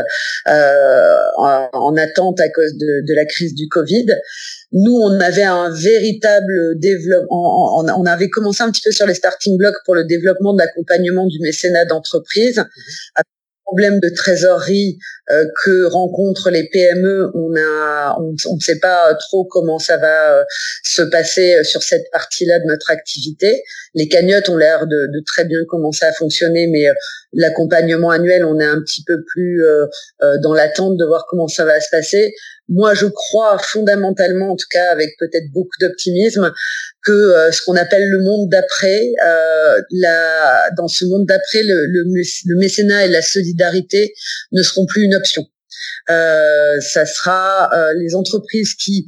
euh, 0.48 1.16
en, 1.36 1.96
attente 1.96 2.40
à 2.40 2.48
cause 2.50 2.72
de, 2.74 3.06
de, 3.06 3.14
la 3.14 3.24
crise 3.24 3.54
du 3.54 3.68
Covid. 3.68 4.06
Nous, 4.72 4.92
on 4.92 5.18
avait 5.20 5.44
un 5.44 5.70
véritable 5.70 6.78
développement. 6.78 7.80
On, 7.80 7.88
on, 7.88 8.04
avait 8.04 8.28
commencé 8.28 8.62
un 8.62 8.70
petit 8.70 8.82
peu 8.84 8.92
sur 8.92 9.06
les 9.06 9.14
starting 9.14 9.56
blocks 9.56 9.78
pour 9.86 9.94
le 9.94 10.04
développement 10.04 10.52
de 10.52 10.58
l'accompagnement 10.58 11.26
du 11.26 11.40
mécénat 11.40 11.86
d'entreprise. 11.86 12.58
Mmh 12.58 13.22
problème 13.68 14.00
de 14.00 14.08
trésorerie 14.08 14.98
euh, 15.30 15.44
que 15.62 15.84
rencontrent 15.84 16.48
les 16.48 16.68
PME, 16.72 17.30
on 17.34 17.54
a, 17.56 18.16
on 18.18 18.32
ne 18.32 18.60
sait 18.60 18.78
pas 18.78 19.14
trop 19.14 19.44
comment 19.44 19.78
ça 19.78 19.98
va 19.98 20.38
euh, 20.38 20.44
se 20.82 21.02
passer 21.02 21.54
euh, 21.54 21.64
sur 21.64 21.82
cette 21.82 22.10
partie-là 22.10 22.60
de 22.60 22.64
notre 22.64 22.90
activité. 22.90 23.62
Les 23.94 24.08
cagnottes 24.08 24.48
ont 24.48 24.56
l'air 24.56 24.86
de, 24.86 25.06
de, 25.12 25.22
très 25.26 25.44
bien 25.44 25.58
commencer 25.68 26.06
à 26.06 26.12
fonctionner, 26.12 26.66
mais 26.66 26.86
l'accompagnement 27.34 28.10
annuel, 28.10 28.44
on 28.44 28.58
est 28.58 28.64
un 28.64 28.80
petit 28.80 29.02
peu 29.06 29.22
plus 29.22 29.62
dans 30.42 30.54
l'attente 30.54 30.96
de 30.96 31.04
voir 31.04 31.26
comment 31.28 31.48
ça 31.48 31.64
va 31.64 31.80
se 31.80 31.88
passer. 31.90 32.32
Moi, 32.68 32.94
je 32.94 33.06
crois 33.06 33.58
fondamentalement, 33.58 34.52
en 34.52 34.56
tout 34.56 34.66
cas 34.70 34.90
avec 34.90 35.16
peut-être 35.18 35.50
beaucoup 35.52 35.76
d'optimisme, 35.80 36.52
que 37.04 37.12
euh, 37.12 37.50
ce 37.50 37.62
qu'on 37.62 37.76
appelle 37.76 38.08
le 38.10 38.22
monde 38.22 38.48
d'après, 38.50 39.02
euh, 39.26 39.80
dans 40.76 40.88
ce 40.88 41.04
monde 41.06 41.26
d'après, 41.26 41.62
le, 41.62 41.86
le, 41.86 42.56
mécénat 42.58 43.06
et 43.06 43.08
la 43.08 43.22
solidarité 43.22 44.12
ne 44.52 44.62
seront 44.62 44.86
plus 44.86 45.04
une 45.04 45.14
option. 45.14 45.46
Euh, 46.10 46.80
ça 46.80 47.06
sera 47.06 47.70
euh, 47.72 47.92
les 47.94 48.14
entreprises 48.14 48.74
qui 48.74 49.06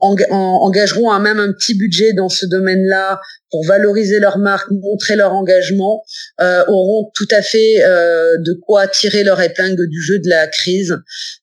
engageront 0.00 1.10
un, 1.10 1.20
même 1.20 1.38
un 1.38 1.52
petit 1.52 1.76
budget 1.76 2.12
dans 2.12 2.28
ce 2.28 2.46
domaine-là 2.46 3.20
pour 3.50 3.64
valoriser 3.64 4.20
leur 4.20 4.38
marque, 4.38 4.70
montrer 4.70 5.16
leur 5.16 5.32
engagement, 5.32 6.02
euh, 6.40 6.64
auront 6.68 7.10
tout 7.14 7.28
à 7.30 7.42
fait 7.42 7.82
euh, 7.82 8.36
de 8.38 8.52
quoi 8.52 8.86
tirer 8.86 9.24
leur 9.24 9.40
épingle 9.40 9.88
du 9.88 10.02
jeu 10.02 10.18
de 10.18 10.28
la 10.28 10.46
crise, 10.46 10.96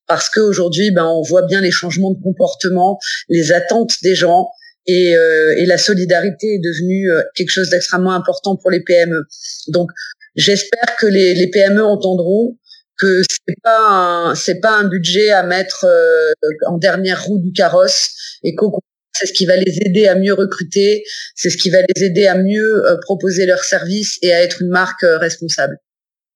parce 0.08 0.30
qu'aujourd'hui, 0.30 0.92
ben, 0.92 1.06
on 1.06 1.22
voit 1.24 1.42
bien 1.44 1.62
les 1.62 1.72
changements 1.72 2.12
de 2.12 2.22
comportement, 2.22 3.00
les 3.30 3.52
attentes 3.52 3.94
des 4.04 4.16
gens, 4.16 4.48
et, 4.88 5.16
euh, 5.16 5.56
et 5.58 5.66
la 5.66 5.78
solidarité 5.78 6.56
est 6.56 6.60
devenue 6.60 7.12
euh, 7.12 7.22
quelque 7.36 7.50
chose 7.50 7.70
d'extrêmement 7.70 8.14
important 8.14 8.56
pour 8.56 8.70
les 8.70 8.82
PME. 8.82 9.24
Donc, 9.70 9.90
j'espère 10.36 10.96
que 10.98 11.08
les, 11.08 11.34
les 11.34 11.48
PME 11.50 11.84
entendront 11.84 12.58
que 12.98 13.22
c'est 13.24 13.62
pas 13.62 14.34
c'est 14.36 14.60
pas 14.60 14.72
un 14.72 14.88
budget 14.88 15.30
à 15.30 15.44
mettre 15.44 15.86
euh, 15.86 16.32
en 16.68 16.78
dernière 16.78 17.24
roue 17.24 17.40
du 17.40 17.52
carrosse 17.52 18.40
et 18.44 18.56
qu'au 18.56 18.72
c'est 19.14 19.28
ce 19.28 19.34
qui 19.34 19.46
va 19.46 19.56
les 19.56 19.78
aider 19.86 20.08
à 20.08 20.16
mieux 20.16 20.34
recruter, 20.34 21.04
c'est 21.36 21.50
ce 21.50 21.58
qui 21.58 21.70
va 21.70 21.78
les 21.82 22.04
aider 22.04 22.28
à 22.28 22.36
mieux 22.36 22.86
euh, 22.86 22.98
proposer 23.02 23.46
leurs 23.46 23.64
services 23.64 24.20
et 24.22 24.34
à 24.34 24.44
être 24.44 24.62
une 24.62 24.70
marque 24.70 25.04
euh, 25.04 25.18
responsable. 25.18 25.78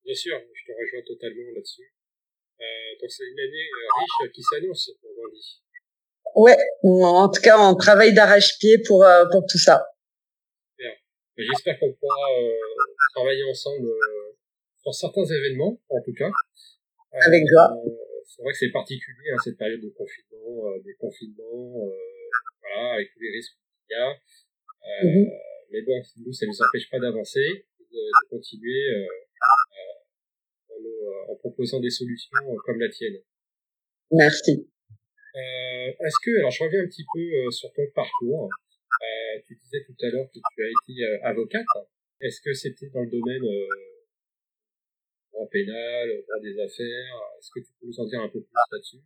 Bien 0.06 0.16
sûr, 0.16 0.38
je 0.38 0.72
te 0.72 0.78
rejoins 0.78 1.02
totalement 1.06 1.52
là-dessus. 1.56 1.92
donc 3.02 3.12
c'est 3.12 3.26
une 3.26 3.40
année 3.40 3.68
riche 4.00 4.32
qui 4.34 4.42
s'annonce 4.44 4.92
pour 5.02 5.10
Gandhi. 5.14 5.62
Ouais, 6.36 6.58
en 6.84 7.28
tout 7.28 7.42
cas, 7.42 7.60
on 7.60 7.76
travaille 7.76 8.14
d'arrache-pied 8.14 8.78
pour 8.86 9.06
pour 9.32 9.46
tout 9.50 9.58
ça. 9.58 9.86
J'espère 11.38 11.80
qu'on 11.80 11.94
pourra 11.94 12.16
travailler 13.16 13.44
ensemble 13.50 13.88
pour 14.90 14.96
certains 14.96 15.24
événements, 15.24 15.80
en 15.90 16.02
tout 16.02 16.14
cas. 16.14 16.32
Avec 17.12 17.46
joie. 17.48 17.78
Euh, 17.78 17.90
c'est 18.26 18.42
vrai 18.42 18.52
que 18.54 18.58
c'est 18.58 18.72
particulier, 18.72 19.30
hein, 19.32 19.38
cette 19.44 19.56
période 19.56 19.82
de 19.82 19.90
confinement, 19.90 20.66
euh, 20.66 20.82
des 20.82 20.96
confinements, 20.96 21.86
euh, 21.86 21.94
voilà, 22.62 22.94
avec 22.94 23.14
tous 23.14 23.20
les 23.20 23.30
risques 23.30 23.54
qu'il 23.86 23.96
y 23.96 24.02
a. 24.02 24.10
Mhm. 25.06 25.30
Mais 25.70 25.84
bon, 25.84 26.02
nous, 26.26 26.34
ça 26.34 26.48
ne 26.48 26.50
nous 26.50 26.58
empêche 26.58 26.90
pas 26.90 26.98
d'avancer, 26.98 27.68
de, 27.80 27.86
de, 27.86 28.30
continuer 28.32 29.06
en, 30.72 31.34
en, 31.34 31.36
proposant 31.36 31.80
des 31.80 31.92
solutions 31.92 32.42
comme 32.66 32.80
la 32.80 32.90
tienne. 32.90 33.22
Merci. 34.12 34.68
Euh, 35.36 35.88
Est-ce 36.02 36.18
que, 36.26 36.36
alors 36.40 36.50
je 36.50 36.64
reviens 36.64 36.82
un 36.82 36.88
petit 36.88 37.06
peu 37.14 37.52
sur 37.52 37.72
ton 37.74 37.86
parcours. 37.94 38.50
Euh, 38.50 39.40
tu 39.46 39.54
disais 39.54 39.86
tout 39.86 39.94
à 40.02 40.10
l'heure 40.10 40.26
que 40.34 40.40
tu 40.40 40.64
as 40.64 40.68
été 40.68 41.22
avocate. 41.22 41.68
Est-ce 42.22 42.42
que 42.42 42.54
c'était 42.54 42.90
dans 42.90 43.02
le 43.02 43.12
domaine 43.12 43.46
droit 45.40 45.50
pénal, 45.52 46.08
droit 46.28 46.40
des 46.44 46.60
affaires. 46.60 47.16
Est-ce 47.40 47.50
que 47.56 47.60
tu 47.64 47.72
peux 47.80 47.88
nous 47.88 48.00
en 48.00 48.06
dire 48.06 48.22
un 48.22 48.30
peu 48.30 48.42
plus 48.42 48.54
là-dessus 48.72 48.98
euh, 48.98 49.02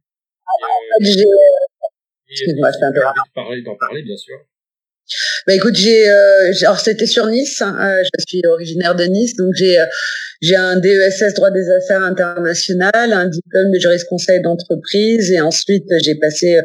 Excuse-moi, 2.30 2.72
c'est 2.72 2.86
envie 2.86 2.98
de 2.98 3.34
parler, 3.34 3.62
d'en 3.62 3.76
parler, 3.76 4.02
bien 4.02 4.18
sûr. 4.18 4.38
Bah 5.46 5.54
écoute, 5.54 5.76
j'ai, 5.76 6.10
euh, 6.10 6.54
alors 6.62 6.80
c'était 6.80 7.06
sur 7.06 7.28
Nice. 7.28 7.62
Hein, 7.62 7.76
euh, 7.82 8.04
je 8.04 8.24
suis 8.26 8.42
originaire 8.48 8.96
de 8.96 9.04
Nice, 9.04 9.36
donc 9.36 9.54
j'ai 9.56 9.78
euh, 9.78 9.86
j'ai 10.42 10.56
un 10.56 10.78
DESS 10.78 11.34
droit 11.36 11.52
des 11.52 11.66
affaires 11.70 12.02
international, 12.02 13.12
un 13.12 13.28
diplôme 13.28 13.72
de 13.74 13.78
juriste 13.78 14.08
conseil 14.08 14.42
d'entreprise, 14.42 15.32
et 15.34 15.42
ensuite 15.42 15.84
j'ai 16.02 16.16
passé 16.16 16.60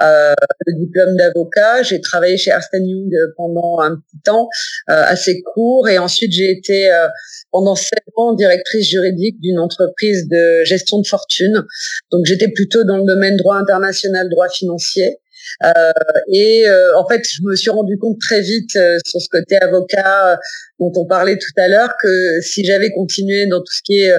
euh, 0.00 0.34
le 0.66 0.78
diplôme 0.78 1.16
d'avocat. 1.16 1.82
J'ai 1.82 2.00
travaillé 2.00 2.36
chez 2.36 2.50
Ernst 2.50 2.70
Young 2.72 3.12
pendant 3.36 3.80
un 3.80 3.96
petit 3.96 4.22
temps, 4.24 4.48
assez 4.86 5.42
court, 5.42 5.88
et 5.88 5.98
ensuite 5.98 6.32
j'ai 6.32 6.50
été 6.50 6.88
pendant 7.50 7.74
sept 7.74 8.04
ans 8.16 8.34
directrice 8.34 8.88
juridique 8.88 9.40
d'une 9.40 9.58
entreprise 9.58 10.28
de 10.28 10.64
gestion 10.64 11.00
de 11.00 11.06
fortune. 11.06 11.64
Donc 12.12 12.26
j'étais 12.26 12.48
plutôt 12.48 12.84
dans 12.84 12.98
le 12.98 13.04
domaine 13.04 13.36
droit 13.36 13.56
international, 13.56 14.28
droit 14.28 14.48
financier. 14.48 15.18
Euh, 15.64 15.92
et 16.32 16.68
euh, 16.68 16.96
en 16.96 17.06
fait, 17.08 17.22
je 17.28 17.42
me 17.42 17.54
suis 17.56 17.70
rendu 17.70 17.98
compte 17.98 18.18
très 18.20 18.40
vite 18.40 18.76
euh, 18.76 18.98
sur 19.06 19.20
ce 19.20 19.28
côté 19.30 19.56
avocat 19.56 20.38
dont 20.78 20.92
on 20.96 21.06
parlait 21.06 21.36
tout 21.36 21.60
à 21.60 21.68
l'heure 21.68 21.94
que 22.02 22.40
si 22.40 22.64
j'avais 22.64 22.90
continué 22.90 23.46
dans 23.46 23.60
tout 23.60 23.72
ce 23.72 23.82
qui 23.84 24.00
est 24.02 24.12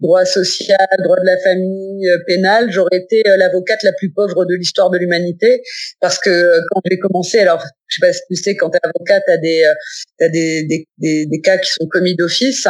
droit 0.00 0.24
social, 0.26 0.86
droit 1.02 1.16
de 1.16 1.26
la 1.26 1.38
famille, 1.38 2.06
pénal, 2.26 2.70
j'aurais 2.70 2.98
été 2.98 3.22
l'avocate 3.24 3.82
la 3.82 3.92
plus 3.92 4.12
pauvre 4.12 4.44
de 4.44 4.54
l'histoire 4.54 4.90
de 4.90 4.98
l'humanité. 4.98 5.62
Parce 6.00 6.18
que 6.18 6.60
quand 6.70 6.80
j'ai 6.90 6.98
commencé, 6.98 7.38
alors 7.38 7.64
je 7.88 7.94
sais 7.94 8.06
pas 8.06 8.12
si 8.12 8.20
tu 8.28 8.36
sais, 8.36 8.56
quand 8.56 8.70
tu 8.70 8.76
es 8.76 8.80
avocate, 8.82 9.22
tu 9.26 9.32
as, 9.32 9.38
des, 9.38 9.64
as 10.20 10.28
des, 10.28 10.64
des, 10.64 10.86
des, 10.98 11.26
des, 11.26 11.40
cas 11.40 11.56
qui 11.56 11.70
sont 11.70 11.86
commis 11.90 12.14
d'office 12.14 12.66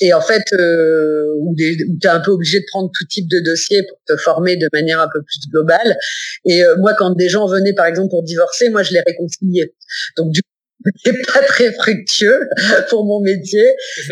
et 0.00 0.12
en 0.12 0.20
fait, 0.20 0.42
euh, 0.52 1.34
où 1.40 1.54
tu 1.56 1.62
es 2.02 2.08
un 2.08 2.20
peu 2.20 2.32
obligé 2.32 2.60
de 2.60 2.64
prendre 2.68 2.90
tout 2.92 3.06
type 3.08 3.28
de 3.28 3.40
dossier 3.44 3.82
pour 3.88 3.98
te 4.06 4.20
former 4.20 4.56
de 4.56 4.68
manière 4.72 5.00
un 5.00 5.08
peu 5.12 5.20
plus 5.22 5.48
globale. 5.50 5.96
Et 6.44 6.62
moi, 6.78 6.94
quand 6.98 7.10
des 7.10 7.28
gens 7.28 7.46
venaient, 7.46 7.74
par 7.74 7.86
exemple, 7.86 8.10
pour 8.10 8.22
divorcer, 8.22 8.70
moi, 8.70 8.82
je 8.82 8.92
les 8.92 9.00
réconciliais. 9.06 9.74
Donc, 10.16 10.32
du 10.32 10.42
coup, 10.42 10.48
c'est 11.04 11.32
pas 11.32 11.42
très 11.42 11.72
fructueux 11.72 12.48
pour 12.90 13.04
mon 13.04 13.20
métier. 13.20 13.64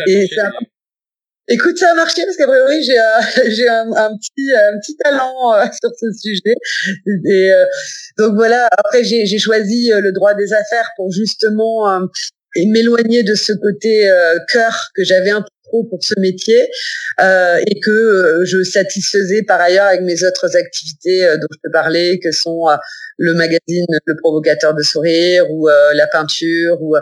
Et 0.07 0.27
ça, 0.27 0.51
Écoute, 1.49 1.77
ça 1.77 1.91
a 1.91 1.93
marché 1.93 2.23
parce 2.23 2.37
qu'à 2.37 2.47
priori 2.47 2.81
j'ai 2.83 2.97
euh, 2.97 3.49
j'ai 3.49 3.67
un, 3.67 3.91
un, 3.91 4.15
petit 4.15 4.53
un 4.53 4.79
petit 4.79 4.95
talent 4.95 5.53
euh, 5.53 5.65
sur 5.81 5.91
ce 5.99 6.11
sujet. 6.13 6.55
Et 7.29 7.51
euh, 7.51 7.65
donc 8.17 8.35
voilà. 8.35 8.69
Après 8.77 9.03
j'ai 9.03 9.25
j'ai 9.25 9.39
choisi 9.39 9.91
le 9.93 10.13
droit 10.13 10.35
des 10.35 10.53
affaires 10.53 10.89
pour 10.95 11.11
justement 11.11 11.99
m'éloigner 12.55 13.23
de 13.23 13.35
ce 13.35 13.51
côté 13.51 14.09
cœur 14.51 14.89
que 14.95 15.03
j'avais 15.03 15.31
un 15.31 15.41
peu 15.41 15.47
pour 15.89 15.99
ce 16.01 16.19
métier 16.19 16.69
et 17.19 17.79
que 17.83 18.41
je 18.43 18.63
satisfaisais 18.63 19.43
par 19.43 19.59
ailleurs 19.61 19.87
avec 19.87 20.01
mes 20.01 20.23
autres 20.23 20.55
activités 20.55 21.25
dont 21.39 21.47
je 21.51 21.57
peux 21.63 21.71
parler, 21.71 22.19
que 22.23 22.31
sont 22.31 22.65
le 23.17 23.33
magazine 23.33 23.85
Le 24.05 24.15
Provocateur 24.17 24.73
de 24.73 24.81
Sourire 24.81 25.49
ou 25.51 25.67
la 25.67 26.07
peinture 26.07 26.81
ou 26.81 26.95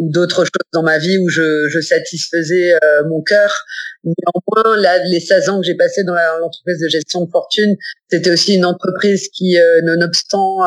ou 0.00 0.10
d'autres 0.10 0.44
choses 0.44 0.70
dans 0.72 0.82
ma 0.82 0.98
vie 0.98 1.18
où 1.18 1.28
je, 1.28 1.68
je 1.68 1.80
satisfaisais 1.80 2.72
euh, 2.72 3.04
mon 3.08 3.20
cœur. 3.22 3.54
Néanmoins, 4.02 4.80
là, 4.80 5.04
les 5.04 5.20
16 5.20 5.48
ans 5.50 5.60
que 5.60 5.66
j'ai 5.66 5.74
passé 5.74 6.04
dans 6.04 6.14
l'entreprise 6.14 6.80
de 6.80 6.88
gestion 6.88 7.24
de 7.26 7.30
fortune, 7.30 7.76
c'était 8.08 8.30
aussi 8.30 8.54
une 8.54 8.64
entreprise 8.64 9.28
qui, 9.28 9.58
euh, 9.58 9.82
nonobstant 9.84 10.62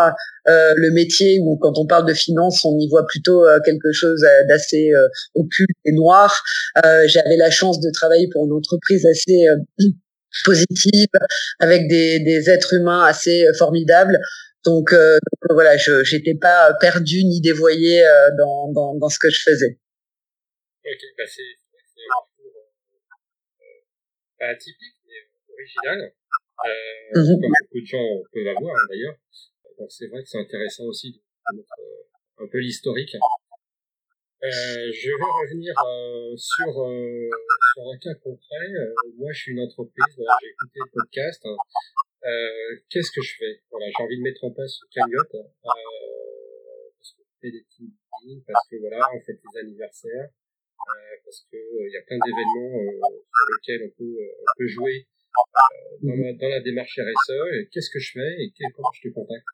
euh, 0.47 0.73
le 0.75 0.91
métier 0.91 1.39
où 1.41 1.57
quand 1.57 1.79
on 1.79 1.87
parle 1.87 2.05
de 2.05 2.13
finance, 2.13 2.63
on 2.63 2.77
y 2.77 2.87
voit 2.89 3.07
plutôt 3.07 3.43
quelque 3.65 3.91
chose 3.91 4.23
d'assez 4.47 4.91
occulte 5.33 5.69
et 5.85 5.93
noir. 5.93 6.43
J'avais 7.05 7.37
la 7.47 7.51
chance 7.59 7.77
de 7.85 7.89
travailler 7.99 8.27
pour 8.31 8.41
une 8.47 8.53
entreprise 8.61 9.05
assez 9.05 9.39
positive, 10.45 11.13
avec 11.59 11.87
des, 11.87 12.19
des 12.19 12.49
êtres 12.49 12.73
humains 12.73 13.03
assez 13.13 13.45
formidables. 13.57 14.17
Donc, 14.65 14.93
euh, 14.93 15.19
donc 15.41 15.51
voilà, 15.51 15.75
je 15.75 16.03
j'étais 16.03 16.35
pas 16.35 16.73
perdu 16.79 17.23
ni 17.25 17.41
dévoyé 17.41 18.05
euh, 18.05 18.29
dans, 18.37 18.71
dans, 18.71 18.95
dans 18.95 19.09
ce 19.09 19.19
que 19.19 19.29
je 19.29 19.41
faisais. 19.43 19.77
Ok, 20.85 21.01
bah 21.17 21.23
c'est 21.27 21.41
un 21.43 22.07
parcours 22.09 22.55
euh, 23.59 23.63
pas 24.39 24.47
atypique 24.47 24.97
mais 25.05 25.19
original, 25.53 25.99
euh, 26.01 27.19
mm 27.19 27.23
-hmm. 27.23 27.41
comme 27.41 27.55
beaucoup 27.59 27.81
de 27.81 27.89
gens 27.93 28.07
peuvent 28.31 28.51
avoir 28.55 28.75
hein, 28.75 28.87
d'ailleurs. 28.89 29.17
Donc 29.79 29.91
c'est 29.91 30.07
vrai 30.07 30.23
que 30.23 30.29
c'est 30.29 30.39
intéressant 30.39 30.85
aussi 30.85 31.11
de 31.11 31.19
mettre 31.57 31.75
un 32.37 32.47
peu 32.47 32.59
l'historique. 32.59 33.15
Euh, 34.43 34.91
je 34.91 35.07
vais 35.07 35.31
revenir 35.39 35.71
euh, 35.87 36.35
sur, 36.35 36.67
euh, 36.83 37.29
sur 37.71 37.83
un 37.87 37.97
cas 37.97 38.13
concret. 38.19 38.67
moi, 39.15 39.31
je 39.31 39.39
suis 39.39 39.51
une 39.53 39.61
entreprise, 39.63 40.11
voilà, 40.17 40.35
j'ai 40.43 40.51
écouté 40.51 40.79
le 40.83 40.91
podcast. 40.91 41.41
Euh, 41.47 42.75
qu'est-ce 42.89 43.11
que 43.15 43.23
je 43.23 43.35
fais? 43.39 43.63
Voilà, 43.71 43.87
j'ai 43.87 44.03
envie 44.03 44.17
de 44.17 44.23
mettre 44.23 44.43
en 44.43 44.51
place 44.51 44.83
une 44.83 44.89
cagnotte 44.91 45.35
euh, 45.35 45.47
parce 45.63 47.11
que 47.15 47.23
fait 47.39 47.51
des 47.51 47.63
team 47.71 47.87
parce 48.45 48.67
que 48.67 48.75
voilà, 48.83 48.99
on 49.15 49.19
fait 49.21 49.39
des 49.39 49.59
anniversaires, 49.63 50.27
euh, 50.27 51.15
parce 51.23 51.47
que 51.49 51.55
il 51.55 51.93
y 51.93 51.97
a 51.97 52.03
plein 52.03 52.19
d'événements 52.19 52.83
sur 52.99 53.47
lesquels 53.47 53.87
on 53.87 53.91
peut 53.95 54.17
on 54.19 54.51
peut 54.59 54.67
jouer 54.67 55.07
dans, 56.03 56.15
la, 56.19 56.33
dans 56.33 56.49
la 56.49 56.59
démarche 56.59 56.99
RSE. 56.99 57.69
Qu'est-ce 57.71 57.89
que 57.89 57.99
je 57.99 58.11
fais 58.11 58.43
et 58.43 58.51
comment 58.75 58.91
je 58.91 59.07
te 59.07 59.13
contacte? 59.13 59.47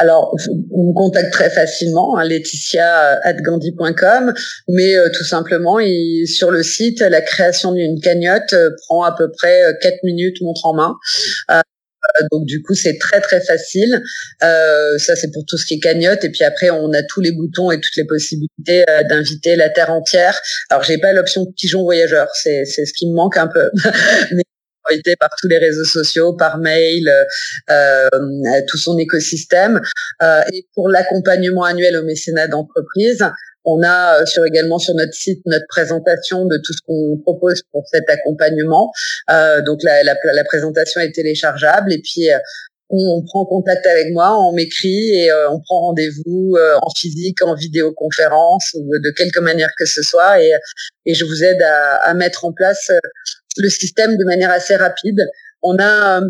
Alors, 0.00 0.34
on 0.72 0.88
me 0.88 0.94
contacte 0.94 1.30
très 1.30 1.50
facilement, 1.50 2.16
hein, 2.16 2.24
laetitia.gandhi.com, 2.24 4.32
mais 4.68 4.96
euh, 4.96 5.10
tout 5.14 5.24
simplement, 5.24 5.78
il, 5.78 6.26
sur 6.26 6.50
le 6.50 6.62
site, 6.62 7.00
la 7.00 7.20
création 7.20 7.72
d'une 7.72 8.00
cagnotte 8.00 8.54
euh, 8.54 8.70
prend 8.86 9.04
à 9.04 9.14
peu 9.14 9.30
près 9.30 9.60
4 9.82 10.02
minutes 10.04 10.40
montre 10.40 10.64
en 10.64 10.72
main. 10.72 10.94
Euh, 11.50 11.60
donc 12.32 12.46
du 12.46 12.62
coup 12.62 12.74
c'est 12.74 12.98
très 12.98 13.20
très 13.20 13.40
facile. 13.40 14.02
Euh, 14.42 14.98
ça 14.98 15.16
c'est 15.16 15.30
pour 15.32 15.44
tout 15.46 15.56
ce 15.56 15.66
qui 15.66 15.74
est 15.74 15.80
cagnotte 15.80 16.24
et 16.24 16.30
puis 16.30 16.44
après 16.44 16.70
on 16.70 16.92
a 16.92 17.02
tous 17.02 17.20
les 17.20 17.32
boutons 17.32 17.70
et 17.70 17.80
toutes 17.80 17.96
les 17.96 18.06
possibilités 18.06 18.84
euh, 18.88 19.02
d'inviter 19.08 19.56
la 19.56 19.70
terre 19.70 19.90
entière. 19.90 20.38
Alors 20.70 20.82
j'ai 20.82 20.98
pas 20.98 21.12
l'option 21.12 21.46
pigeon 21.56 21.82
voyageur, 21.82 22.28
c'est 22.34 22.64
c'est 22.64 22.86
ce 22.86 22.92
qui 22.92 23.08
me 23.08 23.14
manque 23.14 23.36
un 23.36 23.48
peu. 23.48 23.70
invité 24.90 25.16
par 25.16 25.30
tous 25.40 25.48
les 25.48 25.58
réseaux 25.58 25.84
sociaux, 25.84 26.34
par 26.34 26.58
mail, 26.58 27.08
euh, 27.70 28.08
tout 28.68 28.78
son 28.78 28.98
écosystème. 28.98 29.80
Euh, 30.22 30.42
et 30.52 30.66
pour 30.74 30.88
l'accompagnement 30.88 31.64
annuel 31.64 31.96
au 31.96 32.04
mécénat 32.04 32.48
d'entreprise, 32.48 33.24
on 33.64 33.82
a 33.82 34.20
euh, 34.20 34.26
sur 34.26 34.44
également 34.44 34.78
sur 34.78 34.94
notre 34.94 35.14
site 35.14 35.40
notre 35.46 35.66
présentation 35.68 36.46
de 36.46 36.56
tout 36.56 36.72
ce 36.72 36.78
qu'on 36.86 37.18
propose 37.22 37.62
pour 37.72 37.86
cet 37.90 38.08
accompagnement. 38.08 38.92
Euh, 39.30 39.62
donc 39.62 39.80
la, 39.82 40.02
la, 40.02 40.14
la, 40.24 40.44
présentation 40.44 41.00
est 41.00 41.12
téléchargeable 41.12 41.92
et 41.92 42.00
puis 42.00 42.30
euh, 42.30 42.38
on, 42.90 43.22
prend 43.24 43.44
contact 43.44 43.86
avec 43.86 44.12
moi, 44.12 44.36
on 44.38 44.52
m'écrit 44.52 45.14
et 45.14 45.30
euh, 45.30 45.50
on 45.50 45.60
prend 45.60 45.80
rendez-vous 45.80 46.56
euh, 46.56 46.76
en 46.82 46.90
physique, 46.90 47.42
en 47.42 47.54
vidéoconférence 47.54 48.74
ou 48.74 48.88
de 48.98 49.10
quelque 49.16 49.40
manière 49.40 49.70
que 49.78 49.86
ce 49.86 50.02
soit 50.02 50.42
et, 50.42 50.52
et 51.06 51.14
je 51.14 51.24
vous 51.24 51.44
aide 51.44 51.62
à, 51.62 51.96
à 51.96 52.14
mettre 52.14 52.44
en 52.44 52.52
place 52.52 52.90
le 53.56 53.68
système 53.68 54.16
de 54.16 54.24
manière 54.24 54.50
assez 54.50 54.76
rapide. 54.76 55.20
On 55.62 55.76
a, 55.78 56.20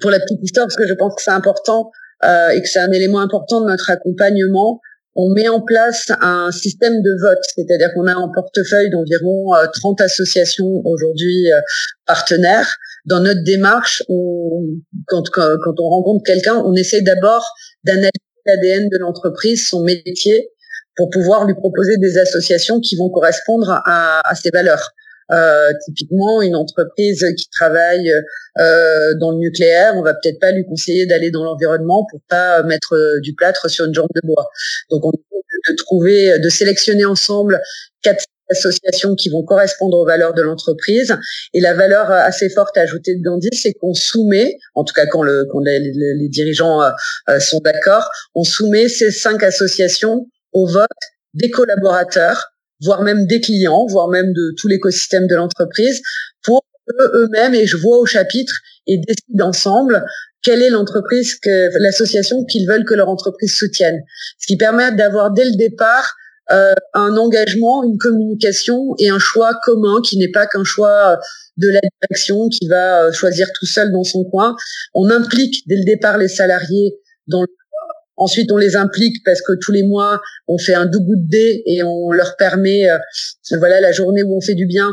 pour 0.00 0.10
la 0.10 0.20
petite 0.20 0.42
histoire, 0.42 0.66
parce 0.66 0.76
que 0.76 0.86
je 0.86 0.94
pense 0.94 1.14
que 1.16 1.22
c'est 1.22 1.30
important 1.30 1.90
et 2.22 2.60
que 2.60 2.68
c'est 2.68 2.80
un 2.80 2.92
élément 2.92 3.20
important 3.20 3.62
de 3.62 3.66
notre 3.66 3.90
accompagnement, 3.90 4.80
on 5.16 5.32
met 5.34 5.48
en 5.48 5.60
place 5.60 6.10
un 6.20 6.50
système 6.52 7.02
de 7.02 7.16
vote, 7.20 7.42
c'est-à-dire 7.54 7.88
qu'on 7.94 8.06
a 8.06 8.14
un 8.14 8.30
portefeuille 8.32 8.90
d'environ 8.90 9.52
30 9.72 10.00
associations 10.00 10.82
aujourd'hui 10.84 11.48
partenaires 12.06 12.76
dans 13.06 13.20
notre 13.20 13.42
démarche, 13.42 14.02
quand, 15.06 15.22
on 15.78 15.88
rencontre 15.88 16.22
quelqu'un, 16.24 16.56
on 16.56 16.74
essaie 16.74 17.02
d'abord 17.02 17.44
d'analyser 17.84 18.10
l'ADN 18.46 18.88
de 18.88 18.98
l'entreprise, 18.98 19.68
son 19.68 19.82
métier, 19.82 20.50
pour 20.96 21.10
pouvoir 21.10 21.46
lui 21.46 21.54
proposer 21.54 21.96
des 21.98 22.18
associations 22.18 22.80
qui 22.80 22.96
vont 22.96 23.10
correspondre 23.10 23.82
à 23.86 24.34
ses 24.34 24.50
valeurs. 24.50 24.92
Euh, 25.32 25.70
typiquement, 25.84 26.42
une 26.42 26.56
entreprise 26.56 27.24
qui 27.36 27.48
travaille 27.50 28.10
euh, 28.58 29.14
dans 29.20 29.30
le 29.32 29.38
nucléaire, 29.38 29.94
on 29.96 30.02
va 30.02 30.14
peut-être 30.14 30.40
pas 30.40 30.50
lui 30.50 30.64
conseiller 30.64 31.06
d'aller 31.06 31.30
dans 31.30 31.44
l'environnement 31.44 32.06
pour 32.10 32.20
pas 32.28 32.62
mettre 32.62 33.20
du 33.20 33.34
plâtre 33.34 33.70
sur 33.70 33.86
une 33.86 33.94
jambe 33.94 34.08
de 34.14 34.26
bois. 34.26 34.48
Donc, 34.90 35.04
on 35.04 35.12
de 35.68 35.74
trouver, 35.76 36.38
de 36.38 36.48
sélectionner 36.48 37.04
ensemble 37.04 37.60
quatre 38.02 38.24
associations 38.50 39.14
qui 39.14 39.28
vont 39.28 39.44
correspondre 39.44 39.96
aux 39.98 40.06
valeurs 40.06 40.34
de 40.34 40.42
l'entreprise. 40.42 41.16
Et 41.54 41.60
la 41.60 41.74
valeur 41.74 42.10
assez 42.10 42.48
forte 42.48 42.76
ajoutée 42.76 43.16
de 43.16 43.22
Gandhi, 43.22 43.48
c'est 43.52 43.72
qu'on 43.74 43.94
soumet, 43.94 44.56
en 44.74 44.84
tout 44.84 44.94
cas 44.94 45.06
quand, 45.06 45.22
le, 45.22 45.46
quand 45.50 45.60
les, 45.60 45.78
les, 45.78 46.28
dirigeants 46.28 46.82
euh, 46.82 46.90
euh, 47.28 47.40
sont 47.40 47.60
d'accord, 47.64 48.10
on 48.34 48.44
soumet 48.44 48.88
ces 48.88 49.10
cinq 49.10 49.42
associations 49.42 50.26
au 50.52 50.66
vote 50.66 50.88
des 51.34 51.50
collaborateurs, 51.50 52.46
voire 52.82 53.02
même 53.02 53.26
des 53.26 53.40
clients, 53.40 53.86
voire 53.88 54.08
même 54.08 54.32
de 54.32 54.54
tout 54.58 54.68
l'écosystème 54.68 55.26
de 55.26 55.34
l'entreprise, 55.34 56.00
pour 56.42 56.64
eux-mêmes, 56.98 57.54
et 57.54 57.66
je 57.66 57.76
vois 57.76 57.98
au 57.98 58.06
chapitre, 58.06 58.54
et 58.86 58.98
décident 58.98 59.48
ensemble 59.48 60.04
quelle 60.42 60.62
est 60.62 60.70
l'entreprise 60.70 61.38
que 61.38 61.82
l'association 61.82 62.44
qu'ils 62.44 62.66
veulent 62.66 62.84
que 62.84 62.94
leur 62.94 63.08
entreprise 63.08 63.54
soutienne. 63.54 64.00
Ce 64.38 64.46
qui 64.46 64.56
permet 64.56 64.92
d'avoir 64.92 65.32
dès 65.32 65.44
le 65.44 65.56
départ 65.56 66.14
euh, 66.50 66.74
un 66.94 67.16
engagement, 67.16 67.84
une 67.84 67.98
communication 67.98 68.94
et 68.98 69.08
un 69.08 69.18
choix 69.18 69.52
commun 69.62 70.00
qui 70.02 70.16
n'est 70.16 70.30
pas 70.30 70.46
qu'un 70.46 70.64
choix 70.64 71.18
de 71.58 71.68
la 71.68 71.80
direction 71.80 72.48
qui 72.48 72.66
va 72.68 73.04
euh, 73.04 73.12
choisir 73.12 73.46
tout 73.58 73.66
seul 73.66 73.92
dans 73.92 74.02
son 74.02 74.24
coin. 74.24 74.56
On 74.94 75.10
implique 75.10 75.62
dès 75.68 75.76
le 75.76 75.84
départ 75.84 76.18
les 76.18 76.28
salariés 76.28 76.96
dans 77.28 77.42
le 77.42 77.48
Ensuite, 78.20 78.52
on 78.52 78.58
les 78.58 78.76
implique 78.76 79.16
parce 79.24 79.40
que 79.40 79.54
tous 79.58 79.72
les 79.72 79.82
mois, 79.82 80.20
on 80.46 80.58
fait 80.58 80.74
un 80.74 80.84
doux 80.84 81.00
de 81.00 81.28
dé 81.30 81.62
et 81.64 81.82
on 81.82 82.10
leur 82.10 82.36
permet, 82.36 82.88
euh, 82.90 82.98
voilà, 83.58 83.80
la 83.80 83.92
journée 83.92 84.22
où 84.22 84.36
on 84.36 84.42
fait 84.42 84.54
du 84.54 84.66
bien, 84.66 84.92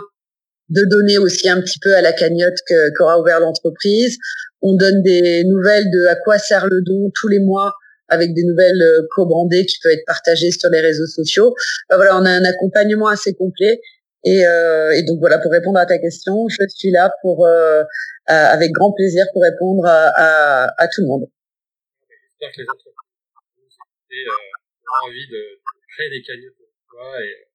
de 0.69 0.81
donner 0.89 1.17
aussi 1.17 1.49
un 1.49 1.59
petit 1.59 1.77
peu 1.79 1.93
à 1.93 2.01
la 2.01 2.13
cagnotte 2.13 2.57
qu'aura 2.97 3.19
ouvert 3.19 3.41
l'entreprise. 3.41 4.17
On 4.61 4.75
donne 4.75 5.03
des 5.03 5.43
nouvelles 5.43 5.91
de 5.91 6.07
à 6.07 6.15
quoi 6.15 6.39
sert 6.39 6.67
le 6.67 6.81
don 6.81 7.11
tous 7.13 7.27
les 7.27 7.39
mois 7.39 7.73
avec 8.07 8.33
des 8.33 8.43
nouvelles 8.45 8.81
euh, 8.81 9.05
co-brandées 9.13 9.65
qui 9.65 9.75
peuvent 9.83 9.91
être 9.91 10.05
partagées 10.05 10.51
sur 10.51 10.69
les 10.69 10.79
réseaux 10.79 11.07
sociaux. 11.07 11.53
voilà, 11.89 12.17
on 12.17 12.23
a 12.23 12.31
un 12.31 12.45
accompagnement 12.45 13.07
assez 13.07 13.33
complet. 13.33 13.81
Et, 14.23 14.47
euh, 14.47 14.91
et, 14.91 15.03
donc 15.03 15.19
voilà, 15.19 15.37
pour 15.39 15.51
répondre 15.51 15.79
à 15.79 15.85
ta 15.85 15.97
question, 15.99 16.47
je 16.47 16.63
suis 16.69 16.91
là 16.91 17.11
pour 17.21 17.45
euh, 17.45 17.83
avec 18.27 18.71
grand 18.71 18.93
plaisir 18.93 19.25
pour 19.33 19.41
répondre 19.41 19.85
à, 19.85 20.07
à, 20.15 20.73
à 20.77 20.87
tout 20.87 21.01
le 21.01 21.07
monde. 21.07 21.25
Ont 24.11 25.07
envie 25.07 25.27
de 25.27 25.41
créer 25.95 26.09
des 26.09 26.21
cagnottes 26.21 26.57
pour 26.57 26.67
toi 26.91 27.21
et 27.21 27.47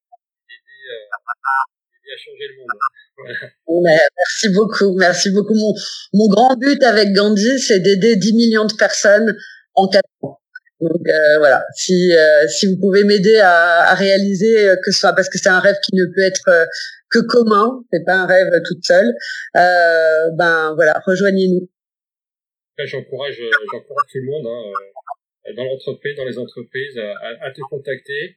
d'aider 0.47 2.13
à 2.13 2.17
changer 2.17 2.47
le 2.49 2.55
monde. 2.59 2.69
merci 4.17 4.49
beaucoup, 4.49 4.95
merci 4.97 5.31
beaucoup. 5.31 5.55
Mon, 5.55 5.73
mon 6.13 6.27
grand 6.29 6.55
but 6.57 6.81
avec 6.83 7.13
Gandhi, 7.13 7.59
c'est 7.59 7.79
d'aider 7.79 8.15
10 8.15 8.33
millions 8.33 8.65
de 8.65 8.73
personnes 8.73 9.37
en 9.75 9.87
4 9.87 10.03
ans. 10.21 10.39
Donc 10.83 11.07
euh, 11.07 11.37
voilà, 11.37 11.65
si 11.75 12.13
euh, 12.13 12.45
si 12.47 12.67
vous 12.67 12.77
pouvez 12.77 13.05
m'aider 13.05 13.39
à, 13.39 13.91
à, 13.91 13.95
réaliser 13.95 14.67
euh, 14.67 14.75
que 14.75 14.91
ce 14.91 14.99
soit 14.99 15.13
parce 15.13 15.29
que 15.29 15.37
c'est 15.37 15.47
un 15.47 15.61
rêve 15.61 15.77
qui 15.81 15.95
ne 15.95 16.05
peut 16.13 16.23
être 16.23 16.67
que 17.09 17.19
commun, 17.19 17.83
c'est 17.91 18.03
pas 18.05 18.15
un 18.15 18.25
rêve 18.25 18.49
toute 18.67 18.83
seule. 18.83 19.13
ben 19.53 20.73
voilà, 20.75 21.01
rejoignez-nous. 21.05 21.69
J'encourage 22.79 23.39
j'encourage 23.71 24.07
tout 24.11 24.17
le 24.17 24.25
monde 24.25 24.47
hein, 24.47 24.73
dans 25.55 25.65
l'entreprise, 25.65 26.15
dans 26.15 26.25
les 26.25 26.37
entreprises, 26.37 26.97
à, 26.97 27.47
à 27.47 27.51
te 27.51 27.61
contacter 27.69 28.35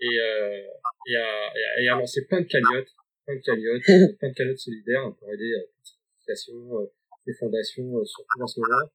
et, 0.00 0.06
et, 0.06 1.16
à, 1.16 1.52
et, 1.80 1.88
à, 1.88 1.96
lancer 1.96 2.24
plein 2.26 2.40
de 2.40 2.46
cagnottes, 2.46 2.88
plein 3.26 3.36
de 3.36 3.42
cagnottes, 3.42 3.82
plein 4.18 4.28
de 4.28 4.34
cagnottes 4.34 4.58
solidaires 4.58 5.12
pour 5.18 5.32
aider 5.32 5.50
les 5.50 6.32
associations, 6.32 6.90
les 7.26 7.34
fondations, 7.34 8.04
surtout 8.04 8.42
en 8.42 8.46
ce 8.46 8.60
moment, 8.60 8.90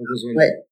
ont 0.00 0.04
besoin 0.04 0.32
de 0.32 0.68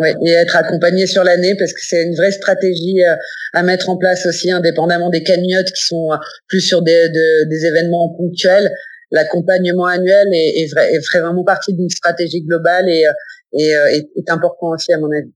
Ouais, 0.00 0.14
et 0.24 0.30
être 0.30 0.56
accompagné 0.56 1.06
sur 1.06 1.22
l'année 1.24 1.54
parce 1.58 1.74
que 1.74 1.80
c'est 1.82 2.02
une 2.02 2.14
vraie 2.14 2.30
stratégie 2.30 3.04
euh, 3.04 3.14
à 3.52 3.62
mettre 3.62 3.90
en 3.90 3.98
place 3.98 4.24
aussi, 4.24 4.50
indépendamment 4.50 5.10
des 5.10 5.22
cagnottes 5.22 5.70
qui 5.72 5.84
sont 5.84 6.10
euh, 6.10 6.16
plus 6.48 6.62
sur 6.62 6.80
des, 6.80 7.08
des 7.10 7.66
événements 7.66 8.08
ponctuels. 8.16 8.70
L'accompagnement 9.10 9.84
annuel 9.84 10.28
est, 10.32 10.62
est, 10.62 10.72
vrai, 10.72 10.90
est, 10.94 11.06
vraiment 11.18 11.44
partie 11.44 11.74
d'une 11.74 11.90
stratégie 11.90 12.40
globale 12.40 12.88
et, 12.88 13.04
euh, 13.06 13.86
et 13.92 14.08
est, 14.16 14.30
important 14.30 14.70
aussi 14.70 14.90
à 14.90 14.98
mon 14.98 15.10
avis. 15.10 15.34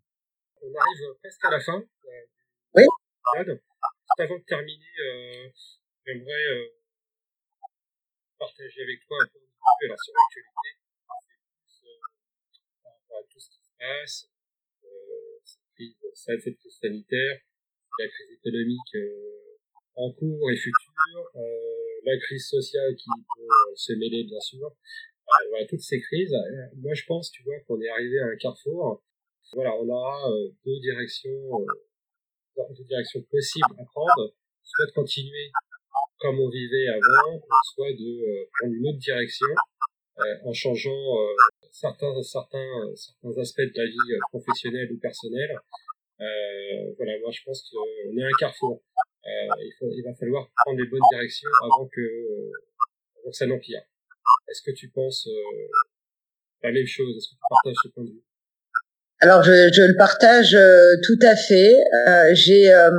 On 0.66 0.74
arrive 0.74 1.18
presque 1.20 1.44
à 1.44 1.50
la 1.50 1.60
fin. 1.60 1.84
oui. 2.74 2.84
avant 4.18 4.38
de 4.38 4.44
terminer, 4.44 4.94
euh, 5.00 5.48
j'aimerais 6.06 6.46
euh, 6.52 6.66
partager 8.38 8.82
avec 8.82 9.00
toi 9.06 9.18
un 9.20 9.26
peu 9.26 9.38
alors, 9.84 9.98
sur 10.02 10.14
l'actualité, 10.14 10.70
par 12.82 12.92
rapport 12.92 13.18
à 13.18 13.22
tout 13.30 13.40
ce 13.40 13.50
qui 13.50 13.60
se 13.60 13.70
passe, 13.78 14.28
cette 16.14 16.56
crise 16.58 16.78
sanitaire, 16.80 17.38
la 17.98 18.08
crise 18.08 18.30
économique 18.32 18.94
euh, 18.96 19.58
en 19.96 20.12
cours 20.12 20.50
et 20.50 20.56
future, 20.56 21.30
euh, 21.36 22.00
la 22.04 22.18
crise 22.18 22.48
sociale 22.48 22.94
qui 22.96 23.08
peut 23.36 23.42
euh, 23.42 23.74
se 23.76 23.92
mêler 23.92 24.24
bien 24.24 24.40
sûr, 24.40 24.74
voilà, 25.50 25.66
toutes 25.66 25.80
ces 25.80 26.00
crises. 26.00 26.34
moi 26.76 26.94
je 26.94 27.04
pense, 27.06 27.30
tu 27.30 27.42
vois, 27.42 27.58
qu'on 27.66 27.80
est 27.80 27.88
arrivé 27.88 28.18
à 28.20 28.26
un 28.26 28.36
carrefour. 28.36 29.02
Voilà, 29.54 29.74
on 29.76 29.88
aura 29.88 30.28
deux 30.64 30.80
directions, 30.80 31.66
deux 32.56 32.84
directions 32.84 33.22
possibles 33.30 33.74
à 33.78 33.84
prendre, 33.84 34.34
soit 34.62 34.86
de 34.86 34.92
continuer 34.92 35.50
comme 36.18 36.40
on 36.40 36.48
vivait 36.48 36.88
avant, 36.88 37.40
soit 37.74 37.92
de 37.92 38.48
prendre 38.58 38.74
une 38.74 38.86
autre 38.88 38.98
direction 38.98 39.48
en 40.44 40.52
changeant 40.52 41.16
certains, 41.70 42.22
certains, 42.22 42.94
certains 42.94 43.38
aspects 43.40 43.60
de 43.60 43.72
la 43.76 43.86
vie 43.86 44.18
professionnelle 44.30 44.92
ou 44.92 44.98
personnelle 44.98 45.54
euh, 46.20 46.94
voilà, 46.96 47.18
moi 47.20 47.30
je 47.32 47.42
pense 47.44 47.68
qu'on 47.70 48.16
est 48.16 48.22
à 48.22 48.26
un 48.26 48.38
carrefour. 48.38 48.82
Euh, 49.26 49.54
il, 49.58 49.72
faut, 49.78 49.90
il 49.90 50.02
va 50.04 50.14
falloir 50.14 50.48
prendre 50.64 50.78
les 50.78 50.86
bonnes 50.88 51.02
directions 51.10 51.50
avant 51.62 51.88
que, 51.88 52.00
avant 53.18 53.30
que 53.30 53.36
ça 53.36 53.46
n'empire. 53.46 53.82
Est-ce 54.48 54.62
que 54.62 54.70
tu 54.70 54.90
penses 54.90 55.26
euh, 55.26 55.68
la 56.62 56.72
même 56.72 56.86
chose? 56.86 57.16
Est-ce 57.16 57.30
que 57.30 57.34
tu 57.34 57.40
partages 57.48 57.76
ce 57.82 57.88
point 57.88 58.04
de 58.04 58.10
vue? 58.10 58.24
Alors 59.24 59.42
je, 59.42 59.70
je 59.72 59.80
le 59.80 59.96
partage 59.96 60.54
euh, 60.54 60.96
tout 61.02 61.18
à 61.22 61.34
fait. 61.34 61.74
Euh, 62.08 62.34
j'ai, 62.34 62.70
euh, 62.74 62.90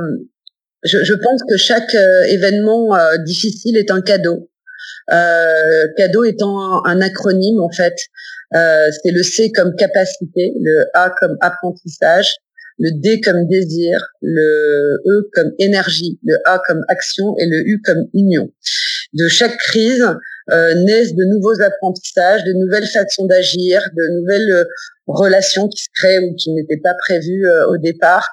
je, 0.82 1.04
je, 1.04 1.14
pense 1.14 1.40
que 1.48 1.56
chaque 1.56 1.94
événement 1.94 2.98
difficile 3.24 3.76
est 3.76 3.92
un 3.92 4.00
cadeau. 4.00 4.50
cadeau 5.08 6.24
étant 6.24 6.58
un, 6.58 6.82
un, 6.84 7.00
acronyme 7.00 7.60
en 7.60 7.70
fait. 7.70 7.94
c'est 8.50 9.12
le 9.12 9.22
C 9.22 9.52
comme 9.52 9.76
capacité, 9.76 10.52
le 10.60 10.86
A 10.94 11.14
comme 11.16 11.36
apprentissage, 11.42 12.34
le 12.80 12.90
D 13.00 13.20
comme 13.20 13.46
désir, 13.46 13.96
le 14.20 14.96
E 15.06 15.30
comme 15.32 15.52
énergie, 15.60 16.18
le 16.24 16.38
A 16.44 16.60
comme 16.66 16.82
action 16.88 17.36
et 17.38 17.46
le 17.46 17.58
U 17.68 17.80
comme 17.84 18.08
union. 18.14 18.50
De 19.12 19.28
chaque 19.28 19.56
crise 19.58 20.04
euh, 20.50 20.74
naissent 20.84 21.14
de 21.14 21.24
nouveaux 21.24 21.60
apprentissages, 21.60 22.44
de 22.44 22.52
nouvelles 22.52 22.86
façons 22.86 23.26
d'agir, 23.26 23.82
de 23.96 24.20
nouvelles 24.20 24.50
euh, 24.50 24.64
relations 25.06 25.68
qui 25.68 25.82
se 25.82 25.88
créent 25.94 26.20
ou 26.20 26.34
qui 26.34 26.52
n'étaient 26.52 26.80
pas 26.82 26.94
prévues 26.94 27.48
euh, 27.48 27.68
au 27.68 27.78
départ. 27.78 28.28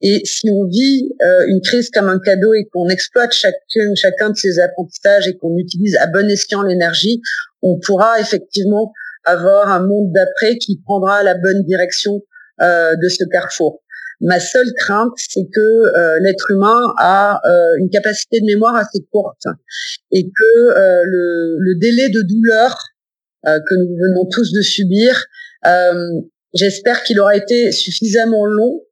Et 0.00 0.22
si 0.24 0.48
on 0.50 0.64
vit 0.66 1.10
euh, 1.22 1.46
une 1.48 1.60
crise 1.60 1.90
comme 1.90 2.08
un 2.08 2.18
cadeau 2.18 2.54
et 2.54 2.68
qu'on 2.72 2.88
exploite 2.88 3.32
chacun, 3.32 3.94
chacun 3.94 4.30
de 4.30 4.36
ces 4.36 4.60
apprentissages 4.60 5.26
et 5.28 5.36
qu'on 5.36 5.56
utilise 5.56 5.96
à 5.96 6.06
bon 6.06 6.28
escient 6.30 6.62
l'énergie, 6.62 7.20
on 7.62 7.78
pourra 7.78 8.20
effectivement 8.20 8.92
avoir 9.24 9.68
un 9.70 9.80
monde 9.80 10.12
d'après 10.12 10.58
qui 10.58 10.80
prendra 10.84 11.22
la 11.22 11.34
bonne 11.34 11.64
direction 11.64 12.22
de 12.60 13.08
ce 13.08 13.24
carrefour. 13.30 13.82
Ma 14.20 14.40
seule 14.40 14.72
crainte, 14.78 15.12
c'est 15.16 15.46
que 15.52 15.60
euh, 15.60 16.18
l'être 16.22 16.50
humain 16.50 16.94
a 16.98 17.40
euh, 17.44 17.76
une 17.78 17.90
capacité 17.90 18.40
de 18.40 18.46
mémoire 18.46 18.74
assez 18.74 19.04
courte 19.12 19.44
et 20.10 20.24
que 20.24 20.58
euh, 20.58 21.02
le, 21.04 21.56
le, 21.58 21.78
délai 21.78 22.08
de 22.08 22.22
douleur 22.22 22.78
que 23.44 23.74
nous 23.76 23.96
venons 23.96 24.26
tous 24.28 24.52
de 24.52 24.60
subir 24.60 25.26
J'espère 26.54 27.02
qu'il 27.02 27.20
aura 27.20 27.36
été 27.36 27.70
suffisamment 27.70 28.44
long 28.44 28.82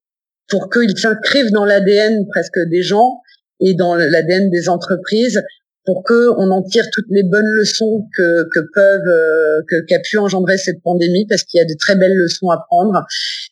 pour 0.48 0.70
qu'il 0.70 0.96
s'inscrive 0.96 1.50
dans 1.50 1.64
l'ADN 1.64 2.26
presque 2.28 2.58
des 2.70 2.82
gens 2.82 3.20
et 3.60 3.74
dans 3.74 3.94
l'ADN 3.94 4.50
des 4.50 4.68
entreprises 4.68 5.42
pour 5.84 6.02
que 6.02 6.30
on 6.38 6.50
en 6.50 6.62
tire 6.62 6.86
toutes 6.90 7.10
les 7.10 7.22
bonnes 7.22 7.50
leçons 7.56 8.06
que, 8.16 8.48
que 8.52 8.60
peuvent 8.72 9.06
euh, 9.06 9.60
que 9.68 9.84
qu'a 9.86 10.00
pu 10.00 10.18
engendrer 10.18 10.56
cette 10.56 10.82
pandémie 10.82 11.26
parce 11.26 11.42
qu'il 11.42 11.58
y 11.58 11.60
a 11.60 11.66
de 11.66 11.74
très 11.78 11.96
belles 11.96 12.16
leçons 12.16 12.50
à 12.50 12.64
prendre. 12.68 13.04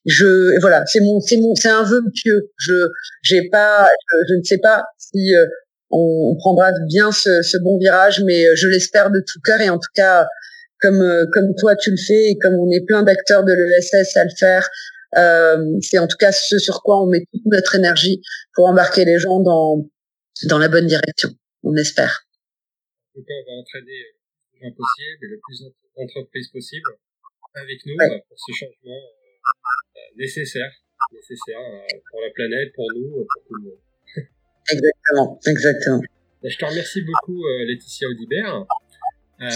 Je 0.06 0.58
voilà, 0.60 0.84
c'est 0.86 1.00
mon 1.00 1.20
c'est 1.20 1.36
mon 1.36 1.54
c'est 1.54 1.68
un 1.68 1.84
vœu 1.84 2.02
pieux. 2.14 2.50
Je 2.56 2.88
j'ai 3.22 3.48
pas 3.50 3.88
je, 4.28 4.34
ne 4.34 4.42
sais 4.42 4.58
pas 4.58 4.84
si 4.98 5.34
euh, 5.34 5.46
on, 5.90 6.34
prendra 6.38 6.72
bien 6.88 7.12
ce, 7.12 7.42
ce 7.42 7.58
bon 7.58 7.78
virage 7.78 8.22
mais 8.24 8.46
euh, 8.46 8.52
je 8.56 8.68
l'espère 8.68 9.10
de 9.10 9.20
tout 9.20 9.40
cœur 9.44 9.60
et 9.60 9.68
en 9.68 9.78
tout 9.78 9.92
cas 9.94 10.26
comme 10.80 11.04
comme 11.32 11.54
toi 11.58 11.76
tu 11.76 11.90
le 11.90 11.98
fais 11.98 12.30
et 12.30 12.38
comme 12.38 12.54
on 12.54 12.70
est 12.70 12.84
plein 12.84 13.02
d'acteurs 13.02 13.44
de 13.44 13.52
l'ESS 13.52 14.16
à 14.16 14.24
le 14.24 14.30
faire 14.36 14.68
c'est 15.82 15.98
en 15.98 16.06
tout 16.06 16.16
cas 16.18 16.32
ce 16.32 16.58
sur 16.58 16.82
quoi 16.82 17.02
on 17.02 17.06
met 17.06 17.20
toute 17.32 17.44
notre 17.44 17.74
énergie 17.74 18.22
pour 18.54 18.66
embarquer 18.66 19.04
les 19.04 19.18
gens 19.18 19.40
dans 19.40 19.86
dans 20.44 20.58
la 20.58 20.68
bonne 20.68 20.86
direction. 20.86 21.28
On 21.62 21.74
espère. 21.76 22.26
En 23.10 23.20
tout 23.20 23.26
cas, 23.26 23.34
on 23.46 23.50
va 23.50 23.60
entraîner 23.60 24.00
le 24.54 24.60
plus 24.60 24.74
possible 24.74 25.24
et 25.24 25.28
le 25.28 25.40
plus 25.46 25.64
d'entreprises 25.96 26.48
possible 26.48 26.90
avec 27.54 27.84
nous 27.86 27.94
euh, 28.00 28.18
pour 28.28 28.38
ce 28.38 28.52
changement 28.52 28.96
euh, 28.96 30.00
nécessaire, 30.16 30.72
nécessaire 31.12 31.60
pour 32.10 32.20
la 32.20 32.30
planète, 32.30 32.72
pour 32.74 32.86
nous, 32.94 33.10
pour 33.10 33.42
tout 33.46 33.54
le 33.54 33.62
monde. 33.62 33.78
exactement, 34.70 35.40
exactement. 35.46 36.02
Je 36.44 36.56
te 36.56 36.64
remercie 36.64 37.02
beaucoup, 37.02 37.44
Laetitia 37.66 38.08
Audibert. 38.08 38.66
Euh, 39.40 39.46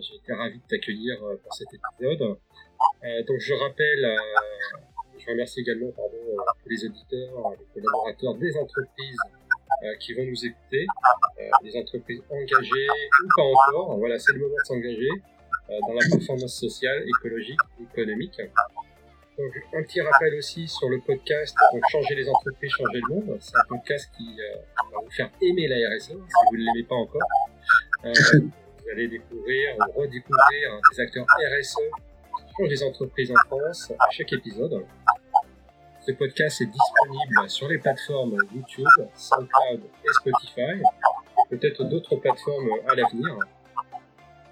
J'étais 0.00 0.32
ravi 0.32 0.58
de 0.58 0.66
t'accueillir 0.68 1.18
pour 1.42 1.54
cet 1.54 1.68
épisode. 1.72 2.38
Euh, 3.04 3.22
donc 3.24 3.38
je 3.38 3.54
rappelle, 3.54 4.04
euh, 4.04 4.16
je 5.18 5.30
remercie 5.30 5.60
également 5.60 5.90
pardon, 5.92 6.16
euh, 6.16 6.36
tous 6.62 6.68
les 6.70 6.84
auditeurs, 6.86 7.52
les 7.58 7.66
collaborateurs 7.82 8.34
des 8.36 8.56
entreprises 8.56 9.18
qui 10.00 10.14
vont 10.14 10.24
nous 10.24 10.46
écouter, 10.46 10.86
les 11.62 11.76
entreprises 11.76 12.22
engagées 12.30 12.86
ou 13.22 13.28
pas 13.36 13.42
encore. 13.42 13.96
Voilà, 13.98 14.18
c'est 14.18 14.32
le 14.32 14.40
moment 14.40 14.54
de 14.56 14.66
s'engager 14.66 15.10
dans 15.68 15.94
la 15.94 16.06
performance 16.10 16.54
sociale, 16.54 17.04
écologique, 17.18 17.60
économique. 17.80 18.40
Donc, 19.36 19.52
un 19.74 19.82
petit 19.82 20.00
rappel 20.00 20.34
aussi 20.36 20.68
sur 20.68 20.88
le 20.88 21.00
podcast, 21.00 21.56
donc 21.72 21.82
changer 21.90 22.14
les 22.14 22.28
entreprises, 22.28 22.70
changer 22.70 23.00
le 23.08 23.14
monde. 23.14 23.36
C'est 23.40 23.56
un 23.56 23.64
podcast 23.68 24.08
qui 24.16 24.36
va 24.36 25.00
vous 25.02 25.10
faire 25.10 25.30
aimer 25.42 25.66
la 25.66 25.88
RSE, 25.90 26.06
si 26.06 26.14
vous 26.14 26.56
ne 26.56 26.64
l'aimez 26.64 26.84
pas 26.84 26.94
encore. 26.94 27.28
vous 28.04 28.90
allez 28.92 29.08
découvrir 29.08 29.76
ou 29.76 30.00
redécouvrir 30.00 30.80
des 30.92 31.00
acteurs 31.00 31.26
RSE 31.26 31.78
pour 32.56 32.66
les 32.66 32.82
entreprises 32.84 33.32
en 33.32 33.46
France 33.46 33.92
à 33.98 34.10
chaque 34.10 34.32
épisode. 34.32 34.84
Ce 36.06 36.12
podcast 36.12 36.60
est 36.60 36.66
disponible 36.66 37.48
sur 37.48 37.66
les 37.66 37.78
plateformes 37.78 38.36
YouTube, 38.54 38.86
SoundCloud 39.14 39.80
et 40.04 40.12
Spotify, 40.12 40.82
peut-être 41.48 41.84
d'autres 41.84 42.16
plateformes 42.16 42.68
à 42.86 42.94
l'avenir. 42.94 43.38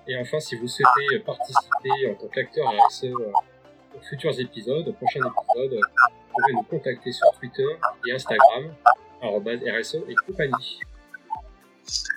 Et 0.09 0.19
enfin, 0.19 0.41
si 0.41 0.57
vous 0.57 0.67
souhaitez 0.67 1.19
participer 1.19 2.11
en 2.11 2.15
tant 2.15 2.29
qu'acteur 2.29 2.73
RSE 2.89 3.05
aux 3.05 4.01
futurs 4.01 4.41
épisodes, 4.41 4.89
aux 4.89 4.93
prochains 4.95 5.21
épisodes, 5.21 5.79
vous 5.79 6.35
pouvez 6.35 6.55
nous 6.55 6.63
contacter 6.63 7.13
sur 7.13 7.31
Twitter 7.39 7.69
et 8.09 8.13
Instagram, 8.13 8.75
RSE 9.21 9.97
et 10.09 10.15
compagnie. 10.27 10.81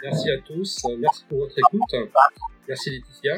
Merci 0.02 0.32
à 0.32 0.38
tous, 0.46 0.86
merci 0.98 1.26
pour 1.28 1.40
votre 1.40 1.60
écoute. 1.60 1.94
Merci 2.68 2.90
Laetitia. 2.92 3.36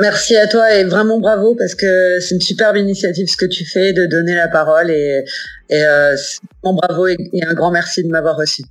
Merci 0.00 0.36
à 0.36 0.46
toi 0.46 0.74
et 0.74 0.84
vraiment 0.84 1.20
bravo 1.20 1.54
parce 1.54 1.74
que 1.74 2.20
c'est 2.20 2.34
une 2.34 2.40
superbe 2.40 2.76
initiative 2.78 3.26
ce 3.26 3.36
que 3.36 3.46
tu 3.46 3.66
fais 3.66 3.92
de 3.92 4.06
donner 4.06 4.34
la 4.34 4.48
parole 4.48 4.90
et, 4.90 5.24
et 5.68 5.84
euh, 5.84 6.16
bravo 6.62 7.06
et, 7.06 7.16
un 7.46 7.54
grand 7.54 7.70
merci 7.70 8.02
de 8.02 8.08
m'avoir 8.08 8.36
reçu. 8.36 8.62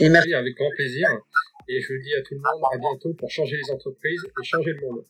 et 0.00 0.08
merci 0.08 0.34
avec 0.34 0.54
grand 0.56 0.70
plaisir 0.76 1.08
et 1.68 1.80
je 1.80 1.86
vous 1.88 2.02
dis 2.02 2.12
à 2.14 2.20
tout 2.20 2.34
le 2.34 2.40
monde 2.40 2.62
à 2.72 2.76
bientôt 2.76 3.14
pour 3.14 3.30
changer 3.30 3.56
les 3.56 3.72
entreprises 3.72 4.20
et 4.24 4.44
changer 4.44 4.72
le 4.72 4.86
monde. 4.86 5.04